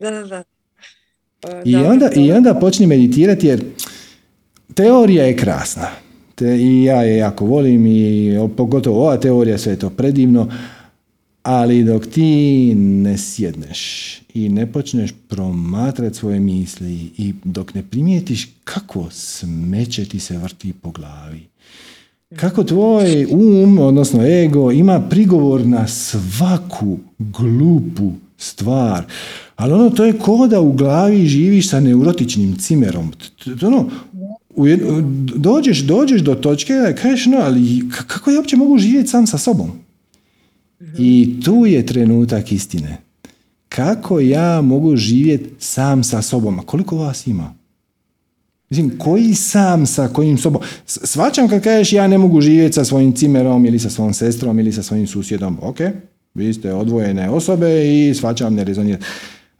[0.00, 0.42] Da, da, da.
[1.42, 3.64] da, I, onda, I onda počni meditirati jer
[4.74, 5.88] teorija je krasna.
[6.34, 10.48] Te, I ja je jako volim i pogotovo ova teorija, sve je to predivno,
[11.42, 18.48] ali dok ti ne sjedneš i ne počneš promatrati svoje misli i dok ne primijetiš
[18.64, 21.40] kako smeće ti se vrti po glavi,
[22.36, 29.04] kako tvoj um, odnosno ego, ima prigovor na svaku glupu stvar.
[29.56, 33.12] Ali ono, to je ko da u glavi živiš sa neurotičnim cimerom.
[33.62, 33.90] Ono,
[35.34, 36.72] dođeš, dođeš do točke
[37.02, 39.70] kažeš, no, ali kako ja uopće mogu živjeti sam sa sobom?
[40.98, 42.98] I tu je trenutak istine.
[43.68, 46.58] Kako ja mogu živjeti sam sa sobom?
[46.58, 47.54] A koliko vas ima?
[48.70, 50.62] Mislim, koji sam sa kojim sobom?
[50.86, 54.72] Svačam kad kažeš ja ne mogu živjeti sa svojim cimerom ili sa svojom sestrom ili
[54.72, 55.58] sa svojim susjedom.
[55.62, 55.78] Ok,
[56.34, 58.98] vi ste odvojene osobe i svačam ne rezonira.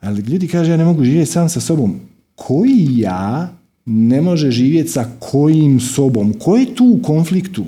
[0.01, 2.01] Ali ljudi kaže ja ne mogu živjeti sam sa sobom.
[2.35, 6.33] Koji ja ne može živjeti sa kojim sobom?
[6.33, 7.65] Ko je tu u konfliktu?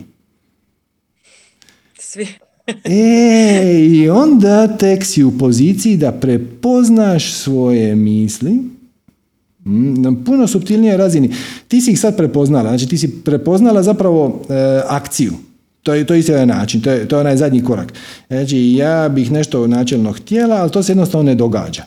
[1.98, 2.26] Svi.
[2.84, 8.52] E, i onda tek si u poziciji da prepoznaš svoje misli
[9.64, 11.30] mm, na puno subtilnije razini.
[11.68, 14.54] Ti si ih sad prepoznala, znači ti si prepoznala zapravo e,
[14.88, 15.32] akciju.
[15.85, 17.93] To je, to isti ovaj način, to je, to je onaj zadnji korak.
[18.28, 21.85] Znači, ja bih nešto načelno htjela, ali to se jednostavno ne događa.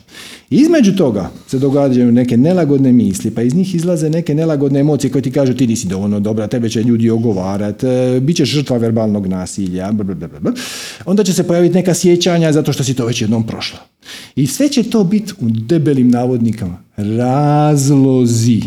[0.50, 5.22] Između toga se događaju neke nelagodne misli, pa iz njih izlaze neke nelagodne emocije koje
[5.22, 9.26] ti kažu ti nisi dovoljno dobra, tebe će ljudi ogovarati, e, bit ćeš žrtva verbalnog
[9.26, 10.52] nasilja, blablabla.
[11.04, 13.78] onda će se pojaviti neka sjećanja zato što si to već jednom prošla.
[14.36, 18.62] I sve će to biti u debelim navodnikama razlozi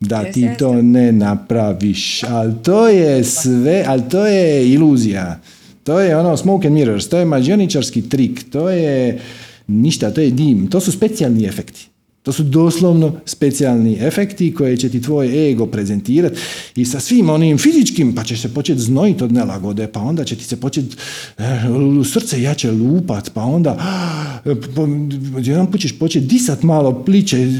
[0.00, 2.24] da ti to ne napraviš.
[2.24, 5.40] Ali to je sve, ali to je iluzija.
[5.84, 9.20] To je ono smoke and mirrors, to je mađioničarski trik, to je
[9.66, 11.88] ništa, to je dim, to su specijalni efekti.
[12.22, 16.40] To su doslovno specijalni efekti koje će ti tvoj ego prezentirati
[16.76, 20.36] i sa svim onim fizičkim, pa ćeš se početi znojiti od nelagode, pa onda će
[20.36, 20.96] ti se početi
[21.38, 21.44] uh,
[22.06, 23.72] srce jače lupat, pa onda
[24.44, 24.88] uh,
[25.42, 27.52] jedan put ćeš početi disat malo pliče,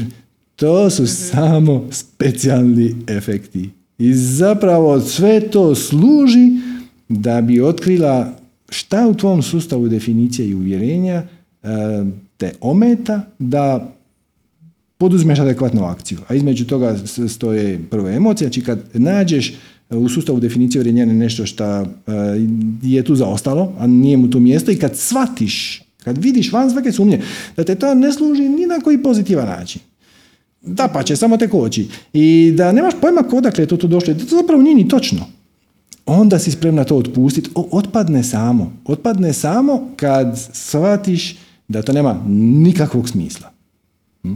[0.59, 3.69] to su samo specijalni efekti.
[3.97, 6.49] I zapravo sve to služi
[7.09, 8.33] da bi otkrila
[8.69, 11.13] šta u tvom sustavu definicije i uvjerenja
[11.63, 11.67] e,
[12.37, 13.93] te ometa da
[14.97, 16.17] poduzmeš adekvatnu akciju.
[16.27, 16.95] A između toga
[17.29, 18.47] stoje prvo emocije.
[18.47, 19.53] Znači kad nađeš
[19.89, 21.85] u sustavu definicije uvjerenja nešto što e,
[22.83, 26.91] je tu zaostalo, a nije mu tu mjesto i kad shvatiš, kad vidiš van svake
[26.91, 27.21] sumnje
[27.57, 29.81] da te to ne služi ni na koji pozitivan način
[30.61, 31.87] da pa će, samo te koči.
[32.13, 34.13] I da nemaš pojma kodakle je to tu došlo.
[34.13, 35.25] To zapravo nije ni točno.
[36.05, 37.49] onda si spremna to otpustiti.
[37.55, 38.73] Otpadne samo.
[38.85, 41.37] Otpadne samo kad shvatiš
[41.67, 43.51] da to nema nikakvog smisla.
[44.23, 44.33] Hm?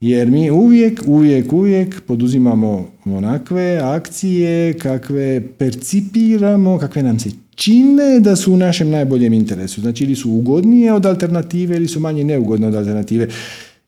[0.00, 8.36] Jer mi uvijek, uvijek, uvijek poduzimamo onakve akcije kakve percipiramo, kakve nam se čine da
[8.36, 9.80] su u našem najboljem interesu.
[9.80, 13.28] Znači ili su ugodnije od alternative ili su manje neugodne od alternative.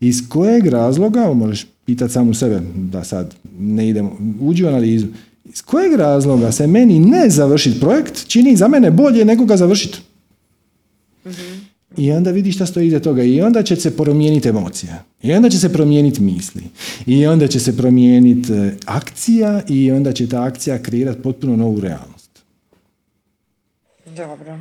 [0.04, 5.06] Iz kojeg razloga, možeš pitati samu sebe, da sad ne idemo, uđi u analizu,
[5.44, 9.98] iz kojeg razloga se meni ne završiti projekt čini za mene bolje nego ga završiti?
[11.96, 13.22] I onda vidiš šta stoji iza toga.
[13.22, 15.04] I onda će se promijeniti emocija.
[15.22, 16.62] I onda će se promijeniti misli.
[17.06, 21.80] I onda će se promijeniti e, akcija i onda će ta akcija kreirati potpuno novu
[21.80, 22.30] realnost.
[24.06, 24.58] Dobro.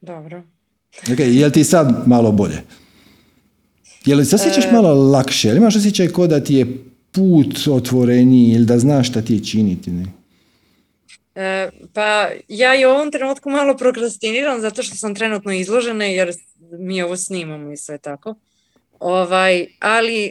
[0.00, 0.42] Dobro.
[1.12, 2.62] Ok, je ti sad malo bolje?
[4.04, 4.72] Je li se osjećaš e...
[4.72, 5.48] malo lakše?
[5.48, 6.66] Ili imaš osjećaj ko da ti je
[7.12, 9.90] put otvoreniji ili da znaš šta ti je činiti?
[9.90, 10.04] Ne?
[11.34, 16.32] E, pa ja i u ovom trenutku malo prokrastiniram zato što sam trenutno izložena jer
[16.78, 18.34] mi ovo snimamo i sve tako.
[19.00, 20.26] Ovaj, ali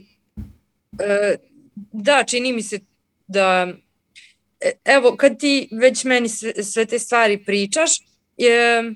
[0.99, 1.35] e,
[1.75, 2.79] da, čini mi se
[3.27, 3.67] da
[4.59, 7.91] e, evo, kad ti već meni sve, sve te stvari pričaš,
[8.37, 8.93] je,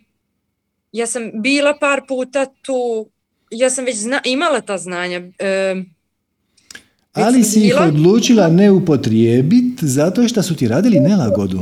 [0.92, 3.10] ja sam bila par puta tu,
[3.52, 5.22] ja sam već zna, imala ta znanja.
[5.40, 5.76] E,
[7.14, 11.60] ali si ih odlučila ne upotrijebiti zato što su ti radili nelagodu.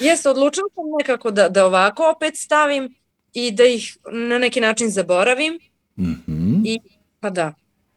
[0.00, 2.94] Jes, odlučila sam nekako da, da ovako opet stavim
[3.34, 5.58] i da ih na neki način zaboravim.
[5.96, 6.78] mm I,
[7.20, 7.54] pa da,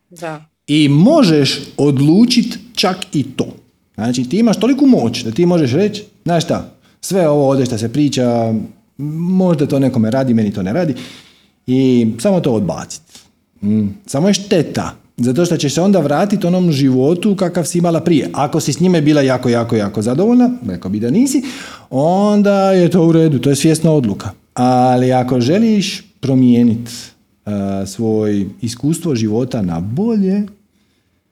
[0.10, 0.46] da.
[0.68, 3.56] I možeš odlučiti čak i to.
[3.96, 7.78] Znači ti imaš toliku moć da ti možeš reći, znaš šta, sve ovo ovdje što
[7.78, 8.54] se priča,
[8.98, 10.96] možda to nekome radi, meni to ne radi
[11.68, 13.20] i samo to odbaciti.
[13.62, 13.88] Mm.
[14.06, 18.30] Samo je šteta zato što ćeš se onda vratiti onom životu kakav si imala prije.
[18.34, 21.44] Ako si s njime bila jako, jako, jako zadovoljna, rekao bi da nisi,
[21.90, 24.30] onda je to u redu, to je svjesna odluka.
[24.54, 26.92] Ali ako želiš promijeniti
[27.46, 27.52] uh,
[27.88, 30.40] svoj iskustvo života na bolje,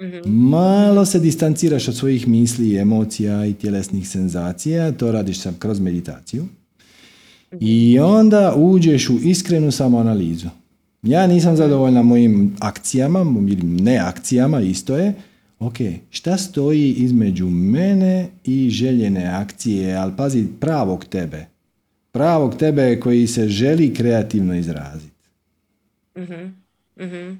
[0.01, 0.17] mhm.
[0.25, 6.45] malo se distanciraš od svojih misli, emocija i tjelesnih senzacija, to radiš sam kroz meditaciju.
[7.59, 10.47] I onda uđeš u iskrenu samoanalizu.
[11.03, 15.13] Ja nisam zadovoljna mojim akcijama ili ne akcijama, isto je.
[15.59, 15.75] Ok,
[16.09, 21.45] šta stoji između mene i željene akcije, ali pazi, pravog tebe.
[22.11, 25.29] Pravog tebe koji se želi kreativno izraziti.
[26.17, 26.45] Mhm,
[26.99, 27.33] mhm.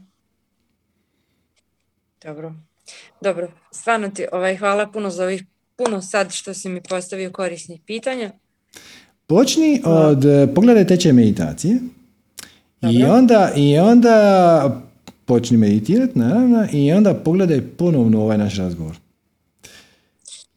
[2.24, 2.53] Dobro.
[3.22, 5.43] Dobro, stvarno ti ovaj, hvala puno za ovih
[5.76, 8.32] puno sad što si mi postavio korisnih pitanja.
[9.28, 11.80] Počni od, pogledaj teče meditacije.
[12.82, 14.82] I onda, I onda
[15.26, 18.95] počni meditirati, naravno, i onda pogledaj ponovno ovaj naš razgovor.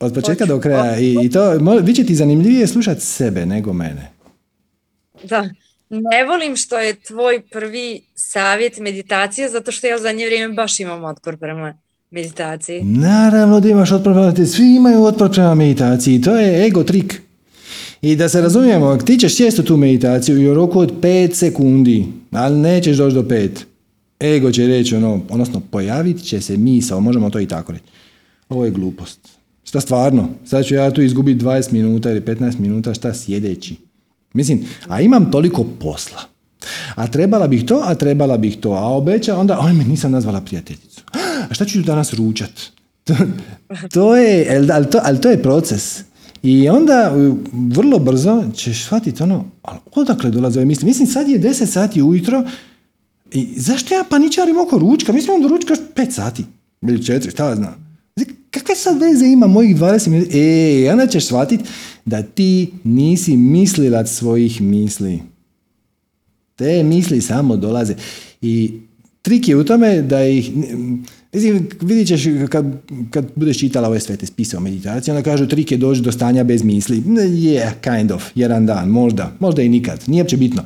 [0.00, 0.98] Od početka do kraja.
[0.98, 1.52] I, I to,
[1.82, 4.10] vi će ti zanimljivije slušati sebe nego mene.
[5.22, 5.48] Da.
[5.90, 10.80] Ne volim što je tvoj prvi savjet meditacija, zato što ja u zadnje vrijeme baš
[10.80, 11.78] imam otpor prema
[12.10, 12.82] meditaciji.
[12.84, 14.56] Naravno da imaš otpor prema meditaciji.
[14.56, 16.22] Svi imaju otpor prema meditaciji.
[16.22, 17.22] To je ego trik.
[18.02, 22.06] I da se razumijemo, ti ćeš sjesti tu meditaciju i u roku od 5 sekundi,
[22.30, 23.48] ali nećeš doći do 5.
[24.20, 27.84] Ego će reći ono, odnosno pojavit će se misao, možemo to i tako reći.
[28.48, 29.20] Ovo je glupost.
[29.64, 30.28] Šta stvarno?
[30.44, 33.76] Sad ću ja tu izgubiti 20 minuta ili 15 minuta, šta sjedeći?
[34.32, 36.18] Mislim, a imam toliko posla.
[36.94, 38.72] A trebala bih to, a trebala bih to.
[38.72, 41.02] A obeća, onda, oj, me nisam nazvala prijateljicu.
[41.50, 42.50] A šta ću danas ručat?
[43.06, 43.14] To,
[43.92, 46.02] to je, ali to, ali to je proces.
[46.46, 47.14] I onda
[47.52, 50.86] vrlo brzo ćeš shvatiti ono, ali odakle dolaze ove misli?
[50.86, 52.44] Mislim, sad je 10 sati ujutro
[53.32, 55.12] i zašto ja paničarim oko ručka?
[55.12, 56.44] Mislim da ručkaš 5 sati
[56.82, 57.86] ili 4, šta znam.
[58.50, 60.30] Kakve sad veze ima mojih 20 minuta?
[60.34, 61.64] E, onda ćeš shvatiti
[62.04, 65.22] da ti nisi mislilac svojih misli.
[66.56, 67.94] Te misli samo dolaze.
[68.40, 68.80] I
[69.22, 70.50] trik je u tome da ih
[71.36, 72.66] Mislim, vidit ćeš kad,
[73.10, 76.12] kad budeš čitala ove sve te spise o meditaciji, onda kažu trik je doći do
[76.12, 76.96] stanja bez misli.
[76.96, 80.62] Je, yeah, kind of, jedan dan, možda, možda i nikad, nije uopće bitno.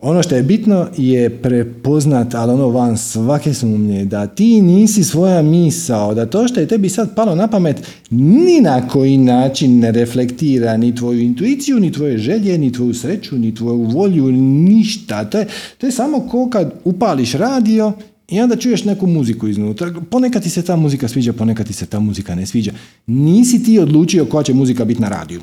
[0.00, 5.42] Ono što je bitno je prepoznat, ali ono van svake sumnje, da ti nisi svoja
[5.42, 7.76] misao, da to što je tebi sad palo na pamet
[8.10, 13.38] ni na koji način ne reflektira ni tvoju intuiciju, ni tvoje želje, ni tvoju sreću,
[13.38, 15.24] ni tvoju volju, ništa.
[15.24, 15.46] To je,
[15.78, 17.92] to je samo ko kad upališ radio
[18.28, 19.94] i onda čuješ neku muziku iznutra.
[20.10, 22.72] Ponekad ti se ta muzika sviđa, ponekad ti se ta muzika ne sviđa.
[23.06, 25.40] Nisi ti odlučio koja će muzika biti na radiju.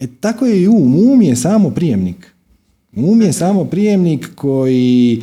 [0.00, 0.96] E tako je i um.
[0.96, 2.34] Um je samo prijemnik.
[2.96, 5.22] Um je samo prijemnik koji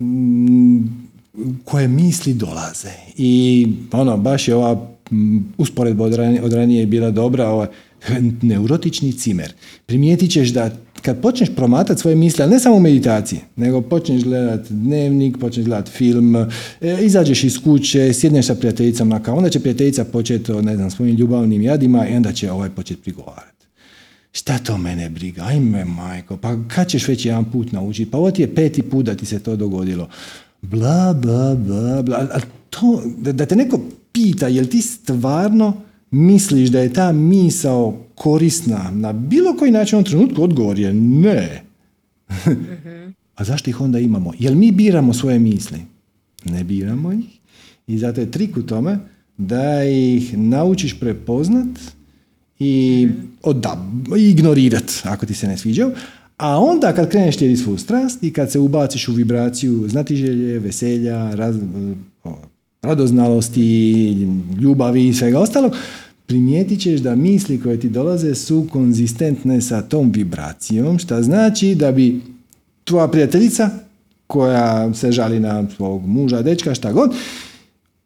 [0.00, 0.78] mm,
[1.64, 2.92] koje misli dolaze.
[3.16, 7.48] I ono, baš je ova mm, usporedba od ranije, ranije bila dobra.
[7.48, 7.68] Ova,
[8.42, 9.52] neurotični cimer.
[9.86, 10.70] Primijetit ćeš da
[11.02, 15.66] kad počneš promatrati svoje misli, ali ne samo u meditaciji, nego počneš gledati dnevnik, počneš
[15.66, 16.46] gledati film, e,
[17.00, 20.90] izađeš iz kuće, sjedneš sa prijateljicom na kao, onda će prijateljica početi o, ne znam,
[20.90, 23.66] svojim ljubavnim jadima i onda će ovaj početi prigovarati.
[24.32, 25.42] Šta to mene briga?
[25.42, 28.10] Ajme, majko, pa kad ćeš već jedan put naučiti?
[28.10, 30.08] Pa ovo ti je peti put da ti se to dogodilo.
[30.62, 32.28] Bla, bla, bla, bla.
[33.18, 33.80] Da, da te neko
[34.12, 40.04] pita, jel ti stvarno misliš da je ta misao korisna na bilo koji način u
[40.04, 41.62] trenutku, odgovor je ne.
[43.36, 44.32] A zašto ih onda imamo?
[44.38, 45.78] Jel mi biramo svoje misli?
[46.44, 47.24] Ne biramo ih.
[47.86, 48.98] I zato je trik u tome
[49.36, 51.68] da ih naučiš prepoznat
[52.58, 53.08] i
[53.54, 53.86] da,
[54.18, 55.90] ignorirat ako ti se ne sviđaju.
[56.36, 61.34] A onda kad kreneš tijeli svu strast i kad se ubaciš u vibraciju znatiželje, veselja,
[61.34, 61.56] raz,
[62.86, 64.12] radoznalosti,
[64.60, 65.72] ljubavi i svega ostalog,
[66.26, 71.92] primijetit ćeš da misli koje ti dolaze su konzistentne sa tom vibracijom, što znači da
[71.92, 72.20] bi
[72.84, 73.70] tvoja prijateljica
[74.26, 77.10] koja se žali na svog muža, dečka, šta god,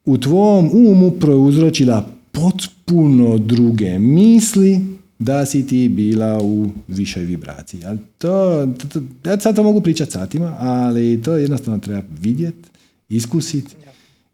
[0.05, 4.81] u tvom umu prouzročila potpuno druge misli
[5.19, 7.81] da si ti bila u višoj vibraciji.
[7.87, 12.69] Ali to, to, to, ja sad to mogu pričati satima, ali to jednostavno treba vidjeti,
[13.09, 13.75] iskusiti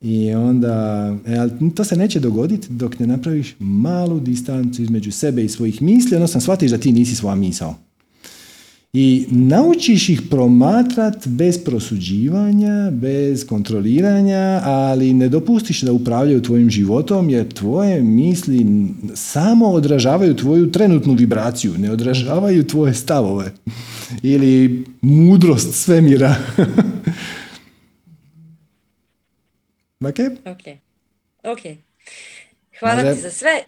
[0.01, 5.49] i onda, e, to se neće dogoditi dok ne napraviš malu distancu između sebe i
[5.49, 7.74] svojih misli, odnosno shvatiš da ti nisi svoja misao.
[8.92, 17.30] I naučiš ih promatrat bez prosuđivanja, bez kontroliranja, ali ne dopustiš da upravljaju tvojim životom,
[17.30, 18.66] jer tvoje misli
[19.14, 23.53] samo odražavaju tvoju trenutnu vibraciju, ne odražavaju tvoje stavove
[24.22, 26.34] ili mudrost svemira.
[30.01, 30.18] Ok?
[30.47, 30.78] Ok.
[31.44, 31.61] Ok.
[32.80, 33.64] Hvala ti za sve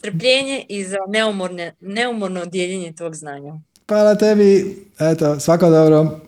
[0.00, 3.54] trpljenje i za neumorne, neumorno dijeljenje tvog znanja.
[3.88, 4.76] Hvala tebi.
[4.98, 6.20] Eto, svako dobro.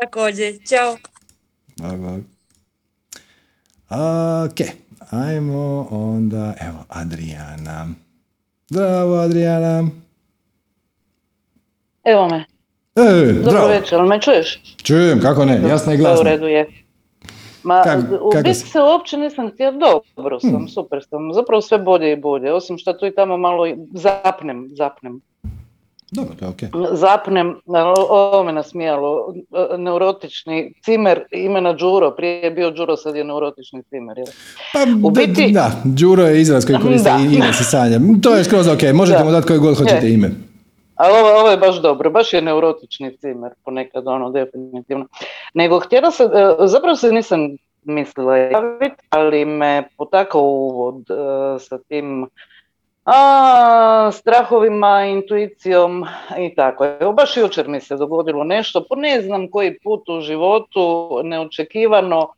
[0.00, 0.54] Također.
[0.68, 0.96] Ćao.
[1.76, 2.20] Bog, bog.
[3.90, 4.68] Ok.
[5.10, 7.88] Ajmo onda, evo, Adriana.
[8.70, 9.88] Zdravo, Adriana.
[12.04, 12.44] Evo me.
[12.96, 14.62] E, Dobro večer, me čuješ?
[14.82, 16.20] Čujem, kako ne, jasno i glasno.
[16.20, 16.66] U redu je.
[17.68, 17.82] Ma,
[18.20, 20.68] u biti se uopće nisam htjela, dobro sam, hmm.
[20.68, 25.20] super sam, zapravo sve bolje i bolje, osim što tu i tamo malo zapnem, zapnem.
[26.10, 26.68] Dobro, to je okej.
[26.92, 27.54] Zapnem,
[28.10, 29.34] ovo me nasmijalo,
[29.78, 34.16] neurotični cimer imena Đuro, prije je bio Đuro, sad je neurotični cimer.
[34.72, 35.52] Pa, u biti...
[35.52, 38.00] da, Đuro je izraz koji koriste i ime se sanja.
[38.22, 40.30] To je skroz ok, možete mu dati koje god hoćete ime.
[40.98, 45.06] Ali ovo, ovo je baš dobro, baš je neurotični cimer, ponekad ono definitivno.
[45.54, 51.78] Nego htjela se, e, zapravo se nisam mislila javiti, ali me potakao uvod uh, sa
[51.88, 52.26] tim
[53.04, 56.04] a, strahovima, intuicijom
[56.38, 56.84] i tako.
[57.00, 62.28] Evo, baš jučer mi se dogodilo nešto, po ne znam koji put u životu, neočekivano,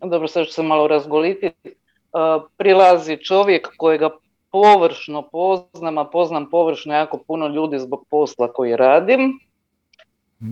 [0.00, 4.10] dobro sad ću se malo razgoliti, uh, prilazi čovjek kojega
[4.52, 9.38] površno poznam, a poznam površno jako puno ljudi zbog posla koji radim.
[10.40, 10.48] Uh,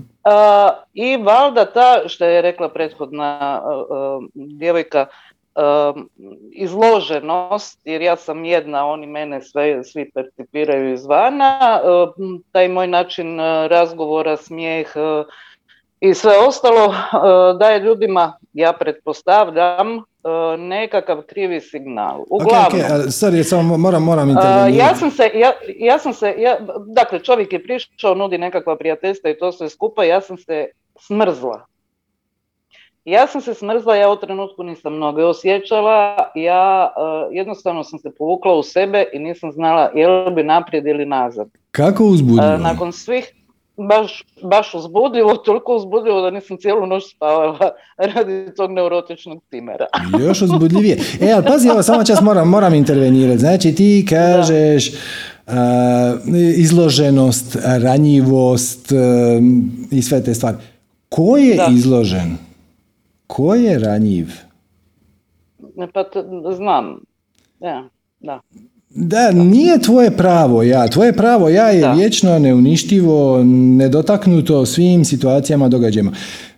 [0.94, 5.06] I valjda ta, što je rekla prethodna uh, djevojka,
[6.52, 11.80] izloženost, jer ja sam jedna, oni mene sve, svi percipiraju izvana,
[12.52, 13.38] taj moj način
[13.68, 14.92] razgovora, smijeh
[16.00, 16.94] i sve ostalo
[17.58, 20.04] daje ljudima, ja pretpostavljam,
[20.58, 22.24] nekakav krivi signal.
[22.30, 23.42] Uglavnom, okay, okay.
[23.42, 24.76] samo moram, moram intervenirati.
[24.76, 29.30] ja sam se, ja, ja sam se, ja, dakle čovjek je prišao, nudi nekakva prijateljstva
[29.30, 30.66] i to sve skupa, ja sam se
[31.00, 31.66] smrzla.
[33.04, 38.10] Ja sam se smrzla, ja u trenutku nisam mnogo osjećala, ja uh, jednostavno sam se
[38.18, 41.48] povukla u sebe i nisam znala je li bi naprijed ili nazad.
[41.70, 42.54] Kako uzbudljivo?
[42.54, 43.32] Uh, nakon svih,
[43.88, 49.86] baš, baš uzbudljivo, toliko uzbudljivo da nisam cijelu noć spavala radi tog neurotičnog timera.
[50.26, 50.98] Još uzbudljivije.
[51.20, 53.38] E, ali pazi, evo, samo čas moram, moram intervenirati.
[53.38, 55.54] Znači, ti kažeš uh,
[56.56, 58.98] izloženost, ranjivost uh,
[59.90, 60.56] i sve te stvari.
[61.08, 61.68] Ko je da.
[61.70, 62.36] izložen?
[63.26, 64.26] Ko je ranjiv?
[65.94, 66.04] Pa
[66.52, 67.00] znam.
[67.60, 67.88] Ja,
[68.20, 68.40] da.
[68.94, 70.88] Da, nije tvoje pravo ja.
[70.88, 71.92] Tvoje pravo ja je da.
[71.92, 73.44] vječno, neuništivo,
[73.76, 76.12] nedotaknuto svim situacijama, događajima.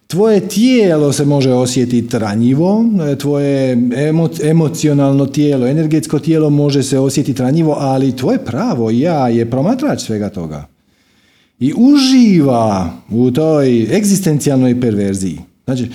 [0.06, 2.84] Tvoje tijelo se može osjetiti ranjivo,
[3.18, 9.50] tvoje emo, emocionalno tijelo, energetsko tijelo može se osjetiti ranjivo, ali tvoje pravo ja je
[9.50, 10.66] promatrač svega toga.
[11.60, 15.38] I uživa u toj egzistencijalnoj perverziji.
[15.64, 15.88] Znači,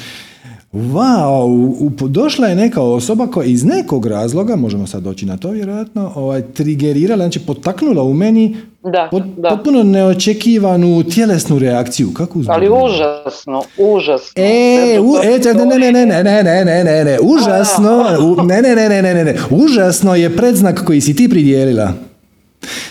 [0.78, 6.12] wow, došla je neka osoba koja iz nekog razloga, možemo sad doći na to vjerojatno,
[6.16, 9.49] ovaj, trigerirala, znači potaknula u meni da, da.
[9.49, 12.14] potpuno neočekivanu tjelesnu reakciju.
[12.14, 14.44] Kako Ali užasno, užasno.
[14.44, 18.04] E, u, e, ne, ne, ne, ne, ne, ne, ne, ne, ne, užasno,
[18.44, 21.94] ne, ne, ne, ne, ne, ne, ne, užasno je predznak koji si ti pridijelila.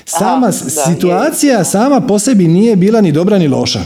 [0.05, 3.81] Sama situacija sama po sebi nije bila ni dobra ni loša.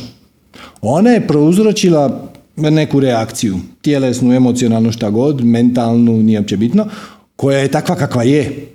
[0.82, 2.29] Ona je prouzročila
[2.60, 6.86] neku reakciju, tjelesnu, emocionalnu, šta god, mentalnu, nije uopće bitno,
[7.36, 8.66] koja je takva kakva je.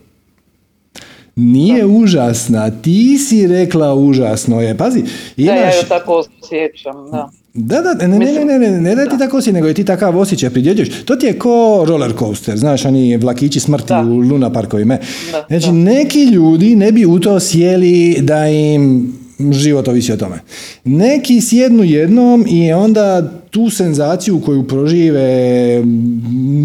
[1.36, 4.78] Nije užasna, ti si rekla užasno je.
[4.78, 5.04] Pazi,
[5.38, 5.56] imaš...
[5.56, 7.30] Da, ja ju tako osjećam, da.
[7.58, 9.86] Da, da, ne, ne, ne, ne, ne, ne da ti tako si, nego je ti
[9.86, 10.90] takav osjećaj pridjeđuješ.
[11.06, 14.98] To ti je ko roller coaster, znaš, oni vlakići smrti u Luna parkovima.
[15.48, 19.14] Znači, neki ljudi ne bi u to sjeli da im
[19.52, 20.40] život ovisi o tome.
[20.84, 25.22] Neki sjednu jednom i onda tu senzaciju koju prožive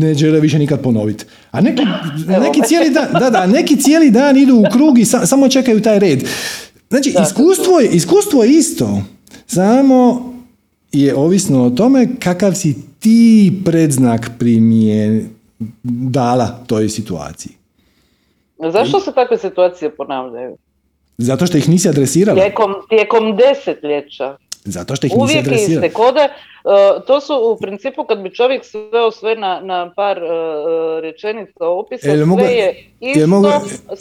[0.01, 1.25] ne žele više nikad ponoviti.
[1.51, 1.83] A neki,
[2.41, 5.99] neki cijeli dan, da, da, neki cijeli dan idu u krug i samo čekaju taj
[5.99, 6.25] red.
[6.89, 9.03] Znači, iskustvo je, iskustvo je isto.
[9.47, 10.31] Samo
[10.93, 15.29] je ovisno o tome kakav si ti predznak primije
[15.83, 17.53] dala toj situaciji.
[18.73, 20.57] Zašto se takve situacije ponavljaju?
[21.19, 22.41] Zato što ih nisi adresirala.
[22.41, 24.37] Tijekom, tijekom desetljeća.
[24.65, 26.28] Zato što ih nisi Uvijek iste kode.
[27.07, 32.03] to su u principu kad bi čovjek sveo sve na, na par uh, rečenica opisa,
[32.03, 33.20] sve je isto.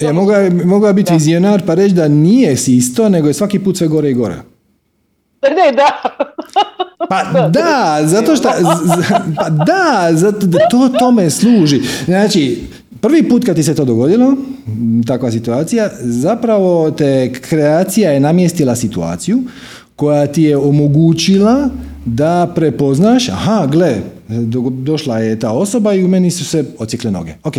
[0.05, 3.87] Je mogao, mogao biti vizionar pa reći da nije isto, nego je svaki put sve
[3.87, 4.35] gore i gore.
[5.41, 6.01] Ne, da.
[7.09, 7.23] Pa
[7.59, 8.49] da, zato što,
[9.35, 11.79] pa da, zato da to tome služi.
[12.05, 12.57] Znači,
[13.01, 14.33] Prvi put kad ti se to dogodilo,
[15.07, 19.39] takva situacija, zapravo te kreacija je namjestila situaciju
[19.99, 21.69] koja ti je omogućila
[22.05, 23.95] da prepoznaš, aha, gle,
[24.71, 27.33] došla je ta osoba i u meni su se ocikle noge.
[27.43, 27.53] Ok,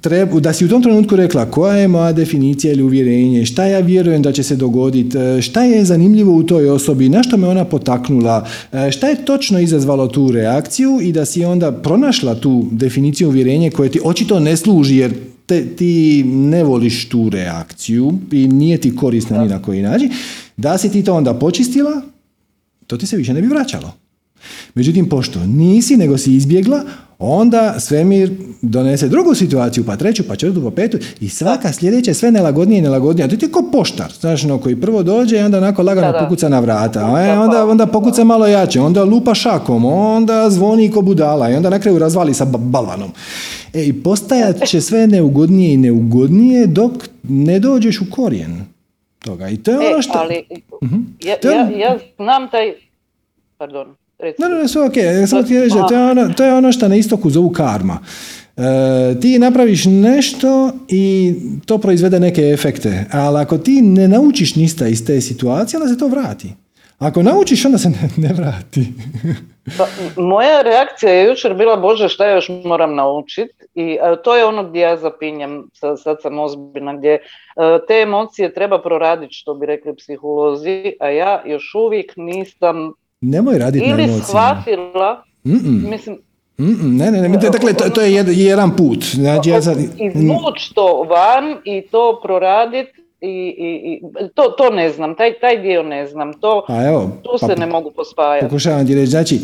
[0.00, 3.80] treba, da si u tom trenutku rekla koja je moja definicija ili uvjerenje, šta ja
[3.80, 7.48] vjerujem da će se dogoditi, e, šta je zanimljivo u toj osobi, na što me
[7.48, 12.66] ona potaknula, e, šta je točno izazvalo tu reakciju i da si onda pronašla tu
[12.70, 15.14] definiciju uvjerenje koje ti očito ne služi jer
[15.46, 20.10] te, ti ne voliš tu reakciju i nije ti korisna ni na koji način,
[20.56, 22.02] da si ti to onda počistila,
[22.86, 23.92] to ti se više ne bi vraćalo.
[24.74, 26.84] Međutim, pošto nisi, nego si izbjegla,
[27.18, 28.32] onda svemir
[28.62, 32.78] donese drugu situaciju, pa treću, pa četvrtu, pa petu i svaka sljedeća je sve nelagodnije
[32.78, 33.24] i nelagodnije.
[33.24, 36.18] A to je ko poštar, znaš, no, koji prvo dođe i onda onako lagano da,
[36.18, 41.02] pokuca na vrata, e, onda, onda pokuca malo jače, onda lupa šakom, onda zvoni ko
[41.02, 43.10] budala i onda na kraju razvali sa balvanom.
[43.76, 46.92] E, I postajat će sve neugodnije i neugodnije dok
[47.22, 48.64] ne dođeš u korijen
[49.18, 49.48] toga.
[49.48, 50.18] I to je e, ono što...
[50.18, 50.42] Ali,
[50.80, 50.90] uh
[51.24, 52.72] ja, ja, ja znam taj...
[53.58, 53.94] Pardon.
[54.22, 54.94] Ne, ne, ne, sve ok.
[55.28, 57.98] Samo ti reći to je, ono, to je ono što na istoku zovu karma.
[58.56, 61.34] E, ti napraviš nešto i
[61.66, 65.98] to proizvede neke efekte, ali ako ti ne naučiš ništa iz te situacije, onda se
[65.98, 66.52] to vrati.
[66.98, 68.86] Ako naučiš, onda se ne, ne vrati.
[69.78, 69.86] pa,
[70.22, 73.54] moja reakcija je jučer bila, Bože, šta još moram naučiti?
[73.74, 77.18] I e, to je ono gdje ja zapinjem, sad, sad sam ozbiljna, gdje e,
[77.88, 83.86] te emocije treba proraditi, što bi rekli psiholozi, a ja još uvijek nisam Nemoj raditi
[83.86, 84.12] na emocijama.
[84.12, 85.22] Ili shvatila,
[85.90, 86.18] mislim,
[86.58, 89.04] Mm-mm, ne, ne, ne, dakle, to, to je jedan put.
[89.04, 89.78] Znači, ja sad...
[89.78, 92.86] Izvuć to van i to proradit
[93.20, 94.00] i, i, i
[94.34, 97.60] to, to ne znam, taj, taj dio ne znam, to, pa evo, tu se pa,
[97.60, 98.46] ne mogu pospajati.
[98.46, 99.40] Pokušavam ti reći, znači,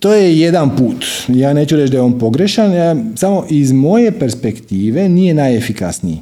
[0.00, 1.04] to je jedan put.
[1.28, 6.18] Ja neću reći da je on pogrešan, ja, samo iz moje perspektive nije najefikasniji.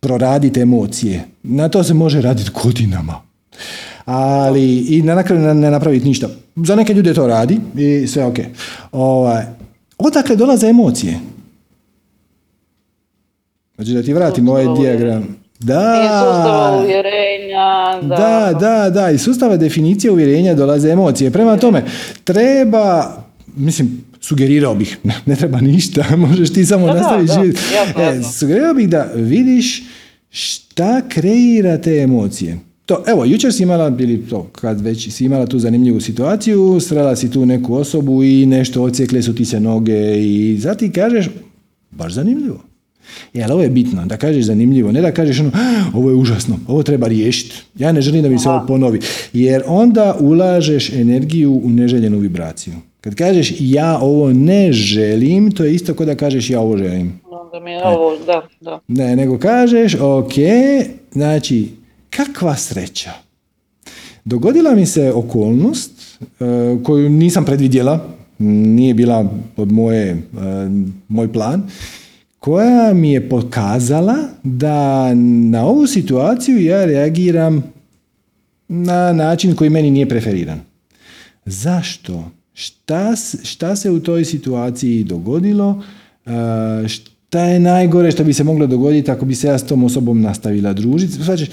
[0.00, 1.24] Proraditi emocije.
[1.42, 3.30] Na to se može raditi godinama
[4.04, 6.28] ali i na kraju ne napraviti ništa.
[6.56, 8.38] Za neke ljude to radi i sve ok.
[8.92, 9.44] Ovaj,
[9.98, 11.20] odakle dolaze emocije?
[13.74, 15.39] Znači da ti vratim ovaj dijagram.
[15.60, 18.00] Da, uvjerenja.
[18.02, 18.16] Da.
[18.16, 19.10] da, da, da.
[19.10, 21.30] I sustava definicije uvjerenja dolaze emocije.
[21.30, 21.84] Prema tome,
[22.24, 23.16] treba,
[23.56, 27.60] mislim, sugerirao bih, ne treba ništa, možeš ti samo nastaviti živjeti.
[27.98, 29.82] E, sugerirao bih da vidiš
[30.30, 32.58] šta kreira te emocije.
[32.86, 37.16] To, evo, jučer si imala, bili to, kad već si imala tu zanimljivu situaciju, srela
[37.16, 41.28] si tu neku osobu i nešto ocijekle su ti se noge i zato ti kažeš,
[41.90, 42.69] baš zanimljivo.
[43.34, 46.16] E, ali ovo je bitno, da kažeš zanimljivo, ne da kažeš ono, ah, ovo je
[46.16, 47.54] užasno, ovo treba riješiti.
[47.78, 49.00] Ja ne želim da mi se ovo ponovi.
[49.32, 52.74] Jer onda ulažeš energiju u neželjenu vibraciju.
[53.00, 57.20] Kad kažeš ja ovo ne želim, to je isto kao da kažeš ja ovo želim.
[57.52, 58.80] Da mi je ovo, da, da.
[58.88, 60.32] Ne, nego kažeš, ok,
[61.12, 61.68] znači
[62.10, 63.10] kakva sreća.
[64.24, 66.44] Dogodila mi se okolnost e,
[66.82, 68.08] koju nisam predvidjela,
[68.38, 70.18] nije bila od moje, e,
[71.08, 71.62] moj plan,
[72.40, 75.14] koja mi je pokazala da
[75.50, 77.72] na ovu situaciju ja reagiram
[78.68, 80.60] na način koji meni nije preferiran.
[81.44, 82.30] Zašto?
[82.54, 85.82] Šta, šta se u toj situaciji dogodilo?
[86.26, 89.84] E, šta je najgore što bi se moglo dogoditi ako bi se ja s tom
[89.84, 91.12] osobom nastavila družiti?
[91.12, 91.46] Znači,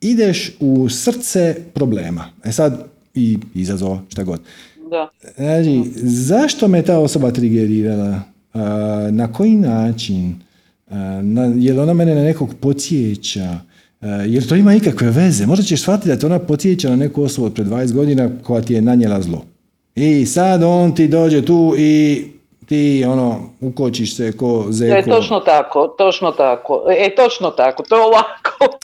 [0.00, 2.24] ideš u srce problema.
[2.44, 2.84] E sad,
[3.14, 4.40] i izazova, šta god.
[4.90, 5.08] Da.
[5.36, 8.20] Znači, zašto me ta osoba trigerirala?
[9.10, 10.34] Na koji način?
[11.22, 13.58] Na, je li ona mene na nekog podsjeća?
[14.26, 15.46] Jer to ima ikakve veze?
[15.46, 18.62] Možda ćeš shvatiti da te ona podsjeća na neku osobu od pred 20 godina koja
[18.62, 19.44] ti je nanijela zlo.
[19.94, 22.24] I sad on ti dođe tu i
[22.70, 24.96] ti ono ukočiš se ko zeko.
[24.96, 26.84] E, točno tako, točno tako.
[26.98, 28.76] E, točno tako, to je ovako.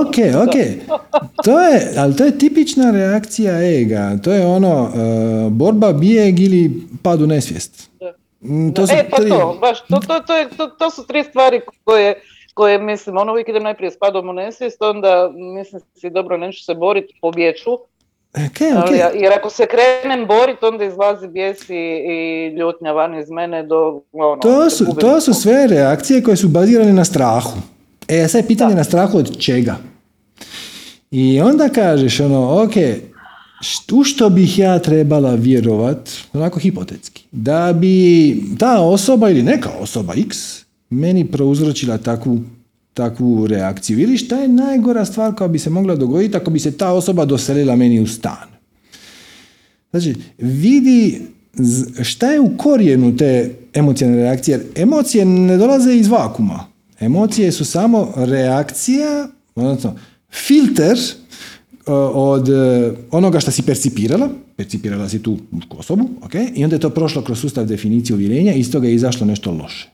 [0.00, 0.14] ok,
[0.48, 0.54] ok.
[1.44, 4.18] To je, ali to je tipična reakcija ega.
[4.24, 7.90] To je ono, uh, borba, bijeg ili pad u nesvijest.
[8.00, 8.04] Mm,
[8.74, 9.28] to su e, pa tri...
[9.28, 12.14] to, baš, to, to, to, je, to, to su tri stvari koje,
[12.54, 16.64] koje mislim, ono uvijek idem najprije s padom u nesvijest, onda mislim si dobro, neću
[16.64, 17.70] se boriti, pobjeću,
[18.34, 19.22] Okay, okay.
[19.22, 21.74] jer ako se krenem boriti, onda izlazi bijes i,
[22.08, 24.00] i ljutnja van iz mene do...
[24.12, 27.58] Ono, to, su, to su sve reakcije koje su bazirane na strahu.
[28.08, 29.76] E, sad je pitanje na strahu od čega?
[31.10, 32.74] I onda kažeš ono, ok,
[33.92, 40.14] u što bih ja trebala vjerovat, onako hipotetski, da bi ta osoba ili neka osoba
[40.16, 42.40] X meni prouzročila takvu
[42.94, 43.98] takvu reakciju.
[43.98, 47.24] Ili šta je najgora stvar koja bi se mogla dogoditi ako bi se ta osoba
[47.24, 48.48] doselila meni u stan.
[49.90, 51.22] Znači, vidi
[52.02, 54.66] šta je u korijenu te emocionalne reakcije.
[54.76, 56.66] Emocije ne dolaze iz vakuma.
[57.00, 59.96] Emocije su samo reakcija, odnosno
[60.30, 60.98] filter
[62.14, 65.38] od e, onoga što si percipirala, percipirala si tu
[65.70, 66.52] osobu, okay?
[66.54, 69.52] i onda je to prošlo kroz sustav definicije uvjerenja i iz toga je izašlo nešto
[69.52, 69.90] loše.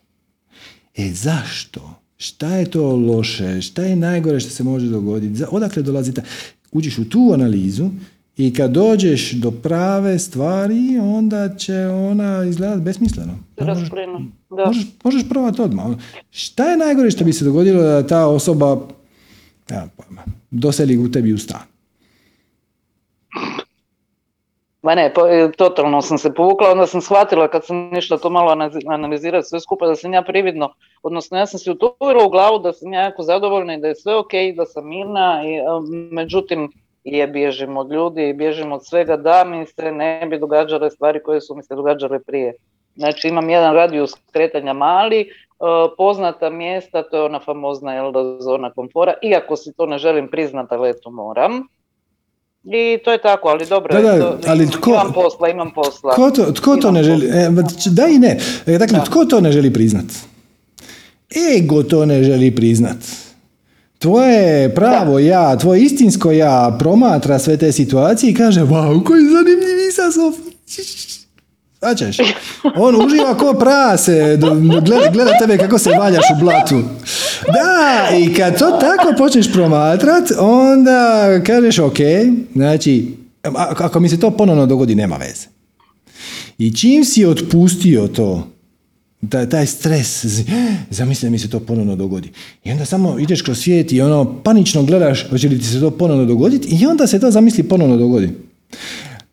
[0.97, 1.95] E zašto?
[2.17, 3.61] Šta je to loše?
[3.63, 5.43] Šta je najgore što se može dogoditi?
[5.51, 6.23] Odakle dolazi ta...
[6.73, 7.91] Uđeš u tu analizu
[8.37, 13.39] i kad dođeš do prave stvari, onda će ona izgledati besmisleno.
[13.61, 13.89] Možeš,
[14.51, 14.67] da.
[14.67, 15.87] možeš, možeš probati odmah.
[16.31, 18.81] Šta je najgore što bi se dogodilo da ta osoba
[19.71, 21.70] ja, pojma, doseli u tebi u stan?
[24.83, 28.57] Ma ne, e, totalno sam se povukla, onda sam shvatila kad sam ništa to malo
[28.89, 32.73] analizirati sve skupa da sam ja prividno, odnosno ja sam se utuvila u glavu da
[32.73, 35.63] sam ja jako zadovoljna i da je sve ok, da sam mirna, i, e,
[36.11, 36.73] međutim
[37.05, 41.41] je bježim od ljudi bježim od svega da mi se ne bi događale stvari koje
[41.41, 42.55] su mi se događale prije.
[42.97, 45.27] Znači imam jedan radijus kretanja mali, e,
[45.97, 50.91] poznata mjesta, to je ona famozna zona komfora, iako si to ne želim priznati, ali
[50.91, 51.67] eto moram
[52.65, 56.13] i to je tako, ali dobro, da, da, ali tko, imam posla, imam posla.
[56.13, 57.51] Tko to, tko to ne želi, e,
[57.87, 60.05] da i ne, e, dakle, tko to ne želi priznat?
[61.57, 62.97] Ego to ne želi priznat.
[63.99, 69.89] Tvoje pravo ja, tvoje istinsko ja promatra sve te situacije i kaže, wow, koji zanimljivi
[69.89, 70.33] izazov.
[71.79, 72.17] Svačaš?
[72.85, 74.39] On uživa ko prase,
[74.87, 76.83] gleda, gleda tebe kako se valjaš u blatu.
[77.47, 81.99] Da, i kad to tako počneš promatrat, onda kažeš ok,
[82.55, 83.17] znači,
[83.79, 85.47] ako mi se to ponovno dogodi, nema veze.
[86.59, 88.49] I čim si otpustio to,
[89.29, 90.25] taj, taj stres,
[90.91, 92.31] zamisli mi se to ponovno dogodi.
[92.65, 95.91] I onda samo ideš kroz svijet i ono panično gledaš hoće li ti se to
[95.91, 98.31] ponovno dogoditi i onda se to zamisli ponovno dogodi.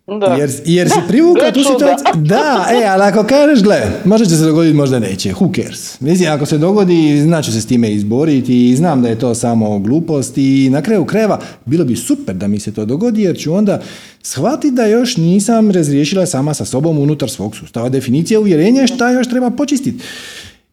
[0.08, 0.26] Da.
[0.26, 2.24] Jer, jer si privukla tu situaciju.
[2.24, 5.34] Da, e, ali ako kažeš, gle, možda će se dogoditi, možda neće.
[5.34, 6.02] Who cares?
[6.02, 9.80] Mislim, ako se dogodi, znači se s time izboriti i znam da je to samo
[9.80, 13.54] glupost i na kraju kreva bilo bi super da mi se to dogodi jer ću
[13.54, 13.82] onda
[14.22, 17.90] shvatiti da još nisam razriješila sama sa sobom unutar svog sustava.
[17.90, 20.04] Definicija uvjerenja šta još treba počistiti.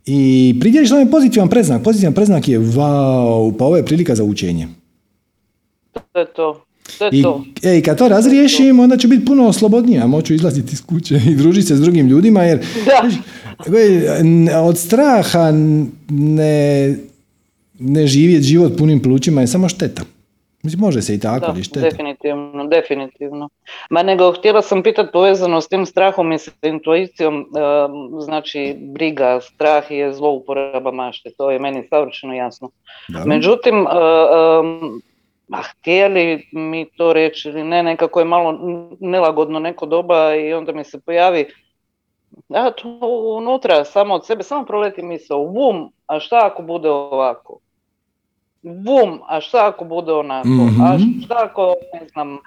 [0.06, 1.82] I pridjeliš tome pozitivan preznak.
[1.82, 4.68] Pozitivan preznak je wow, pa ovo je prilika za učenje.
[6.12, 6.64] To je to.
[7.12, 7.24] I,
[7.62, 11.66] e, kad to razriješim, onda ću biti puno slobodnija, moću izlaziti iz kuće i družiti
[11.66, 12.60] se s drugim ljudima, jer
[14.64, 15.52] od straha
[16.08, 16.96] ne,
[17.78, 20.02] ne živjeti život punim plućima je samo šteta.
[20.62, 21.80] Mislim, može se i tako, ali šteta.
[21.80, 23.48] Definitivno, definitivno.
[23.90, 27.46] Ma nego, htjela sam pitati povezano s tim strahom i s intuicijom,
[28.20, 32.70] znači briga, strah je zlouporaba mašte, to je meni savršeno jasno.
[33.26, 33.74] Međutim,
[35.48, 38.58] ma htjeli mi to reći ili ne, nekako je malo
[39.00, 41.46] nelagodno neko doba i onda mi se pojavi
[42.48, 42.98] da, to
[43.36, 47.58] unutra, samo od sebe, samo proleti misao, vum, a šta ako bude ovako?
[48.62, 50.48] Vum, a šta ako bude onako?
[50.82, 51.20] A mhm.
[51.24, 52.38] šta ako, ne znam,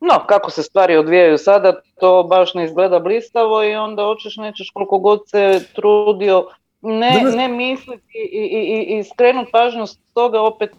[0.00, 4.70] No, kako se stvari odvijaju sada, to baš ne izgleda blistavo i onda hoćeš nećeš
[4.70, 6.46] koliko god se trudio
[6.80, 10.70] ne, ne misliti i, i, i skrenut pažnju s toga opet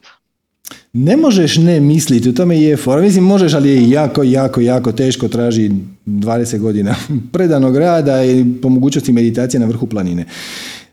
[0.93, 3.01] ne možeš ne misliti, u tome je fora.
[3.01, 5.71] Mislim, možeš, ali je jako, jako, jako teško, traži
[6.05, 6.95] 20 godina
[7.33, 10.25] predanog rada i po mogućnosti meditacije na vrhu planine.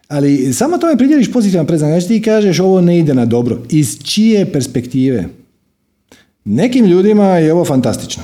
[0.08, 1.90] Ali samo tome pridjeliš pozitivan predznak.
[1.90, 3.58] Znači ti kažeš ovo ne ide na dobro.
[3.70, 5.28] Iz čije perspektive?
[6.44, 8.22] Nekim ljudima je ovo fantastično.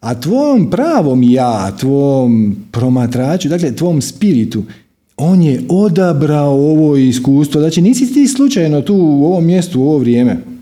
[0.00, 4.64] A tvom pravom ja, tvom promatraču, dakle tvom spiritu,
[5.16, 7.60] on je odabrao ovo iskustvo.
[7.60, 10.53] Znači nisi ti slučajno tu u ovom mjestu u ovo vrijeme.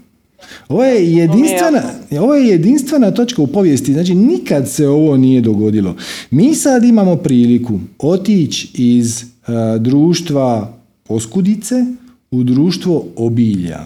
[0.73, 1.83] Ovo je jedinstvena,
[2.21, 5.97] ovo je jedinstvena točka u povijesti, znači nikad se ovo nije dogodilo.
[6.31, 9.25] Mi sad imamo priliku otići iz
[9.79, 10.73] društva
[11.09, 11.75] oskudice
[12.31, 13.81] u društvo obilja.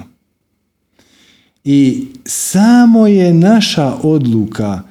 [1.65, 4.83] I samo je naša odluka,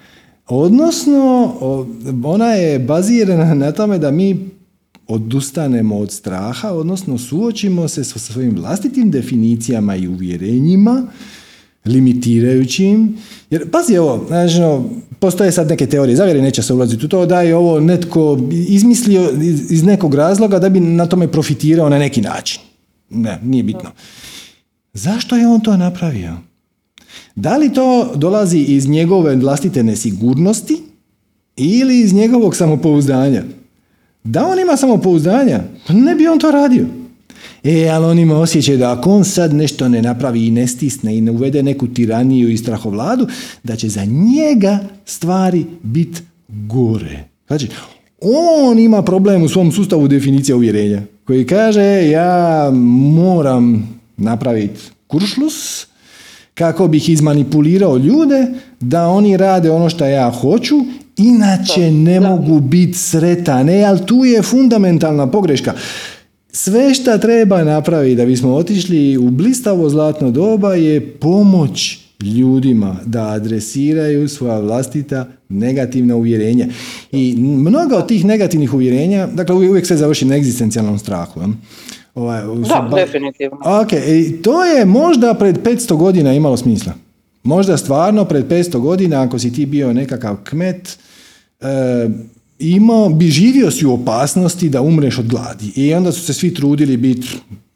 [0.47, 1.53] odnosno
[2.23, 4.49] ona je bazirana na tome da mi
[5.07, 11.03] odustanemo od straha, odnosno suočimo se sa svojim vlastitim definicijama i uvjerenjima,
[11.85, 13.17] limitirajućim.
[13.49, 14.55] Jer, pazi, evo, znači,
[15.19, 19.31] postoje sad neke teorije, zavjeri neće se ulaziti u to, da je ovo netko izmislio
[19.69, 22.61] iz nekog razloga da bi na tome profitirao na neki način.
[23.09, 23.91] Ne, nije bitno.
[24.93, 26.33] Zašto je on to napravio?
[27.35, 30.81] Da li to dolazi iz njegove vlastite nesigurnosti
[31.55, 33.43] ili iz njegovog samopouzdanja?
[34.23, 36.85] Da on ima samopouzdanja, pa ne bi on to radio.
[37.65, 41.17] E, ali on ima osjećaj da ako on sad nešto ne napravi i ne stisne
[41.17, 43.27] i ne uvede neku tiraniju i strahovladu,
[43.63, 47.23] da će za njega stvari biti gore.
[47.47, 47.67] Znači,
[48.21, 52.71] on ima problem u svom sustavu definicija uvjerenja koji kaže ja
[53.15, 55.87] moram napraviti kuršlus
[56.53, 58.47] kako bih izmanipulirao ljude
[58.79, 60.75] da oni rade ono što ja hoću
[61.17, 63.69] inače ne mogu biti sretan.
[63.69, 65.73] Ali tu je fundamentalna pogreška.
[66.55, 71.99] Sve što treba napraviti da bismo otišli u blistavo zlatno doba je pomoć
[72.37, 76.67] ljudima da adresiraju svoja vlastita negativna uvjerenja.
[77.11, 81.39] I mnoga od tih negativnih uvjerenja, dakle uvijek sve završi na egzistencijalnom strahu.
[82.15, 83.57] Ovaj, da, definitivno.
[83.81, 86.93] Ok, i to je možda pred 500 godina imalo smisla.
[87.43, 90.97] Možda stvarno pred 500 godina ako si ti bio nekakav kmet,
[91.61, 92.09] e,
[92.59, 95.71] imao, bi živio si u opasnosti da umreš od gladi.
[95.75, 97.27] I onda su se svi trudili biti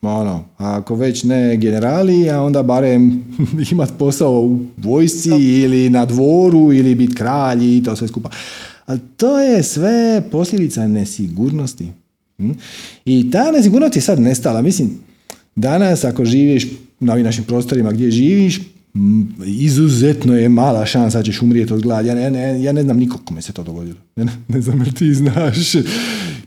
[0.01, 3.23] ono, ako već ne generali, a onda barem
[3.71, 8.29] imati posao u vojsci ili na dvoru ili biti kralj i to sve skupa.
[8.85, 11.87] Ali to je sve posljedica nesigurnosti.
[12.37, 12.51] Hm?
[13.05, 14.61] I ta nesigurnost je sad nestala.
[14.61, 14.99] Mislim,
[15.55, 16.67] danas ako živiš
[16.99, 18.61] na ovim našim prostorima gdje živiš,
[19.45, 22.07] izuzetno je mala šansa da ćeš umrijeti od gladi.
[22.07, 23.97] Ja ne, ja ne znam nikog kome se to dogodilo.
[24.15, 25.57] Ne, ne znam jer ti znaš.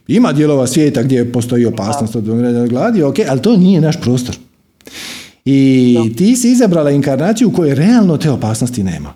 [0.09, 4.01] Ima dijelova svijeta gdje postoji opasnost od umrijeti od gladi, ok, ali to nije naš
[4.01, 4.36] prostor.
[5.44, 9.14] I ti si izabrala inkarnaciju u kojoj realno te opasnosti nema.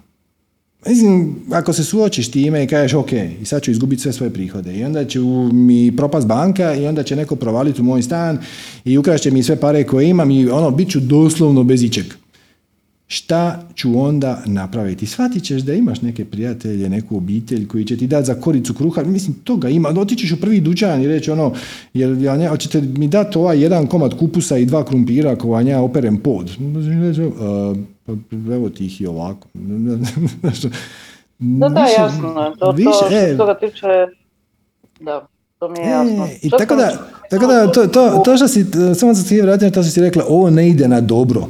[0.89, 4.77] Mislim, ako se suočiš time i kažeš ok, i sad ću izgubiti sve svoje prihode
[4.77, 5.21] i onda će
[5.53, 8.39] mi propast banka i onda će neko provaliti u moj stan
[8.85, 12.05] i ukrašće mi sve pare koje imam i ono, bit ću doslovno bez ičeg
[13.07, 15.07] šta ću onda napraviti?
[15.07, 19.03] Shvatit ćeš da imaš neke prijatelje, neku obitelj koji će ti dati za koricu kruha,
[19.03, 21.53] mislim toga ima, otićeš u prvi dućan i reći ono,
[21.95, 25.67] jel ja ne, hoćete mi dati ovaj jedan komad kupusa i dva krumpira ako vam
[25.67, 26.51] ja operem pod?
[28.07, 28.13] Pa
[28.55, 29.49] evo ti ih i ovako.
[31.39, 32.55] da, da, jasno.
[32.59, 33.87] To, više, to, što e, toga tiče,
[35.01, 35.27] da.
[35.59, 36.25] To mi je jasno.
[36.25, 38.65] E, I tako da, tako da to, to, to što si,
[38.95, 41.47] samo sam se vratio to što si rekla, ovo ne ide na dobro.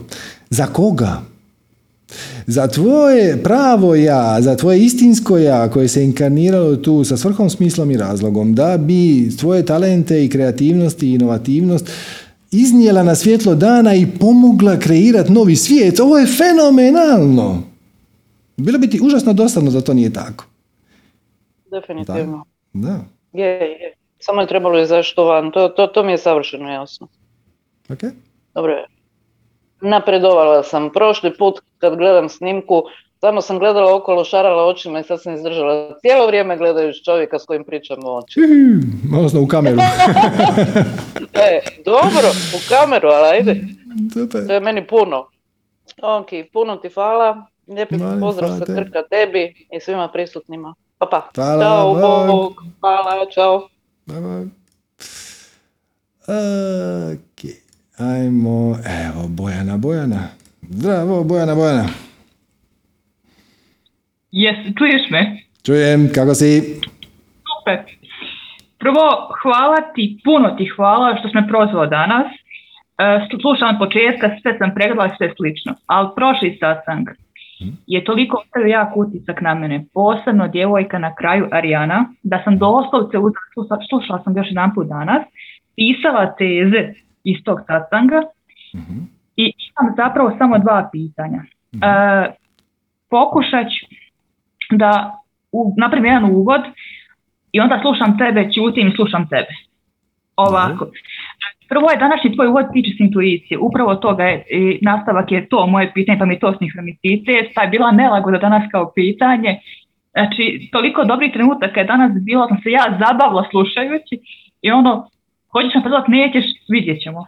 [0.51, 1.23] Za koga?
[2.47, 7.91] Za tvoje pravo ja, za tvoje istinsko ja koje se inkarniralo tu sa svrhom, smislom
[7.91, 11.91] i razlogom, da bi tvoje talente i kreativnost i inovativnost
[12.51, 16.01] iznijela na svjetlo dana i pomogla kreirati novi svijet.
[16.01, 17.63] Ovo je fenomenalno.
[18.57, 20.45] Bilo bi ti užasno dosadno da to nije tako.
[21.71, 22.45] Definitivno.
[22.73, 22.89] Da.
[22.89, 23.43] da.
[23.43, 23.95] Je, je.
[24.19, 25.51] Samo je trebalo izaći van.
[25.51, 27.09] To, to, to mi je savršeno jasno.
[27.89, 28.01] Ok.
[28.55, 28.87] Dobro je.
[29.81, 30.91] Napredovala sam.
[30.93, 32.83] Prošli put kad gledam snimku,
[33.21, 35.99] samo sam gledala okolo, šarala očima i sad sam izdržala.
[36.01, 38.41] Cijelo vrijeme gledajući čovjeka s kojim pričam o oči.
[39.17, 39.77] Odnosno u kameru.
[41.49, 43.61] e, dobro, u kameru, ali ajde.
[44.47, 45.29] To je meni puno.
[46.03, 47.47] Ok, puno ti hvala.
[47.69, 50.75] Lijepi pozdrav sa Krka tebi i svima prisutnima.
[50.99, 51.31] Pa pa.
[51.35, 51.95] Hvala, čao,
[52.27, 52.53] bog.
[52.81, 53.69] Hvala, čao.
[54.07, 54.49] Bye, bye.
[56.27, 57.55] Okay.
[57.99, 60.29] Ajmo, evo, Bojana, Bojana.
[60.69, 61.87] Zdravo, Bojana, Bojana.
[64.31, 65.37] Jes, čuješ me?
[65.67, 66.81] Čujem, kako si?
[67.51, 67.79] Super.
[68.79, 69.07] Prvo,
[69.43, 72.27] hvala ti, puno ti hvala što me prozvao danas.
[72.33, 72.39] E,
[73.41, 77.09] slušam početka, sve sam pregledala sve slično, ali prošli satsang
[77.87, 83.17] je toliko ostavio jak utisak na mene, posebno djevojka na kraju Arijana, da sam doslovce,
[83.89, 85.23] slušala sam još jedan put danas,
[85.77, 86.93] pisala teze
[87.25, 88.23] iz tog satsanga
[89.37, 91.43] i imam zapravo samo dva pitanja.
[91.73, 91.87] E,
[93.11, 93.87] pokušat ću
[94.77, 95.21] da
[95.53, 96.61] u, napravim jedan uvod
[97.53, 99.53] i onda slušam tebe, ćutim i slušam tebe.
[100.37, 100.87] Ovako.
[101.69, 103.59] Prvo je današnji tvoj uvod tiče se intuicije.
[103.59, 107.47] Upravo toga je, i nastavak je to moje pitanje, pa mi to sinhronicitet.
[107.55, 109.61] Pa je bila nelagoda danas kao pitanje.
[110.13, 114.15] Znači, toliko dobrih trenutaka je danas bilo, sam se ja zabavila slušajući
[114.63, 115.09] i ono,
[115.53, 117.27] hoćeš nam predavati, nećeš, vidjet ćemo.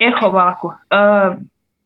[0.00, 0.66] Eh, ovako.
[0.68, 1.36] Uh,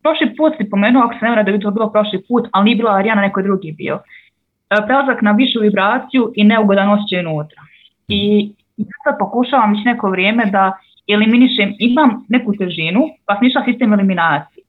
[0.02, 2.76] prošli put si pomenuo, ako se ne da bi to bilo prošli put, ali nije
[2.76, 3.94] bila Arijana, neko drugi bio.
[3.94, 7.62] Uh, prelazak na višu vibraciju i neugodan osjećaj unutra.
[8.08, 10.72] I ja sad pokušavam već neko vrijeme da
[11.08, 14.64] eliminišem, imam neku težinu, pa sam išla sistem eliminacije.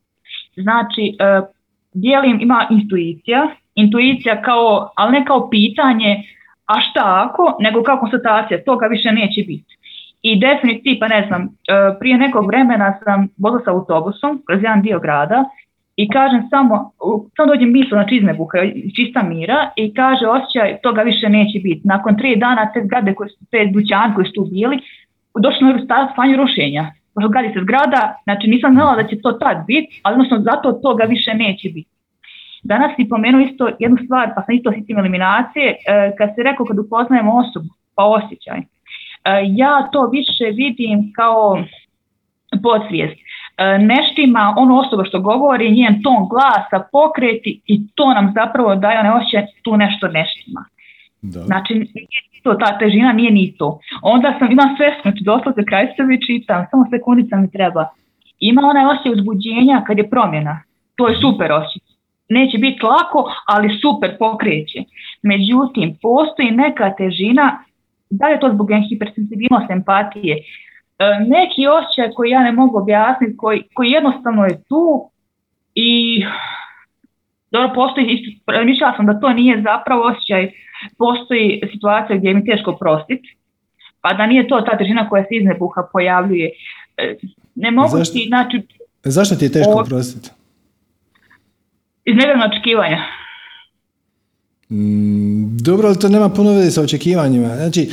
[0.56, 1.48] Znači, uh,
[1.94, 6.24] dijelim, ima intuicija, intuicija kao, ali ne kao pitanje,
[6.66, 9.77] a šta ako, nego kao konstatacija, toga više neće biti.
[10.28, 11.50] I definitivno, pa ne znam, e,
[12.00, 15.40] prije nekog vremena sam vozila sa autobusom kroz jedan dio grada
[16.02, 16.92] i kažem samo,
[17.36, 18.58] samo dođem misl, znači izmebuha,
[18.96, 21.82] čista mira i kaže osjećaj, toga više neće biti.
[21.84, 24.78] Nakon tri dana te zgrade koje su, te dućan koji su tu bili,
[25.46, 26.84] došlo na stanju rušenja.
[27.14, 30.72] Pošto gradi se zgrada, znači nisam znala da će to tad biti, ali odnosno zato
[30.72, 31.92] toga više neće biti.
[32.64, 35.76] Danas si pomenuo isto jednu stvar, pa sam isto sitim eliminacije, e,
[36.18, 38.60] kad se rekao kad upoznajemo osobu, pa osjećaj.
[39.28, 41.64] E, ja to više vidim kao
[42.64, 43.16] podsvijest.
[43.16, 49.00] E, neštima ono osoba što govori, njen ton glasa, pokreti i to nam zapravo daje
[49.00, 50.66] one osjećaj tu nešto neštima.
[51.22, 51.40] Da.
[51.40, 51.88] Znači,
[52.44, 53.80] to, ta težina nije ni to.
[54.02, 57.88] Onda sam, imam sve, znači doslovce kraj sebi čitam, samo sekundica mi treba.
[58.40, 60.62] Ima onaj osjećaj uzbuđenja kad je promjena.
[60.96, 61.96] To je super osjećaj.
[62.30, 64.80] Neće biti lako, ali super pokreće.
[65.22, 67.64] Međutim, postoji neka težina
[68.10, 70.44] da li je to zbog hipersensibilnosti, empatije, e,
[71.28, 75.10] neki osjećaj koji ja ne mogu objasniti, koji, koji jednostavno je tu
[75.76, 76.24] i
[77.52, 80.52] dobro, postoji, mišljala sam da to nije zapravo osjećaj,
[80.98, 83.38] postoji situacija gdje mi teško prostiti,
[84.02, 86.52] pa da nije to ta težina koja se iznebuha pojavljuje.
[86.98, 87.16] E,
[87.56, 88.62] ne mogu zašto, ti, znači...
[89.04, 90.30] Zašto ti je teško prostiti?
[92.06, 92.16] Iz
[92.52, 93.04] očekivanja.
[94.70, 97.56] Mm, dobro, ali to nema puno veze sa očekivanjima.
[97.56, 97.90] Znači,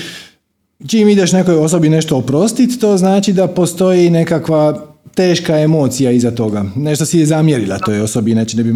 [0.86, 6.64] čim ideš nekoj osobi nešto oprostiti, to znači da postoji nekakva teška emocija iza toga.
[6.76, 8.72] Nešto si je zamjerila toj osobi, inače ne bi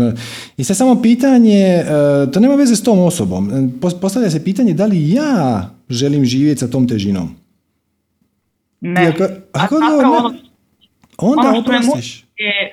[0.56, 1.84] I sad samo pitanje, e,
[2.32, 3.72] to nema veze s tom osobom.
[4.00, 7.36] Postavlja se pitanje da li ja želim živjeti sa tom težinom.
[8.80, 9.06] Ne.
[9.06, 10.34] Ako, ako ono,
[11.18, 12.24] onda ono oprostiš.
[12.36, 12.72] Je,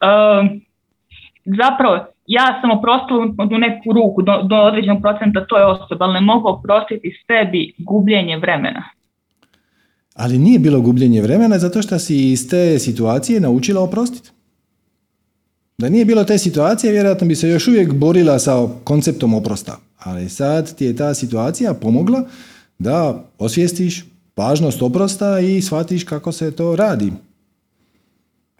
[0.00, 0.60] uh,
[1.44, 3.18] zapravo, ja sam oprostila
[3.54, 8.36] u neku ruku do, do određenog procenta toj osobi, ali ne mogu oprostiti sebi gubljenje
[8.36, 8.82] vremena.
[10.14, 14.30] Ali nije bilo gubljenje vremena zato što si iz te situacije naučila oprostiti.
[15.78, 18.52] Da nije bilo te situacije, vjerojatno bi se još uvijek borila sa
[18.84, 19.76] konceptom oprosta.
[19.98, 22.22] Ali sad ti je ta situacija pomogla
[22.78, 24.04] da osvijestiš
[24.36, 27.12] važnost oprosta i shvatiš kako se to radi.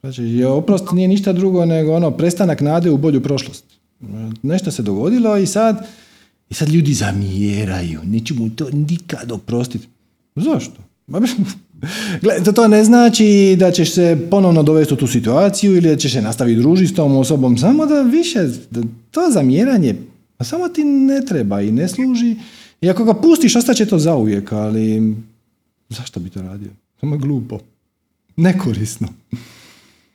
[0.04, 3.64] Znači, oprost nije ništa drugo nego ono prestanak nade u bolju prošlost.
[4.42, 5.86] Nešto se dogodilo i sad,
[6.50, 8.00] i sad ljudi zamjeraju.
[8.04, 9.88] Neću mu to nikad oprostiti.
[10.36, 10.82] Zašto?
[12.22, 16.12] Gle, to ne znači da ćeš se ponovno dovesti u tu situaciju ili da ćeš
[16.12, 17.58] se nastaviti družiti s tom osobom.
[17.58, 19.96] Samo da više, da to zamjeranje,
[20.38, 22.36] a samo ti ne treba i ne služi.
[22.80, 25.14] I ako ga pustiš, ostaće to zauvijek, ali
[25.88, 26.70] zašto bi to radio?
[27.00, 27.58] Samo glupo.
[28.36, 29.08] Nekorisno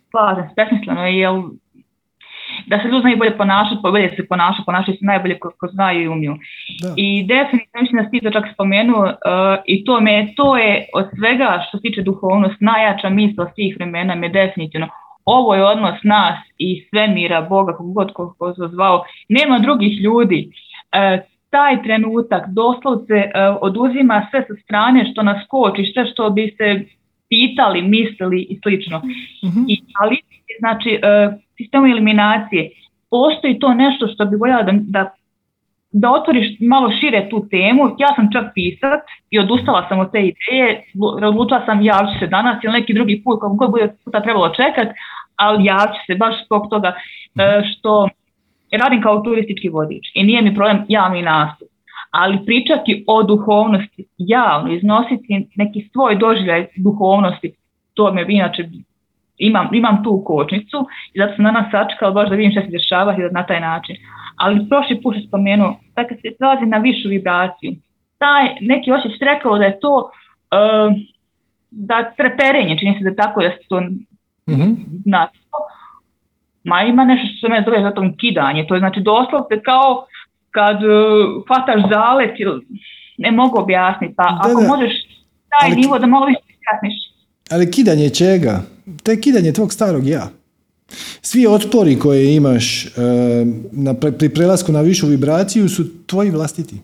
[0.10, 1.34] slažem se, besmisleno jer
[2.68, 6.02] da se ljudi znaju bolje ponašati, bolje se ponašati, ponašaju se najbolje ko, ko znaju
[6.02, 6.36] i umiju.
[6.96, 9.14] I definitivno mislim da si to čak spomenuo uh,
[9.66, 14.14] i to, me, to je od svega što se tiče duhovnost najjača misla svih vremena
[14.14, 14.88] je definitivno
[15.26, 20.02] ovo je odnos nas i svemira, Boga, kog god ko, ko se zvao, nema drugih
[20.02, 20.50] ljudi.
[20.50, 26.56] Uh, taj trenutak doslovce uh, oduzima sve sa strane što nas koči, sve što bi
[26.58, 26.86] se
[27.30, 28.98] pitali, mislili i slično.
[29.44, 30.18] mm I, ali,
[30.60, 32.70] znači, uh, sistemu eliminacije,
[33.10, 35.12] postoji to nešto što bi voljela da, da,
[35.92, 37.84] da otvoriš malo šire tu temu.
[37.98, 40.84] Ja sam čak pisat i odustala sam od te ideje,
[41.24, 44.50] odlučila sam ja ću se danas ili neki drugi put, kako god bude puta trebalo
[44.50, 44.88] čekat,
[45.36, 48.10] ali ja ću se baš zbog toga uh, što
[48.72, 51.69] radim kao turistički vodič i nije mi problem javni nastup.
[52.12, 57.54] Ali pričati o duhovnosti javno, iznositi neki svoj doživljaj duhovnosti,
[57.94, 58.70] to me inače
[59.38, 60.78] imam, imam tu kočnicu
[61.14, 63.60] i zato sam na nas sačekala baš da vidim što se dešava i na taj
[63.60, 63.96] način.
[64.36, 67.72] Ali prošli put se spomenuo, da kad se prelazi na višu vibraciju,
[68.18, 70.94] taj neki osjećaj rekao da je to uh,
[71.72, 74.76] da treperenje, čini se da tako da se to mm-hmm.
[76.64, 80.06] ma ima nešto što se me zove za tom kidanje, to je znači doslovce kao
[80.52, 82.36] kad uh, hvataš zalet,
[83.18, 84.68] ne mogu objasniti, pa da, ako da.
[84.68, 84.94] možeš
[85.50, 86.96] taj ali, nivo da malo više objasniš.
[87.52, 88.62] Ali kidanje čega?
[89.04, 90.30] To je kidanje tvog starog ja.
[91.22, 92.92] Svi otpori koje imaš uh,
[93.72, 96.76] na, pri prelasku na višu vibraciju su tvoji vlastiti.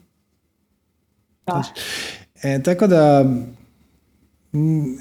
[1.47, 1.63] Da.
[2.43, 3.25] E, tako da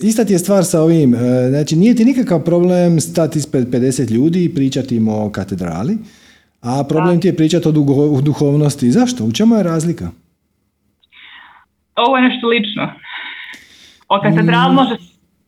[0.00, 4.10] Ista ti je stvar sa ovim, e, znači nije ti nikakav problem stati ispred 50
[4.10, 5.98] ljudi i pričati im o katedrali,
[6.64, 7.72] a problem ti je pričati o
[8.20, 8.90] duhovnosti.
[8.90, 9.24] Zašto?
[9.24, 10.10] U čemu je razlika?
[11.96, 12.92] Ovo je nešto lično.
[14.08, 14.74] O katedrali mm.
[14.74, 14.96] može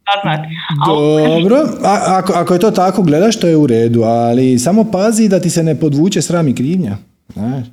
[0.06, 0.48] saznati.
[0.86, 5.28] Dobro, a, ako, ako je to tako gledaš, to je u redu, ali samo pazi
[5.28, 6.96] da ti se ne podvuče sram i krivnja.
[7.32, 7.66] Znaš?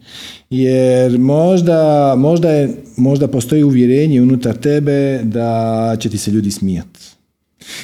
[0.50, 7.00] Jer možda, možda, je, možda postoji uvjerenje unutar tebe da će ti se ljudi smijati.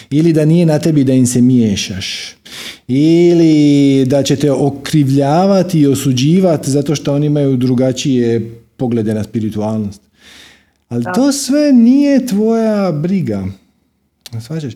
[0.10, 2.36] Ili da nije na tebi da im se miješaš.
[2.92, 10.02] Ili da će te okrivljavati i osuđivati zato što oni imaju drugačije poglede na spiritualnost.
[10.90, 13.46] Ali to sve nije tvoja briga.
[14.42, 14.74] Svađaš?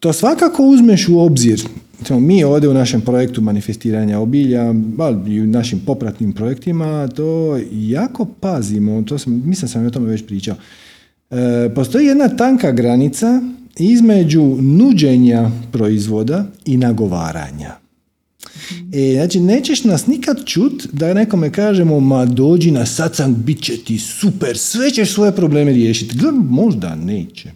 [0.00, 1.62] To svakako uzmeš u obzir
[2.10, 8.24] mi ovdje u našem projektu manifestiranja obilja, ali i u našim popratnim projektima, to jako
[8.24, 10.56] pazimo, to sam, mislim sam o tome već pričao.
[11.30, 13.42] E, postoji jedna tanka granica
[13.78, 17.76] između nuđenja proizvoda i nagovaranja.
[18.92, 23.76] E, znači, nećeš nas nikad čut da nekome kažemo, ma dođi na satsang, bit će
[23.76, 26.16] ti super, sve ćeš svoje probleme riješiti.
[26.50, 27.50] Možda neće.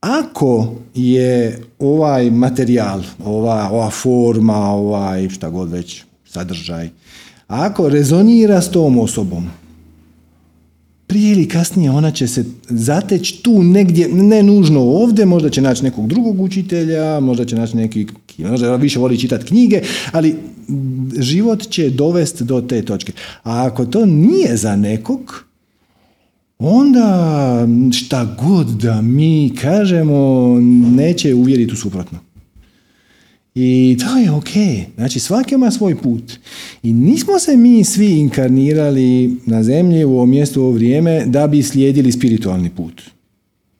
[0.00, 6.88] Ako je ovaj materijal, ova, ova forma, ovaj šta god već, sadržaj,
[7.46, 9.50] ako rezonira s tom osobom,
[11.10, 15.84] prije ili kasnije ona će se zateći tu negdje, ne nužno ovdje, možda će naći
[15.84, 18.06] nekog drugog učitelja, možda će naći neki,
[18.38, 19.82] možda više voli čitati knjige,
[20.12, 20.36] ali
[21.18, 23.12] život će dovesti do te točke.
[23.42, 25.44] A ako to nije za nekog,
[26.58, 30.56] onda šta god da mi kažemo
[30.96, 32.18] neće uvjeriti u suprotno.
[33.54, 34.48] I to je ok.
[34.96, 36.32] Znači svaki ima svoj put.
[36.82, 41.46] I nismo se mi svi inkarnirali na zemlji u ovo mjestu u ovo vrijeme da
[41.46, 43.02] bi slijedili spiritualni put.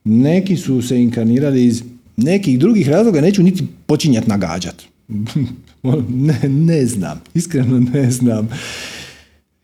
[0.03, 1.83] Neki su se inkarnirali iz
[2.17, 4.87] nekih drugih razloga, neću niti počinjati nagađati.
[6.09, 8.49] ne, ne znam, iskreno ne znam.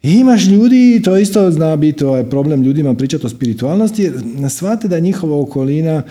[0.04, 4.14] Imaš ljudi, to isto zna biti ovaj problem ljudima pričati o spiritualnosti, jer
[4.50, 6.04] shvate da njihova okolina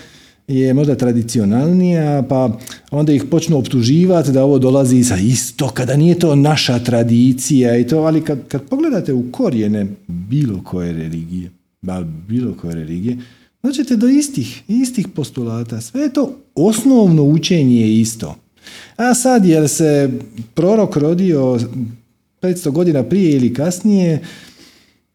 [0.47, 2.57] je možda tradicionalnija, pa
[2.91, 7.87] onda ih počnu optuživati da ovo dolazi sa istoka, da nije to naša tradicija i
[7.87, 11.51] to, ali kad, kad pogledate u korijene bilo koje religije,
[12.27, 13.17] bilo koje religije,
[13.63, 15.81] dođete do istih, istih postulata.
[15.81, 18.35] Sve je to osnovno učenje je isto.
[18.95, 20.09] A sad, jer se
[20.53, 21.59] prorok rodio
[22.41, 24.21] 500 godina prije ili kasnije,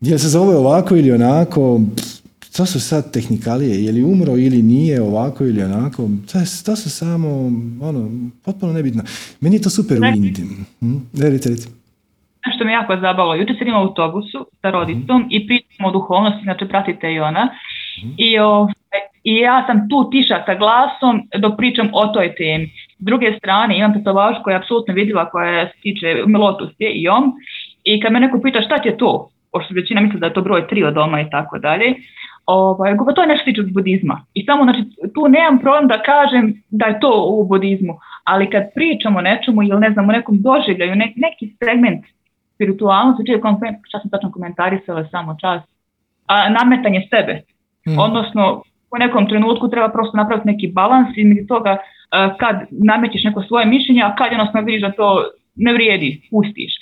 [0.00, 1.80] jel se zove ovako ili onako,
[2.56, 6.02] to su sad tehnikalije, je li umro ili nije ovako ili onako,
[6.32, 7.28] to, je, to su samo,
[7.88, 8.10] ono,
[8.44, 9.02] potpuno nebitno.
[9.40, 10.46] Meni je to super u Indiji.
[10.80, 10.96] Hm?
[12.46, 13.34] Nešto me jako zabavilo.
[13.34, 15.26] Jučer sam u autobusu sa rodicom mm.
[15.30, 17.44] i pričamo o duhovnosti, znači pratite i ona.
[17.44, 18.14] Mm.
[18.16, 18.68] I, o,
[19.24, 22.66] I ja sam tu tiša sa glasom dok pričam o toj temi.
[22.98, 26.06] S druge strane imam tetovaž koja je apsolutno vidljiva koja se tiče
[26.38, 27.32] Lotus je i on.
[27.84, 30.42] I kad me neko pita šta ti je to, pošto većina misli da je to
[30.42, 31.94] broj tri od doma i tako dalje,
[32.46, 34.24] ovaj, to je nešto tiče budizma.
[34.34, 34.82] I samo, znači,
[35.14, 39.62] tu nemam problem da kažem da je to u budizmu, ali kad pričamo o nečemu
[39.62, 42.04] ili ne znam, o nekom doživljaju, ne, neki segment
[42.54, 43.38] spiritualnosti, čije
[43.88, 45.62] šta sam tačno komentarisala samo čas,
[46.26, 47.40] a nametanje sebe.
[47.84, 47.98] Hmm.
[47.98, 51.76] Odnosno, u nekom trenutku treba prosto napraviti neki balans između toga
[52.38, 55.24] kad namećeš neko svoje mišljenje, a kad jednostavno vidiš da to
[55.54, 56.72] ne vrijedi, pustiš.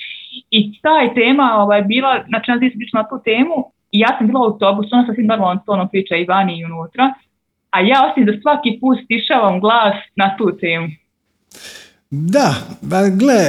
[0.50, 2.60] I ta je tema ovaj, bila, znači nas
[2.92, 3.54] na tu temu,
[3.92, 6.64] i ja sam bila u autobusu, ona sa svim normalnom tonom priča i vani i
[6.64, 7.14] unutra,
[7.70, 10.88] a ja osim da svaki put stišavam glas na tu temu.
[12.10, 13.44] Da, ba gle,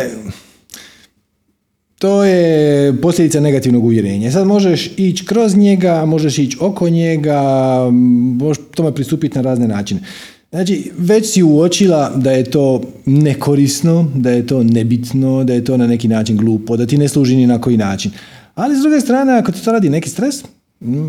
[1.99, 4.31] to je posljedica negativnog uvjerenja.
[4.31, 7.41] Sad možeš ići kroz njega, možeš ići oko njega,
[8.39, 10.01] možeš tome pristupiti na razne načine.
[10.49, 15.77] Znači, već si uočila da je to nekorisno, da je to nebitno, da je to
[15.77, 18.11] na neki način glupo, da ti ne služi ni na koji način.
[18.55, 20.43] Ali s druge strane, ako ti to radi neki stres,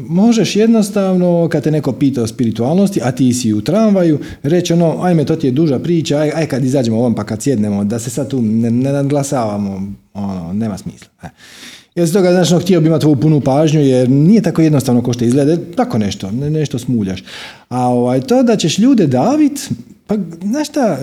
[0.09, 5.03] možeš jednostavno, kad te neko pita o spiritualnosti, a ti si u tramvaju, reći ono,
[5.03, 7.99] ajme, to ti je duža priča, aj, aj kad izađemo ovom pa kad sjednemo, da
[7.99, 11.09] se sad tu ne, ne nadglasavamo, ono, nema smisla.
[11.23, 11.29] E.
[11.95, 15.13] Jer s toga, znači, htio bi imati tvoju punu pažnju, jer nije tako jednostavno ko
[15.13, 17.25] što izgleda, tako nešto, nešto smuljaš.
[17.69, 19.71] A ovaj, to da ćeš ljude davit,
[20.13, 20.99] pa, znaš šta,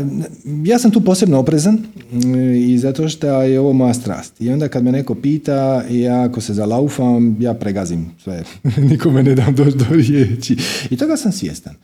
[0.66, 1.78] ja sam tu posebno oprezan
[2.12, 4.42] mm, i zato što je ovo moja strast.
[4.42, 8.44] I onda kad me neko pita, ja ako se zalaufam, ja pregazim sve.
[8.90, 10.58] Nikome ne dam doći do riječi.
[10.90, 11.76] I toga sam svjestan.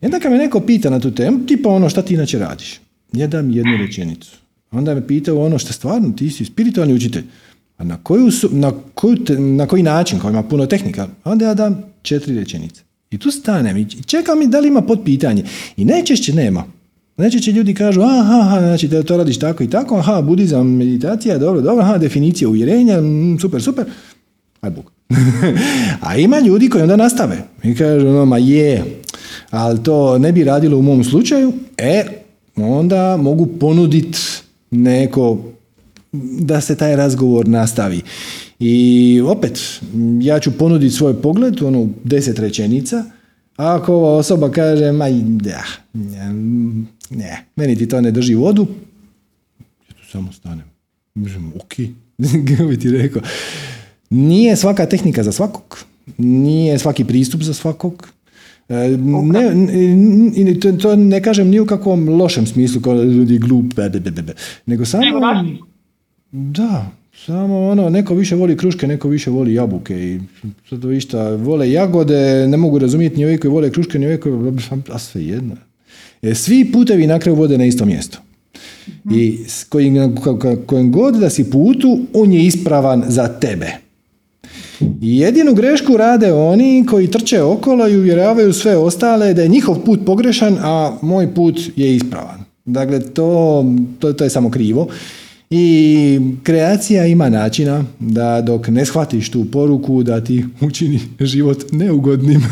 [0.00, 2.80] I onda kad me neko pita na tu temu, tipa ono šta ti inače radiš,
[3.12, 4.36] ja dam jednu rečenicu.
[4.70, 7.24] Onda me pita ono što stvarno, ti si spiritualni učitelj.
[7.76, 11.54] A na, koju su, na, koju na koji način, kao ima puno tehnika, onda ja
[11.54, 12.82] dam četiri rečenice.
[13.10, 15.44] I tu stanem i čekam i da li ima pitanje.
[15.76, 16.64] I najčešće nema.
[17.16, 21.38] Najčešće ljudi kažu, aha, aha, znači da to radiš tako i tako, aha, budizam, meditacija,
[21.38, 23.84] dobro, dobro, aha, definicija uvjerenja, mm, super, super.
[24.60, 24.92] Aj buk.
[26.06, 27.38] A ima ljudi koji onda nastave.
[27.62, 28.84] I kažu, no, ma je,
[29.50, 32.04] ali to ne bi radilo u mom slučaju, e,
[32.56, 34.18] onda mogu ponuditi
[34.70, 35.38] neko
[36.40, 38.00] da se taj razgovor nastavi.
[38.58, 39.60] I opet,
[40.20, 43.04] ja ću ponuditi svoj pogled, ono, deset rečenica,
[43.56, 45.62] a ako ova osoba kaže, ma da,
[47.10, 48.66] ne, meni ti to ne drži vodu,
[49.88, 50.64] ja tu samo stanem.
[51.14, 51.74] Mislim, ok,
[52.68, 53.22] bi ti rekao.
[54.10, 55.78] Nije svaka tehnika za svakog,
[56.18, 58.08] nije svaki pristup za svakog,
[58.68, 58.74] e,
[59.22, 59.54] ne,
[60.44, 63.72] ne, to, to ne kažem ni u kakvom lošem smislu kao ljudi glup,
[64.66, 65.02] nego samo...
[66.32, 70.20] Da, samo ono, neko više voli kruške, neko više voli jabuke i
[70.82, 74.34] to išta, vole jagode, ne mogu razumjeti ni ovi koji vole kruške, ni ovi koji,
[74.92, 75.56] a sve jedno.
[76.22, 78.18] E, svi putevi na kraju vode na isto mjesto.
[79.10, 80.16] I s kojim,
[80.66, 83.72] kojim god da si putu, on je ispravan za tebe.
[85.00, 90.00] Jedinu grešku rade oni koji trče okolo i uvjeravaju sve ostale da je njihov put
[90.06, 92.44] pogrešan, a moj put je ispravan.
[92.64, 93.64] Dakle, to,
[93.98, 94.88] to, to je samo krivo.
[95.50, 102.42] I kreacija ima načina da dok ne shvatiš tu poruku da ti učini život neugodnim.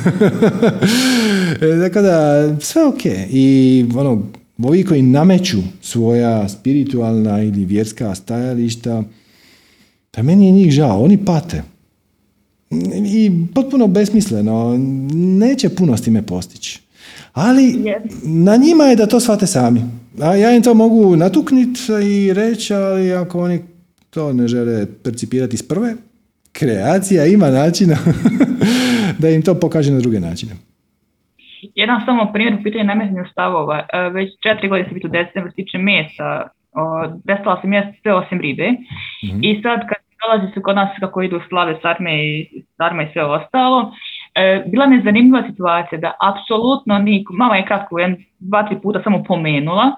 [1.82, 3.04] Dakle, da sve ok.
[3.30, 4.22] I ono,
[4.62, 9.02] ovi koji nameću svoja spiritualna ili vjerska stajališta,
[10.10, 11.62] pa meni je njih žao, oni pate.
[13.06, 14.78] I potpuno besmisleno,
[15.12, 16.80] neće puno s time postići.
[17.32, 17.84] Ali
[18.22, 19.82] na njima je da to shvate sami.
[20.20, 23.60] A ja im to mogu natukniti i reći, ali ako oni
[24.10, 25.94] to ne žele percipirati s prve,
[26.52, 27.96] kreacija ima načina
[29.20, 30.52] da im to pokaže na druge načine.
[31.74, 33.86] Jedan samo primjer u pitanju nametnju stavova.
[33.92, 36.48] E, već četiri godine sam biti u decembru što tiče mesa.
[37.24, 38.68] Prestala sam jesti sve osim ribe.
[38.70, 43.12] mm I sad kad dolazi se kod nas kako idu slave sarme i sarme i
[43.12, 43.92] sve ostalo,
[44.66, 49.02] bila mi je zanimljiva situacija da apsolutno niko, mama je kratko jedan, dva, tri puta
[49.02, 49.92] samo pomenula,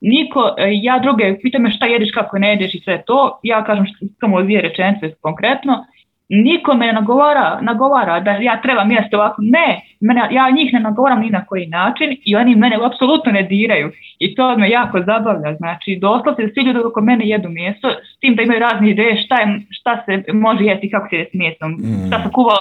[0.00, 3.64] niko, e, ja druge, pita me šta jediš, kako ne jedeš i sve to, ja
[3.64, 3.84] kažem
[4.20, 5.84] samo dvije rečenice konkretno,
[6.28, 10.80] niko me ne nagovara, nagovara da ja trebam jesti ovako, ne, mene, ja njih ne
[10.80, 13.92] nagovaram ni na koji način i oni mene apsolutno ne diraju.
[14.18, 18.34] I to me jako zabavlja, znači doslovce svi ljudi oko mene jedu meso, s tim
[18.34, 22.06] da imaju razne ideje šta, je, šta se može jesti, kako se jesti mesom, mm.
[22.06, 22.58] šta se kuvalo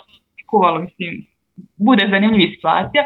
[0.53, 1.11] kuvalo, mislim,
[1.77, 3.03] bude zanimljiva situacija,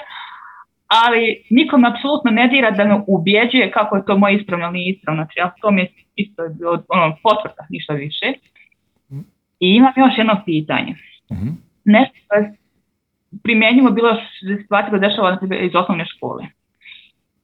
[0.88, 4.94] ali nikom apsolutno ne dira da me ubjeđuje kako je to moje ispravno ili nije
[4.94, 5.24] ispravno.
[5.24, 6.41] Znači, ja to mi je isto
[6.88, 8.28] ono, potvrda, ništa više.
[9.60, 10.95] I imam još jedno pitanje.
[11.30, 11.52] Uh-huh.
[11.86, 12.36] Nešto
[13.44, 14.18] primjenjivo bilo
[14.61, 16.44] situacija koja dešava iz osnovne škole.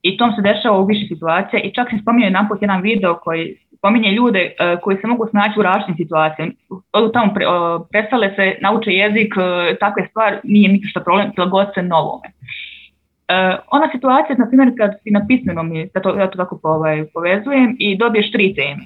[0.02, 3.20] I tom se dešava u više situacija i čak sam spominjao jedan put jedan video
[3.24, 6.52] koji spominje ljude uh, koji se mogu snaći u različitim situacijama.
[6.94, 7.46] Odu tamo pre,
[7.92, 9.44] prestale se, nauče jezik, uh,
[9.80, 12.28] takve stvari, nije ništa problem, prilagod se novome.
[12.34, 17.06] Uh, ona situacija, na primjer, kad si na pismenom, ja to, ja to tako ovaj,
[17.14, 18.84] povezujem, i dobiješ tri teme.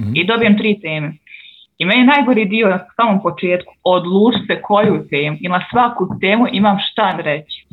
[0.00, 0.16] Mm-hmm.
[0.16, 1.12] I dobijem tri teme.
[1.78, 6.08] I meni je najgori dio na samom početku, odluči se koju temu, i na svaku
[6.20, 7.66] temu imam šta reći.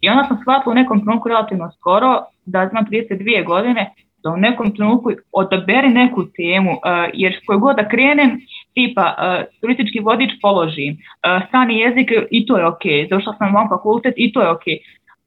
[0.00, 3.90] I onda sam shvatila u nekom trenutku relativno skoro, da znam 32 godine,
[4.22, 6.80] da u nekom trenutku odaberi neku temu, uh,
[7.12, 8.40] jer koju god da krenem,
[8.74, 13.68] tipa uh, turistički vodič položim, uh, strani jezik i to je ok, završila sam vam
[13.68, 14.66] fakultet i to je ok,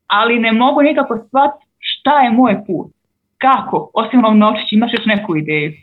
[0.07, 2.91] ali ne mogu nikako shvatiti šta je moj put,
[3.38, 5.73] kako, osim novčić, imaš još neku ideju?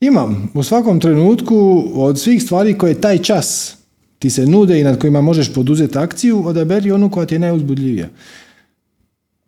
[0.00, 3.76] Imam, u svakom trenutku od svih stvari koje taj čas
[4.18, 8.06] ti se nude i nad kojima možeš poduzeti akciju, odaberi onu koja ti je najuzbudljivija.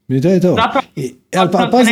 [0.08, 0.56] I to je to.
[0.96, 1.90] I, ali, pa, pazi,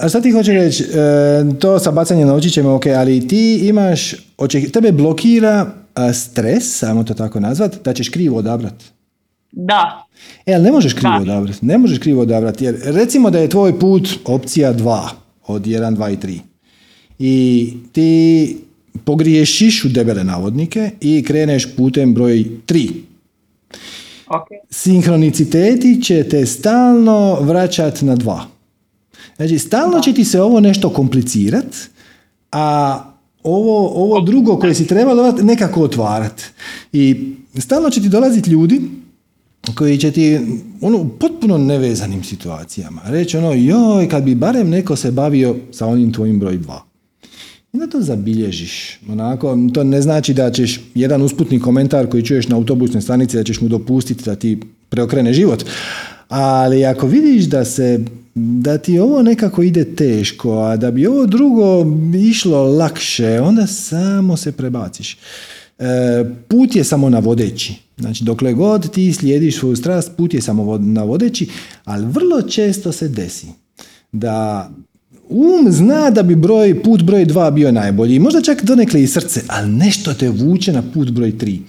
[0.00, 0.82] a, šta ti hoćeš reći?
[0.84, 5.66] E, to sa bacanjem novčićima, ok, ali ti imaš, oček, tebe blokira
[6.14, 8.84] stres, samo to tako nazvat, da ćeš krivo odabrati.
[9.52, 10.06] Da.
[10.46, 11.66] E, ali ne možeš krivo odabrati.
[11.66, 15.08] Ne možeš krivo odabrati, jer recimo da je tvoj put opcija 2
[15.46, 16.38] od 1, 2 i 3.
[17.18, 18.58] I ti
[19.04, 22.90] pogriješiš u debele navodnike i kreneš putem broj 3.
[24.26, 24.58] Okay.
[24.70, 28.46] Sinhroniciteti će te stalno vraćati na dva.
[29.36, 31.76] Znači, stalno će ti se ovo nešto komplicirat,
[32.52, 32.98] a
[33.42, 36.42] ovo, ovo drugo koje si trebalo nekako otvarat.
[36.92, 38.80] I stalno će ti dolaziti ljudi
[39.74, 40.38] koji će ti
[40.80, 46.12] ono, potpuno nevezanim situacijama reći ono, joj, kad bi barem neko se bavio sa onim
[46.12, 46.82] tvojim broj dva.
[47.76, 48.98] I da to zabilježiš.
[49.08, 53.44] Onako, to ne znači da ćeš jedan usputni komentar koji čuješ na autobusnoj stanici da
[53.44, 55.64] ćeš mu dopustiti da ti preokrene život.
[56.28, 58.04] Ali ako vidiš da se
[58.34, 61.86] da ti ovo nekako ide teško, a da bi ovo drugo
[62.30, 65.18] išlo lakše, onda samo se prebaciš.
[65.78, 67.74] E, put je samo navodeći.
[67.98, 71.48] Znači, dokle god ti slijediš svoju strast, put je samo navodeći,
[71.84, 73.46] ali vrlo često se desi
[74.12, 74.70] da
[75.28, 78.18] um zna da bi broj, put broj dva bio najbolji.
[78.18, 81.60] Možda čak donekle i srce, ali nešto te vuče na put broj tri.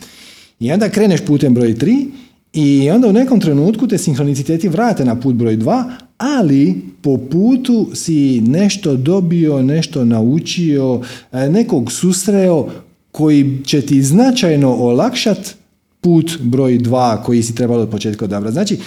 [0.60, 2.08] I onda kreneš putem broj tri
[2.54, 7.90] i onda u nekom trenutku te sinhroniciteti vrate na put broj dva, ali po putu
[7.94, 11.02] si nešto dobio, nešto naučio,
[11.32, 12.70] e, nekog susreo
[13.12, 15.56] koji će ti značajno olakšat
[16.02, 18.54] put broj dva koji si trebalo od početka odabrati.
[18.54, 18.78] Znači,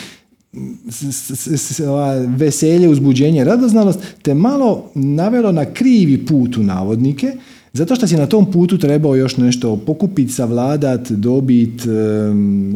[2.29, 7.33] veselje, uzbuđenje, radoznalost te malo navelo na krivi put u navodnike,
[7.73, 11.83] zato što si na tom putu trebao još nešto pokupiti, savladat, dobit,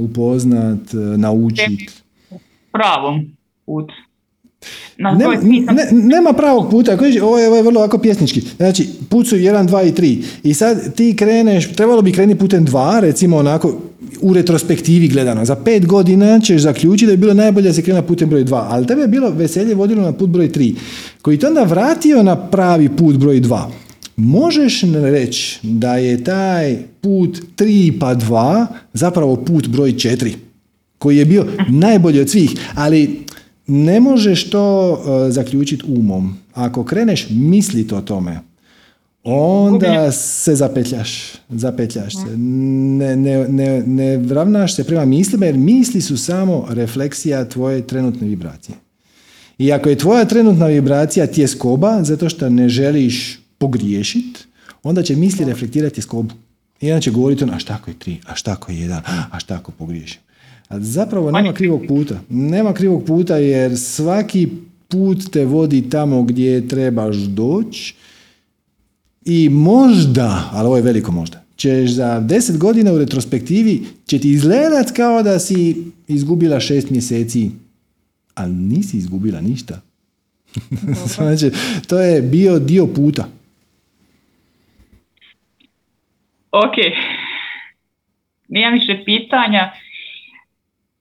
[0.01, 0.81] upoznat,
[1.17, 1.89] naučiti.
[2.73, 3.37] Pravom
[3.67, 3.91] put.
[4.99, 6.93] Ne, nema pravog puta,
[7.23, 8.41] ovo je, ovo je vrlo ovako pjesnički.
[8.57, 10.23] Znači, put su 1, 2 i 3.
[10.43, 13.81] I sad ti kreneš, trebalo bi krenuti putem 2, recimo onako
[14.21, 15.45] u retrospektivi gledano.
[15.45, 18.65] Za pet godina ćeš zaključiti da je bilo najbolje da se krene putem broj 2.
[18.69, 20.75] Ali tebe je bilo veselje vodilo na put broj 3.
[21.23, 23.63] Koji te onda vratio na pravi put broj 2.
[24.17, 30.33] Možeš reći da je taj put 3 pa 2 zapravo put broj 4
[30.99, 33.25] koji je bio najbolji od svih, ali
[33.67, 36.37] ne možeš to uh, zaključiti umom.
[36.55, 38.41] Ako kreneš misliti o tome,
[39.25, 41.33] onda se zapetljaš.
[41.49, 42.37] Zapetljaš se.
[42.37, 48.29] Ne, ne, ne, ne ravnaš se prema mislima, jer misli su samo refleksija tvoje trenutne
[48.29, 48.77] vibracije.
[49.59, 54.41] I ako je tvoja trenutna vibracija tjeskoba, zato što ne želiš pogriješiti,
[54.83, 56.35] onda će misli reflektirati tjeskobu.
[56.81, 59.03] I onda će govoriti ono, a šta ako je tri, a šta ako je jedan,
[59.31, 60.21] a šta ako pogriješim.
[60.69, 62.21] A zapravo nema krivog puta.
[62.29, 64.49] Nema krivog puta jer svaki
[64.89, 67.95] put te vodi tamo gdje trebaš doći
[69.25, 74.31] i možda, ali ovo je veliko možda, ćeš za deset godina u retrospektivi će ti
[74.31, 75.77] izgledat kao da si
[76.09, 77.51] izgubila šest mjeseci,
[78.35, 79.81] ali nisi izgubila ništa.
[81.15, 81.51] znači,
[81.89, 83.29] to je bio dio puta.
[86.51, 86.77] Ok.
[88.49, 89.73] Nijem više pitanja.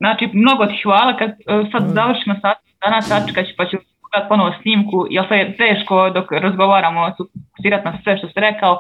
[0.04, 1.12] Znači, mnogo ti hvala.
[1.20, 1.36] Kad e,
[1.72, 6.28] sad završimo sat danas, sačekat pa ću pogledati ponovo snimku, jer sad je teško dok
[6.46, 8.74] razgovaramo fokusirati na sve što ste rekao,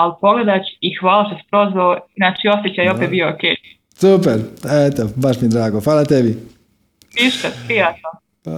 [0.00, 3.44] ali pogledat i hvala što si prozvao, znači osjećaj je opet bio ok.
[4.02, 4.36] Super,
[4.86, 6.32] eto, baš mi drago, hvala tebi.
[7.20, 8.08] Ništa, prijatno.
[8.44, 8.52] Pa,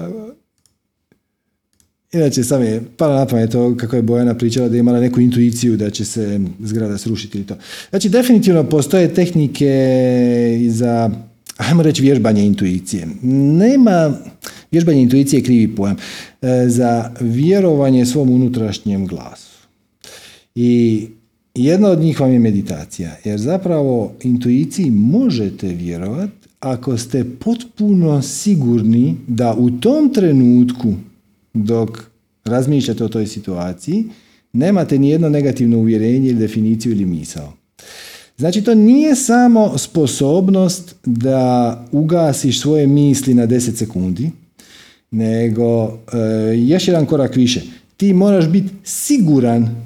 [2.13, 5.21] Inače, sam je pala na pamet to kako je Bojana pričala da je imala neku
[5.21, 7.55] intuiciju da će se zgrada srušiti i to.
[7.91, 9.71] Znači, definitivno postoje tehnike
[10.69, 11.11] za
[11.59, 13.09] ajmo reći vježbanje intuicije.
[13.23, 14.19] Nema,
[14.71, 15.97] vježbanje intuicije je krivi pojam,
[16.43, 19.59] e, za vjerovanje svom unutrašnjem glasu.
[20.55, 21.07] I
[21.55, 29.17] jedna od njih vam je meditacija, jer zapravo intuiciji možete vjerovati ako ste potpuno sigurni
[29.27, 30.95] da u tom trenutku
[31.55, 32.11] dok
[32.45, 34.05] razmišljate o toj situaciji
[34.53, 37.53] nemate ni jedno negativno uvjerenje ili definiciju ili misao.
[38.39, 44.31] Znači to nije samo sposobnost da ugasiš svoje misli na 10 sekundi,
[45.11, 47.63] nego e, još jedan korak više.
[47.97, 49.77] Ti moraš biti siguran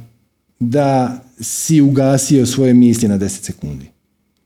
[0.61, 3.87] da si ugasio svoje misli na 10 sekundi.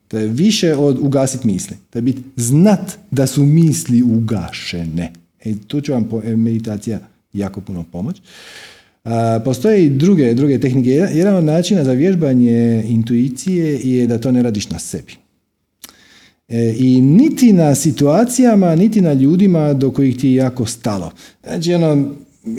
[0.09, 1.77] To je više od ugasit misli.
[1.91, 5.13] To je biti znat da su misli ugašene.
[5.45, 6.99] E, tu će vam meditacija
[7.33, 7.85] jako puno
[9.45, 10.91] Postoje i druge, druge tehnike.
[10.91, 15.13] Jedan od načina za vježbanje intuicije je da to ne radiš na sebi.
[16.49, 21.13] E, I niti na situacijama, niti na ljudima do kojih ti je jako stalo.
[21.45, 22.15] Znači, ono,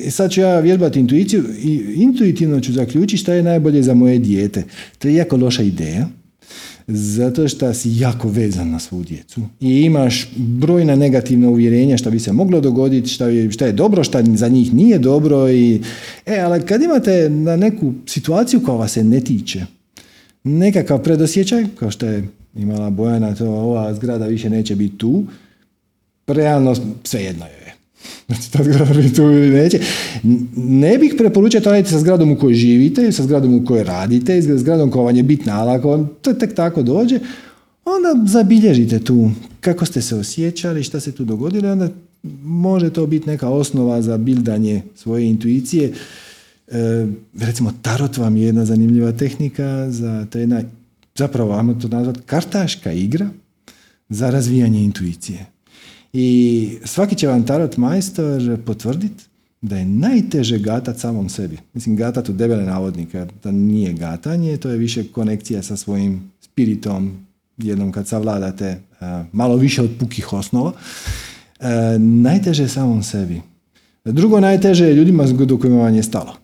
[0.09, 4.63] sad ću ja vjerbati intuiciju i intuitivno ću zaključiti šta je najbolje za moje dijete.
[4.99, 6.07] To je jako loša ideja
[6.87, 12.19] zato što si jako vezan na svu djecu i imaš brojna negativna uvjerenja što bi
[12.19, 15.49] se moglo dogoditi, šta je, šta je dobro, šta za njih nije dobro.
[15.49, 15.81] I,
[16.25, 19.65] e, ali kad imate na neku situaciju koja vas se ne tiče,
[20.43, 25.25] nekakav predosjećaj, kao što je imala Bojana, to ova zgrada više neće biti tu,
[26.27, 27.67] realno svejedno je
[28.27, 29.79] Znači, ta zgrada tu ili neće.
[30.55, 34.41] Ne bih preporučio to raditi sa zgradom u kojoj živite, sa zgradom u kojoj radite,
[34.41, 37.19] sa zgradom koja vam je bitna, ali ako vam to tek tako dođe,
[37.85, 41.89] onda zabilježite tu kako ste se osjećali, šta se tu dogodilo, onda
[42.43, 45.93] može to biti neka osnova za bildanje svoje intuicije.
[46.67, 47.07] E,
[47.39, 50.61] recimo, tarot vam je jedna zanimljiva tehnika, za, to je jedna,
[51.15, 53.29] zapravo, ajmo to nazvati, kartaška igra
[54.09, 55.45] za razvijanje intuicije.
[56.13, 59.23] I svaki će vam tarot majstor potvrditi
[59.61, 61.57] da je najteže gatat samom sebi.
[61.73, 67.11] Mislim, gatat u debele navodnike, da nije gatanje, to je više konekcija sa svojim spiritom,
[67.57, 70.71] jednom kad savladate uh, malo više od pukih osnova.
[71.59, 71.65] Uh,
[71.99, 73.41] najteže je samom sebi.
[74.05, 76.35] Drugo najteže je ljudima do kojima vam je stalo.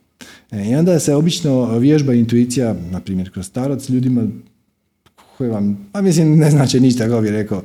[0.51, 4.27] E, I onda se obično vježba intuicija, na primjer kroz tarot, ljudima
[5.37, 7.61] koji vam, a mislim, ne znači ništa, kako bih rekao,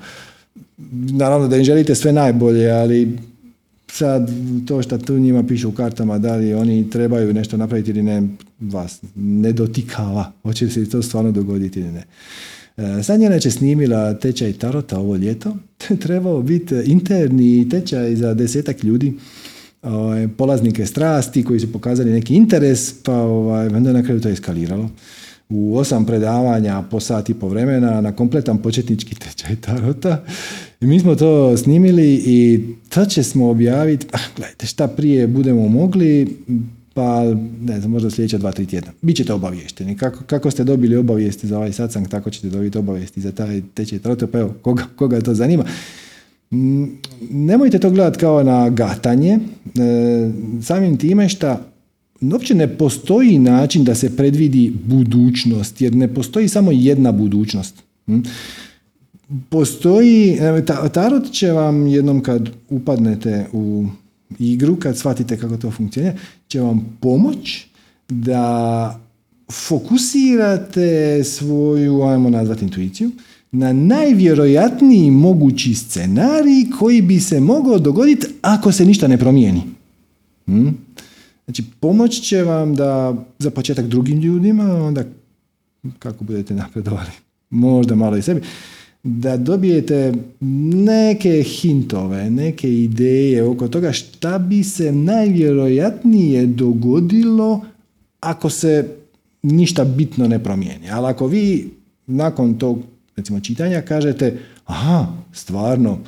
[1.13, 3.19] naravno da im želite sve najbolje, ali
[3.93, 4.31] sad
[4.67, 8.23] to što tu njima piše u kartama, da li oni trebaju nešto napraviti ili ne,
[8.61, 10.33] vas ne dotikava.
[10.43, 12.05] Hoće se to stvarno dogoditi ili ne.
[12.77, 15.57] E, sad je neće snimila tečaj Tarota ovo ljeto.
[16.03, 19.15] Trebao biti interni tečaj za desetak ljudi,
[19.83, 24.91] ovaj, polaznike strasti koji su pokazali neki interes, pa ovaj, onda na kraju to eskaliralo
[25.49, 30.25] u osam predavanja po sat i po vremena na kompletan početnički tečaj tarota.
[30.81, 35.69] I mi smo to snimili i to će smo objaviti, ah, gledajte, šta prije budemo
[35.69, 36.37] mogli,
[36.95, 37.25] pa
[37.61, 38.93] ne znam, možda sljedeća dva, tri tjedna.
[39.03, 39.97] Bićete obaviješteni.
[39.97, 43.99] Kako, kako ste dobili obavijesti za ovaj satsang, tako ćete dobiti obavijesti za taj tečaj
[43.99, 45.65] tarota, pa evo, koga, koga to zanima.
[46.51, 46.85] Mm,
[47.31, 49.41] nemojte to gledati kao na gatanje, e,
[50.63, 51.57] samim time što
[52.21, 57.75] uopće ne postoji način da se predvidi budućnost, jer ne postoji samo jedna budućnost.
[58.07, 58.21] Hm?
[59.49, 60.39] Postoji,
[60.93, 63.87] tarot će vam jednom kad upadnete u
[64.39, 67.67] igru, kad shvatite kako to funkcionira, će vam pomoć
[68.09, 69.01] da
[69.53, 73.11] fokusirate svoju, ajmo nazvati intuiciju,
[73.53, 79.63] na najvjerojatniji mogući scenarij koji bi se mogao dogoditi ako se ništa ne promijeni.
[80.47, 80.69] Hm?
[81.45, 85.05] Znači, pomoć će vam da za početak drugim ljudima, onda
[85.99, 87.11] kako budete napredovali,
[87.51, 88.41] možda malo i sebi,
[89.03, 97.65] da dobijete neke hintove, neke ideje oko toga šta bi se najvjerojatnije dogodilo
[98.21, 98.89] ako se
[99.43, 100.91] ništa bitno ne promijeni.
[100.91, 101.71] Ali ako vi
[102.07, 102.79] nakon tog
[103.17, 105.99] recimo čitanja kažete aha, stvarno,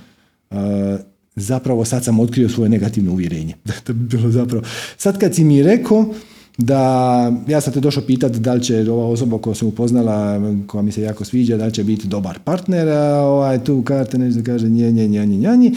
[1.37, 3.55] zapravo sad sam otkrio svoje negativno uvjerenje.
[3.87, 4.65] to bi bilo zapravo.
[4.97, 6.15] Sad kad si mi rekao
[6.61, 10.83] da ja sam te došao pitati da li će ova osoba koja se upoznala, koja
[10.83, 14.41] mi se jako sviđa, da li će biti dobar partner, a ovaj, tu karte nešto
[14.45, 15.73] kaže nje, nje, nje, nje, nje,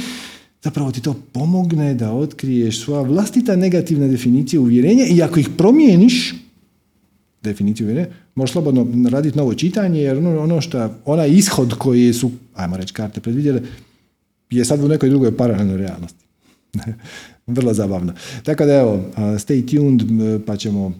[0.61, 6.35] zapravo ti to pomogne da otkriješ svoja vlastita negativna definicija uvjerenja i ako ih promijeniš,
[7.43, 12.31] definiciju uvjerenja, možeš slobodno raditi novo čitanje, jer ono, ono što, onaj ishod koji su,
[12.53, 13.61] ajmo reći, karte predvidjele,
[14.49, 16.25] je sad u nekoj drugoj paralelnoj realnosti.
[17.47, 18.13] Vrlo zabavno.
[18.43, 20.01] Tako da evo, stay tuned,
[20.45, 20.93] pa ćemo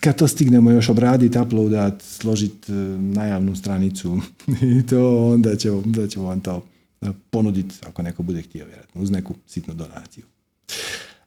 [0.00, 4.20] kad to stignemo još obraditi, uploadat, složiti e, najavnu stranicu
[4.78, 6.62] i to onda ćemo, da ćemo vam to
[7.00, 10.24] e, ponuditi ako neko bude htio vjerojatno uz neku sitnu donaciju.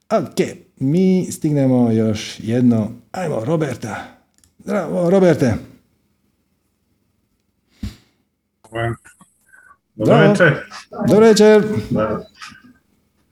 [0.09, 0.47] Ok,
[0.79, 2.91] mi stignemo još jedno.
[3.11, 4.03] Ajmo, Roberta.
[4.59, 5.53] Zdravo, Roberte.
[9.95, 10.53] Dobro večer.
[11.07, 11.63] Dobro večer.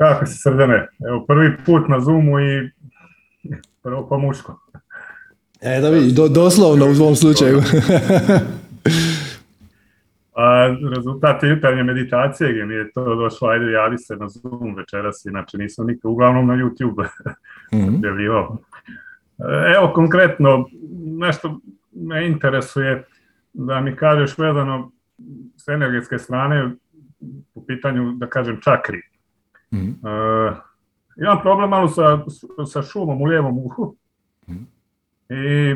[0.02, 0.88] Kako si srdane?
[1.08, 2.70] Evo prvi put na Zoomu i
[3.84, 4.60] prvo po muško.
[5.62, 7.62] E da vidi, do, doslovno u svom slučaju.
[10.36, 15.26] A, rezultat jutarnje meditacije gdje mi je to došlo, ajde javi se na Zoom večeras,
[15.26, 17.08] inače nisam nikad, uglavnom na YouTube
[17.74, 18.02] mm
[19.78, 20.66] Evo konkretno,
[21.20, 21.60] nešto
[21.92, 23.04] me interesuje
[23.54, 24.92] da mi kažeš vezano
[25.58, 26.72] s energetske strane
[27.54, 29.11] po pitanju, da kažem, čakri.
[29.72, 30.58] Mm Uh,
[31.18, 32.20] imam problem malo sa,
[32.66, 33.96] sa šumom u lijevom uhu
[34.48, 34.66] mm
[35.30, 35.76] i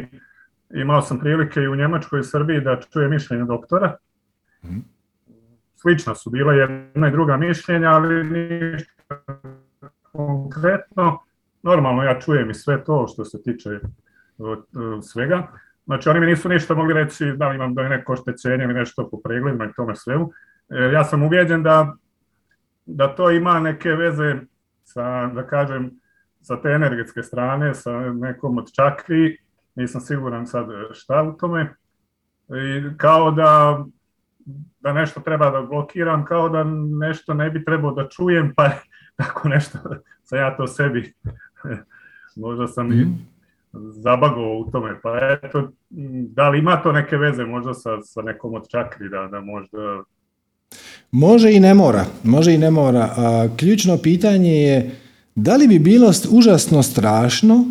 [0.73, 3.97] imao sam prilike i u Njemačkoj i Srbiji da čuje mišljenje doktora.
[4.63, 4.95] mm
[5.85, 9.15] slična su bila jedna i druga mišljenja, ali ništa
[10.11, 11.19] konkretno.
[11.63, 13.69] Normalno ja čujem i sve to što se tiče
[15.03, 15.47] svega.
[15.85, 19.09] Znači oni mi nisu ništa mogli reći da li imam da neko oštećenje ili nešto
[19.09, 20.31] po pregledima i tome svemu.
[20.69, 21.95] E, ja sam uvjeđen da,
[22.85, 24.35] da to ima neke veze
[24.83, 25.91] sa, da kažem,
[26.41, 29.37] sa te energetske strane, sa nekom od čakri,
[29.75, 31.75] nisam siguran sad šta u tome.
[32.49, 33.83] I kao da,
[34.79, 36.63] da nešto treba da blokiram, kao da
[36.99, 38.69] nešto ne bi trebao da čujem, pa
[39.17, 39.79] tako nešto
[40.23, 41.13] sam ja to sebi,
[42.45, 43.13] možda sam i mhm.
[43.73, 45.71] zabagovao u tome, pa eto,
[46.29, 50.03] da li ima to neke veze možda sa, sa nekom od čakri, da, da možda...
[51.11, 53.14] Može i ne mora, može i ne mora.
[53.18, 54.91] A, ključno pitanje je
[55.36, 57.65] da li bi bilo užasno strašno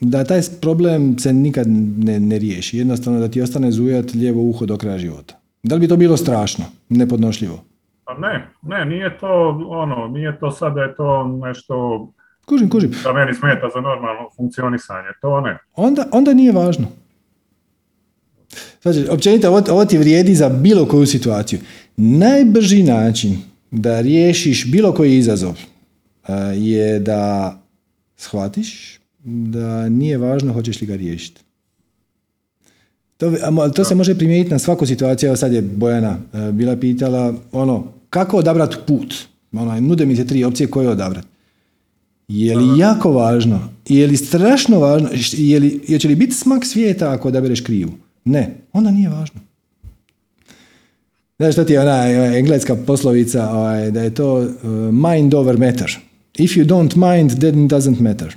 [0.00, 1.66] da taj problem se nikad
[1.98, 5.34] ne, ne riješi, jednostavno da ti ostane zujat lijevo uho do kraja života.
[5.62, 7.64] Da li bi to bilo strašno, nepodnošljivo?
[8.04, 12.08] Pa ne, ne, nije to ono, nije to sad da je to nešto
[12.46, 12.90] Kužim, kužim.
[13.04, 15.58] Da meni smeta za normalno funkcionisanje, to ne.
[15.74, 16.86] Onda, onda nije važno.
[18.82, 21.60] Znači, općenito, ovo, ovo ti vrijedi za bilo koju situaciju.
[21.96, 23.38] Najbrži način
[23.70, 25.58] da riješiš bilo koji izazov
[26.54, 27.58] je da
[28.16, 31.40] shvatiš da nije važno hoćeš li ga riješiti.
[33.16, 33.32] To,
[33.74, 35.26] to se može primijeniti na svaku situaciju.
[35.26, 36.18] Evo sad je Bojana
[36.52, 39.14] bila pitala ono, kako odabrati put?
[39.52, 41.28] Ono, nude mi se tri opcije koje odabrati.
[42.28, 43.68] Je li jako važno?
[43.88, 45.08] Je li strašno važno?
[45.32, 47.92] Je li, će li biti smak svijeta ako odabereš krivu?
[48.24, 49.40] Ne, onda nije važno.
[51.38, 54.48] Znaš što ti je ona engleska poslovica ovaj, da je to uh,
[54.92, 55.98] mind over matter.
[56.38, 58.36] If you don't mind, then it doesn't matter.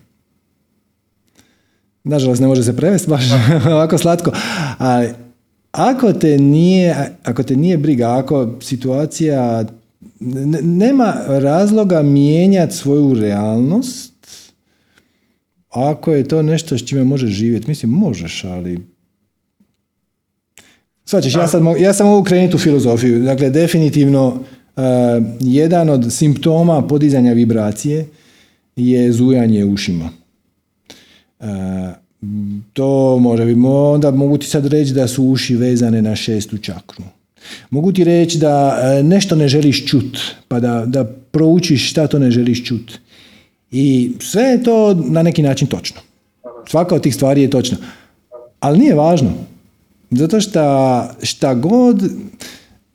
[2.03, 3.23] Nažalost, ne može se prevesti baš
[3.73, 4.31] ovako slatko.
[4.77, 5.09] Ali
[5.71, 9.65] ako te nije, ako te nije briga, ako situacija
[10.61, 14.15] nema razloga mijenjati svoju realnost
[15.75, 17.67] ako je to nešto s čime možeš živjeti.
[17.67, 18.94] Mislim, možeš, ali...
[21.05, 23.23] Svačeš, ja, sad, ja sam mogu krenuti u filozofiju.
[23.23, 24.83] Dakle, definitivno uh,
[25.39, 28.07] jedan od simptoma podizanja vibracije
[28.75, 30.09] je zujanje ušima.
[31.39, 31.45] Uh,
[32.73, 37.03] to može bi, onda mogu ti sad reći da su uši vezane na šestu čakru.
[37.69, 42.19] Mogu ti reći da e, nešto ne želiš čut, pa da, da proučiš šta to
[42.19, 42.99] ne želiš čut.
[43.71, 46.01] I sve je to na neki način točno.
[46.69, 47.77] Svaka od tih stvari je točna.
[48.59, 49.33] Ali nije važno.
[50.15, 50.59] Zato što
[51.21, 52.03] šta god,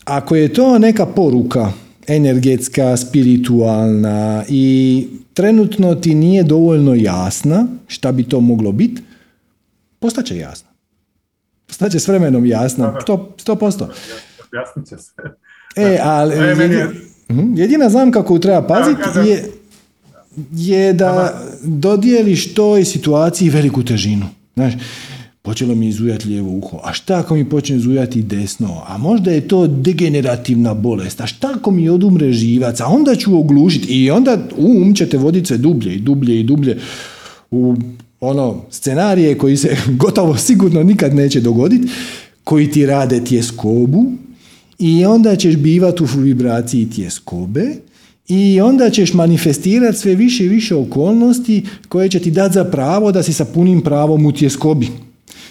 [0.05, 1.73] ako je to neka poruka
[2.07, 9.03] energetska, spiritualna i trenutno ti nije dovoljno jasna šta bi to moglo biti,
[9.99, 10.69] postaće jasno.
[11.67, 12.99] Postaće s vremenom jasna,
[13.39, 13.89] sto posto.
[14.45, 15.13] Objasnit će se.
[15.77, 16.35] E, ali
[17.31, 19.51] mhm, jedina zamka koju treba paziti je,
[20.53, 24.27] je da dodijeliš toj situaciji veliku težinu.
[24.55, 24.73] Znaš,
[25.43, 29.49] počelo mi izujati lijevo uho, a šta ako mi počne zujati desno, a možda je
[29.49, 34.39] to degenerativna bolest, a šta ako mi odumre živac, a onda ću oglušiti i onda
[34.57, 36.79] um će te voditi sve dublje i dublje i dublje
[37.51, 37.77] u
[38.21, 41.89] ono scenarije koji se gotovo sigurno nikad neće dogoditi,
[42.45, 44.13] koji ti rade tjeskobu,
[44.81, 47.67] i onda ćeš bivati u vibraciji tjeskobe
[48.29, 53.13] i onda ćeš manifestirati sve više i više okolnosti koje će ti dati za pravo
[53.13, 54.89] da si sa punim pravom u tjeskobi.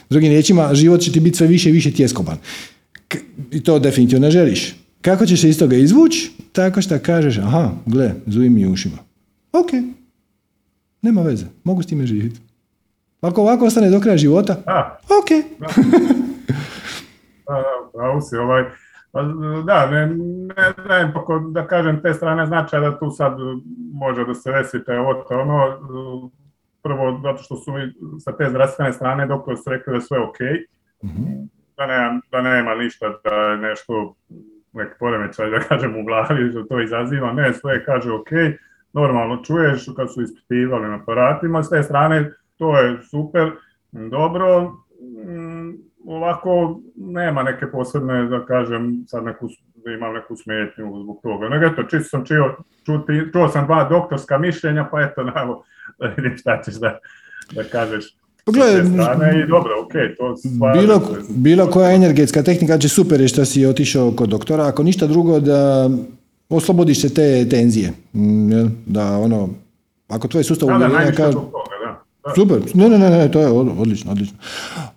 [0.09, 2.37] Drugim riječima, život će ti biti sve više i više tjeskoban.
[3.51, 4.75] I to definitivno ne želiš.
[5.01, 6.31] Kako ćeš se iz toga izvući?
[6.51, 8.97] Tako što kažeš, aha, gle, zuji mi ušima.
[9.53, 9.69] Ok,
[11.01, 12.39] nema veze, mogu s time živjeti.
[13.21, 14.53] Ako ovako ostane do kraja života,
[15.21, 15.59] ok.
[17.93, 18.63] da, si, ovaj,
[19.11, 19.21] pa,
[19.65, 21.13] da, ne, ne, ne,
[21.51, 23.33] da kažem te strane značaja da tu sad
[23.93, 25.79] može da se desite ovo to ono,
[26.83, 27.71] prvo zato što su
[28.19, 30.39] sa te zdravstvene strane doktor su rekli da je sve ok,
[31.03, 34.15] mm da, nema, da nema ništa da je nešto
[34.73, 38.29] neki poremećaj da kažem u glavi što to izaziva, ne, sve kaže ok,
[38.93, 43.51] normalno čuješ kad su ispitivali na aparatima, s te strane to je super,
[43.91, 44.71] dobro,
[46.05, 51.49] ovako nema neke posebne, da kažem, sad neku, da imam neku smetnju zbog toga.
[51.49, 55.63] Nego eto, čisto sam čio, čuti, čuo sam dva doktorska mišljenja, pa eto, navo,
[55.99, 56.99] da vidim šta ćeš da,
[57.51, 58.05] da kažeš.
[58.45, 58.81] Pogledaj,
[59.43, 60.35] i dobro, okay, to
[60.81, 65.07] bilo, bilo koja energetska tehnika će super je što si otišao kod doktora, ako ništa
[65.07, 65.89] drugo da
[66.49, 67.93] oslobodiš se te tenzije.
[68.85, 69.49] Da ono,
[70.07, 71.37] ako tvoj sustav uvjerenja kaže...
[72.35, 74.37] Super, ne, ne, ne, to je odlično, odlično.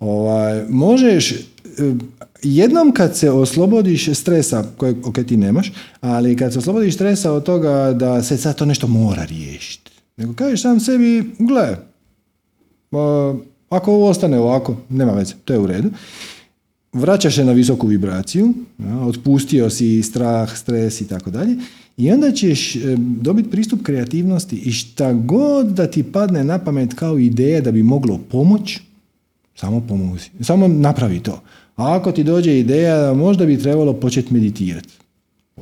[0.00, 1.34] Ovaj, možeš
[2.42, 7.44] jednom kad se oslobodiš stresa, kojeg ok ti nemaš, ali kad se oslobodiš stresa od
[7.44, 11.76] toga da se sad to nešto mora riješiti, nego kažeš sam sebi, gle,
[13.68, 15.90] ako ovo ostane ovako, nema veze, to je u redu.
[16.92, 18.54] Vraćaš se na visoku vibraciju,
[19.08, 21.56] otpustio si strah, stres i tako dalje
[21.96, 27.18] i onda ćeš dobiti pristup kreativnosti i šta god da ti padne na pamet kao
[27.18, 28.80] ideja da bi moglo pomoć,
[29.54, 30.30] samo pomozi.
[30.40, 31.42] Samo napravi to.
[31.76, 34.94] A ako ti dođe ideja, možda bi trebalo početi meditirati.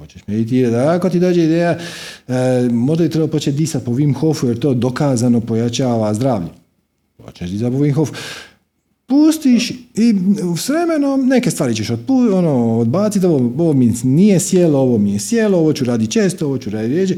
[0.01, 0.77] Počeš meditirati.
[0.77, 1.79] Ako ti dođe ideja,
[2.29, 6.49] e, možda bi trebalo početi disati po Wim Hofu jer to dokazano pojačava zdravlje.
[7.17, 8.15] Počeš disati po Wim Hofu
[9.11, 10.15] pustiš i
[10.59, 15.13] s vremenom neke stvari ćeš otpu, ono, odbaciti, ovo, ovo mi nije sjelo, ovo mi
[15.13, 17.17] je sjelo, ovo ću raditi često, ovo ću raditi rijeđe.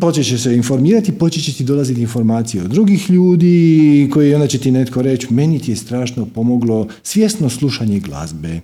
[0.00, 4.58] Počet će se informirati, počet će ti dolaziti informacije od drugih ljudi koji onda će
[4.58, 8.60] ti netko reći meni ti je strašno pomoglo svjesno slušanje glazbe.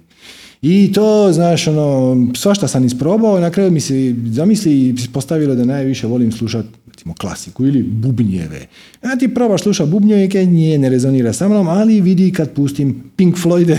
[0.62, 5.65] I to, znaš, ono, svašta sam isprobao, na kraju mi se zamisli i postavilo da
[5.65, 8.66] najviše volim slušati recimo klasiku ili bubnjeve.
[9.05, 13.37] Ja ti probaš slušati bubnjeve, nije ne rezonira sa mnom, ali vidi kad pustim Pink
[13.37, 13.78] Floyde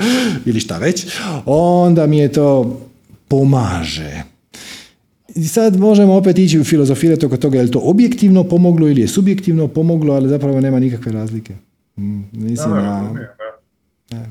[0.46, 1.06] ili šta već,
[1.46, 2.80] onda mi je to
[3.28, 4.22] pomaže.
[5.34, 9.08] I sad možemo opet ići filozofirati oko toga je li to objektivno pomoglo ili je
[9.08, 11.54] subjektivno pomoglo, ali zapravo nema nikakve razlike.
[11.96, 13.12] Mm, mislim da,
[14.10, 14.26] da,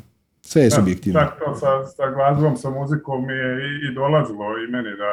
[0.53, 1.19] sve je subjektivno.
[1.19, 5.11] Čak to sa, sa glazbom, sa muzikom je i, i dolazilo i meni da,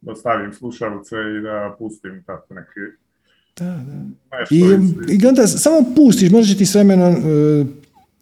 [0.00, 2.84] da stavim slušalice i da pustim tako neki
[3.58, 4.44] da, da.
[4.50, 4.60] I,
[5.14, 7.66] I onda samo pustiš, možda će ti s vremenom uh,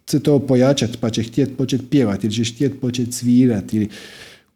[0.09, 3.89] se to pojačati, pa će htjeti početi pjevati, ili ćeš htjeti početi svirati, ili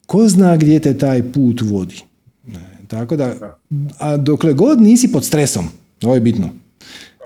[0.06, 2.02] ko zna gdje te taj put vodi.
[2.88, 3.58] Tako da,
[4.00, 5.66] a dokle god nisi pod stresom,
[6.04, 6.50] ovo je bitno,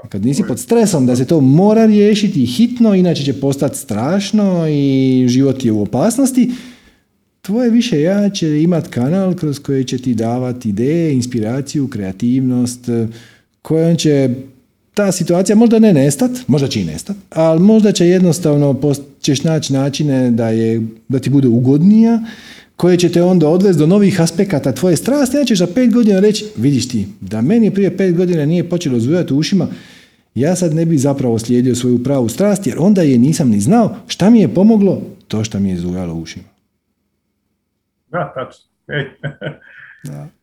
[0.10, 5.26] kad nisi pod stresom da se to mora riješiti hitno, inače će postati strašno i
[5.30, 6.52] život je u opasnosti,
[7.42, 12.90] tvoje više ja će imati kanal kroz koji će ti davati ideje, inspiraciju, kreativnost,
[13.62, 14.30] kojom će
[14.94, 18.80] ta situacija možda ne nestat, možda će i nestat, ali možda će jednostavno
[19.22, 22.24] ćeš naći načine da, je, da ti bude ugodnija,
[22.76, 26.20] koje će te onda odvesti do novih aspekata tvoje strasti, ja ćeš za pet godina
[26.20, 29.68] reći, vidiš ti, da meni prije pet godina nije počelo zujati u ušima,
[30.36, 33.96] ja sad ne bi zapravo slijedio svoju pravu strast, jer onda je nisam ni znao
[34.08, 36.46] šta mi je pomoglo, to što mi je zujalo u ušima.
[38.08, 38.66] Da, tačno.
[38.88, 39.06] Ej.
[40.04, 40.28] da.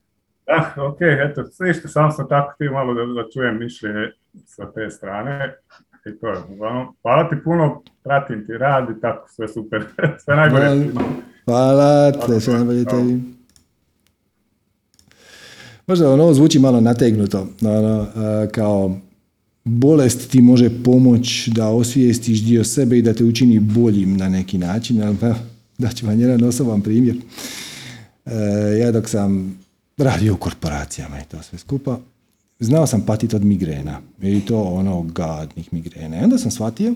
[0.46, 4.12] Da, ok, eto, ništa, sam sam tako ti malo da, da čujem mišljenje
[4.46, 5.54] sa te strane.
[6.06, 9.84] I to je, uglavnom, hvala ti puno, pratim ti rad i tako, sve super,
[10.24, 10.90] sve najbolje.
[11.44, 13.20] Hvala, te sve najbolje tebi.
[15.86, 18.06] Možda ono zvuči malo nategnuto, ono,
[18.52, 18.90] kao
[19.64, 24.58] bolest ti može pomoć da osvijestiš dio sebe i da te učini boljim na neki
[24.58, 25.16] način, ali
[25.78, 27.16] da ću vam jedan osoban primjer.
[28.26, 28.32] E,
[28.80, 29.58] ja dok sam
[29.96, 31.98] radio u korporacijama i to sve skupa,
[32.60, 34.00] znao sam patiti od migrena.
[34.22, 36.20] I to ono gadnih migrena.
[36.20, 36.94] I onda sam shvatio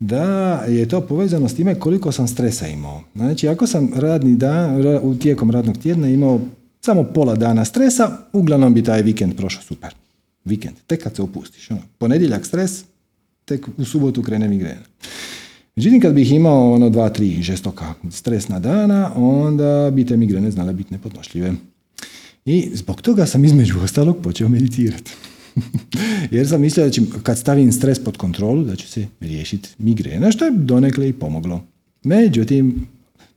[0.00, 0.24] da
[0.68, 3.02] je to povezano s time koliko sam stresa imao.
[3.14, 4.82] Znači, ako sam radni dan,
[5.18, 6.40] tijekom radnog tjedna imao
[6.80, 9.94] samo pola dana stresa, uglavnom bi taj vikend prošao super.
[10.44, 11.70] Vikend, tek kad se opustiš.
[11.70, 12.84] Ono, ponedjeljak stres,
[13.44, 14.80] tek u subotu krene migrena.
[15.76, 20.72] Međutim, kad bih imao ono dva, tri žestoka stresna dana, onda bi te migrene znale
[20.72, 21.52] biti nepodnošljive.
[22.44, 25.12] I zbog toga sam između ostalog počeo meditirati.
[26.30, 30.32] Jer sam mislio da će, kad stavim stres pod kontrolu, da će se riješiti migrena,
[30.32, 31.64] što je donekle i pomoglo.
[32.04, 32.86] Međutim,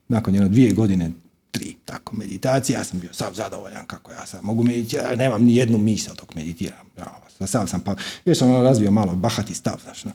[0.08, 1.12] nakon jedno dvije godine,
[1.54, 5.56] tri, tako, meditacije, ja sam bio sav zadovoljan kako ja sam mogu meditirati, nemam ni
[5.56, 6.88] jednu misao dok meditiram.
[6.98, 10.12] Ja, sam sam pa, još sam ono razvio malo bahati stav, znaš, no.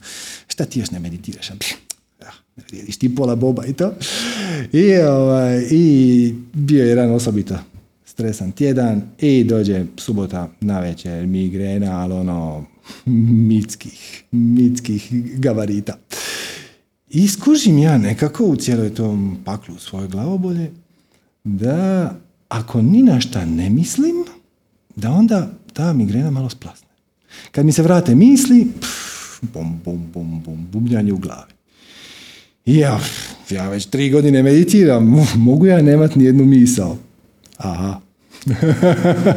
[0.47, 1.49] šta ti još ne meditiraš?
[2.67, 3.93] vrijediš ti pola boba i to.
[4.71, 7.57] I, ovaj, I bio je jedan osobito
[8.05, 12.65] stresan tjedan i dođe subota na večer migrena, ali ono
[13.49, 15.09] mitskih, mitskih
[15.39, 15.97] gabarita.
[17.09, 20.71] I skužim ja nekako u cijeloj tom paklu svoje glavobolje
[21.43, 22.15] da
[22.49, 24.15] ako ni na šta ne mislim,
[24.95, 26.87] da onda ta migrena malo splasne.
[27.51, 31.53] Kad mi se vrate misli, pff, bum, bum, bum, bum, bubnjanje u glavi.
[32.65, 32.99] Ja,
[33.49, 36.97] ja već tri godine meditiram, mogu ja nemat ni jednu misao?
[37.57, 37.99] Aha.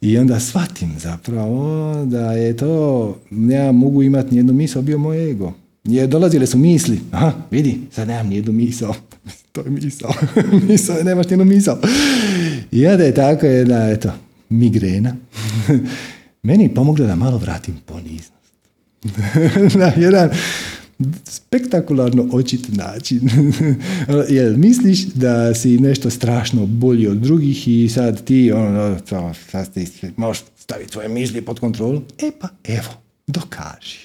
[0.00, 5.30] I onda shvatim zapravo da je to, ja mogu imati ni jednu misao, bio moj
[5.30, 5.52] ego.
[5.88, 8.94] Je, dolazile su misli, aha, vidi, sad nemam ni jednu misao.
[9.52, 10.12] to je misao.
[10.68, 11.78] misao je, nemaš ni jednu misao.
[12.72, 14.12] I onda je tako jedna, eto,
[14.48, 15.16] migrena.
[16.42, 18.32] Meni pomogla da malo vratim poniznost.
[19.74, 20.30] na jedan
[21.24, 23.30] spektakularno očit način.
[24.28, 28.98] Jel misliš da si nešto strašno bolji od drugih i sad ti ono,
[29.50, 29.86] sad ti
[30.16, 32.02] možeš staviti svoje misli pod kontrolu?
[32.18, 32.90] E pa evo,
[33.26, 33.98] dokaži.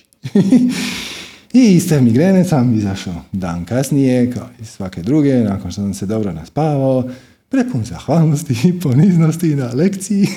[1.54, 5.94] I iz te migrene sam izašao dan kasnije, kao i svake druge, nakon što sam
[5.94, 7.10] se dobro naspavao,
[7.50, 10.28] prepun zahvalnosti i poniznosti na lekciji.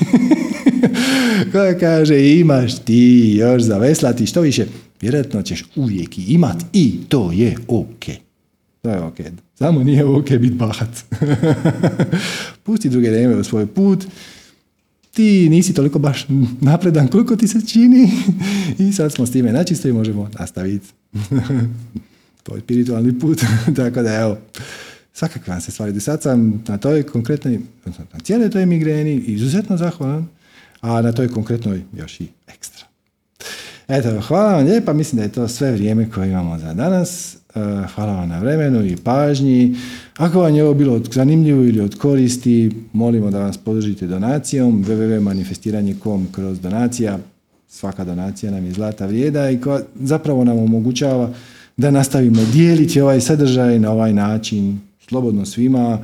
[1.53, 4.67] koja kaže imaš ti još za veslati što više,
[5.01, 8.05] vjerojatno ćeš uvijek imat i to je ok.
[8.83, 9.17] To je ok.
[9.55, 11.05] Samo nije ok biti bahac.
[12.65, 14.07] Pusti druge da u svoj put.
[15.15, 16.27] Ti nisi toliko baš
[16.61, 18.11] napredan koliko ti se čini
[18.79, 20.87] i sad smo s time načisto i možemo nastaviti
[22.45, 23.43] tvoj spiritualni put.
[23.77, 24.39] Tako da evo,
[25.13, 26.01] svakakve vam se stvari.
[26.01, 27.61] Sad sam na toj konkretnoj,
[28.13, 30.29] na cijeloj toj migreni izuzetno zahvalan,
[30.81, 32.74] a na toj konkretnoj još i ekstra.
[33.89, 37.35] Eto, hvala vam lijepa, mislim da je to sve vrijeme koje imamo za danas.
[37.35, 37.39] E,
[37.95, 39.77] hvala vam na vremenu i pažnji.
[40.17, 46.27] Ako vam je ovo bilo zanimljivo ili od koristi, molimo da vas podržite donacijom www.manifestiranje.com
[46.33, 47.19] kroz donacija.
[47.69, 51.33] Svaka donacija nam je zlata vrijeda i koja zapravo nam omogućava
[51.77, 55.99] da nastavimo dijeliti ovaj sadržaj na ovaj način slobodno svima,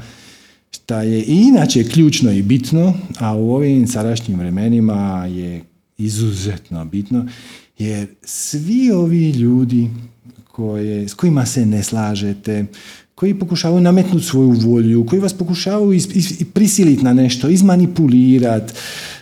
[0.70, 5.62] šta je i inače ključno i bitno, a u ovim sadašnjim vremenima je
[5.98, 7.26] izuzetno bitno,
[7.80, 9.90] jer svi ovi ljudi
[10.44, 12.64] koje, s kojima se ne slažete,
[13.14, 16.08] koji pokušavaju nametnuti svoju volju, koji vas pokušavaju is,
[16.54, 18.72] prisiliti na nešto, izmanipulirati,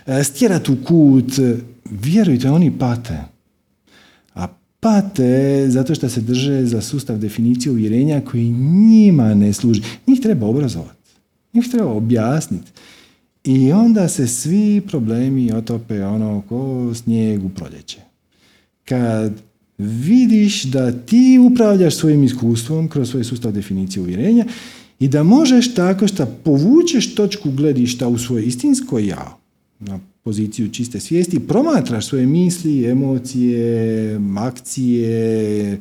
[0.06, 1.32] e, stjerati u kut,
[1.90, 3.18] vjerujte, oni pate.
[4.34, 4.46] A
[4.80, 9.82] pate zato što se drže za sustav definicije uvjerenja koji njima ne služi.
[10.06, 11.10] Njih treba obrazovati.
[11.54, 12.70] Njih treba objasniti.
[13.44, 18.07] I onda se svi problemi otope ono ko snijeg u proljeće.
[18.88, 19.32] Kad
[19.78, 24.44] vidiš da ti upravljaš svojim iskustvom kroz svoj sustav definicije uvjerenja
[24.98, 29.38] i da možeš tako što povučeš točku gledišta u svoje istinsko ja,
[29.78, 35.80] na poziciju čiste svijesti, promatraš svoje misli, emocije, akcije,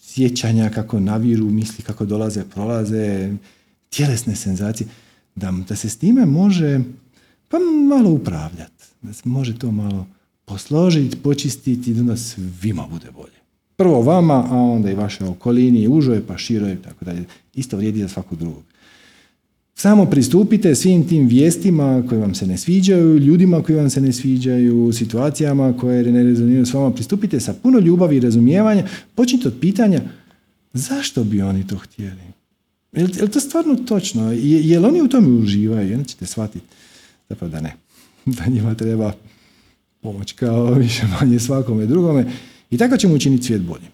[0.00, 3.32] sjećanja kako naviru, misli kako dolaze, prolaze,
[3.90, 4.88] tjelesne senzacije,
[5.34, 6.80] da, da se s time može
[7.48, 7.58] pa
[7.88, 10.06] malo upravljati, da se može to malo
[10.44, 13.34] posložiti, počistiti da onda svima bude bolje.
[13.76, 17.24] Prvo vama, a onda i vaše okolini, užoj, pa široj, tako dalje.
[17.54, 18.62] Isto vrijedi za svakog drugog.
[19.74, 24.12] Samo pristupite svim tim vijestima koji vam se ne sviđaju, ljudima koji vam se ne
[24.12, 26.94] sviđaju, situacijama koje ne rezoniraju s vama.
[26.94, 28.86] Pristupite sa puno ljubavi i razumijevanja.
[29.14, 30.00] Počnite od pitanja
[30.72, 32.22] zašto bi oni to htjeli?
[32.92, 34.32] Je li to stvarno točno?
[34.32, 35.90] Je li oni u tome uživaju?
[35.90, 36.66] I onda ćete shvatiti
[37.28, 37.76] zapravo da ne.
[38.38, 39.12] Da njima treba
[40.04, 42.26] pomoć kao više manje svakome drugome.
[42.70, 43.88] I tako ćemo učiniti svijet bolji.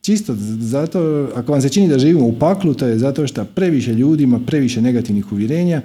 [0.00, 3.94] Čisto zato, ako vam se čini da živimo u paklu, to je zato što previše
[3.94, 5.82] ljudima, previše negativnih uvjerenja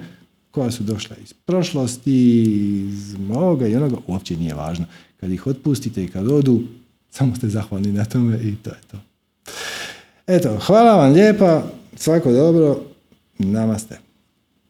[0.50, 2.42] koja su došla iz prošlosti,
[2.88, 4.84] iz ovoga i onoga, uopće nije važno.
[5.20, 6.62] Kad ih otpustite i kad odu,
[7.10, 8.98] samo ste zahvalni na tome i to je to.
[10.26, 11.62] Eto, hvala vam lijepa,
[11.96, 12.80] svako dobro,
[13.38, 14.03] namaste.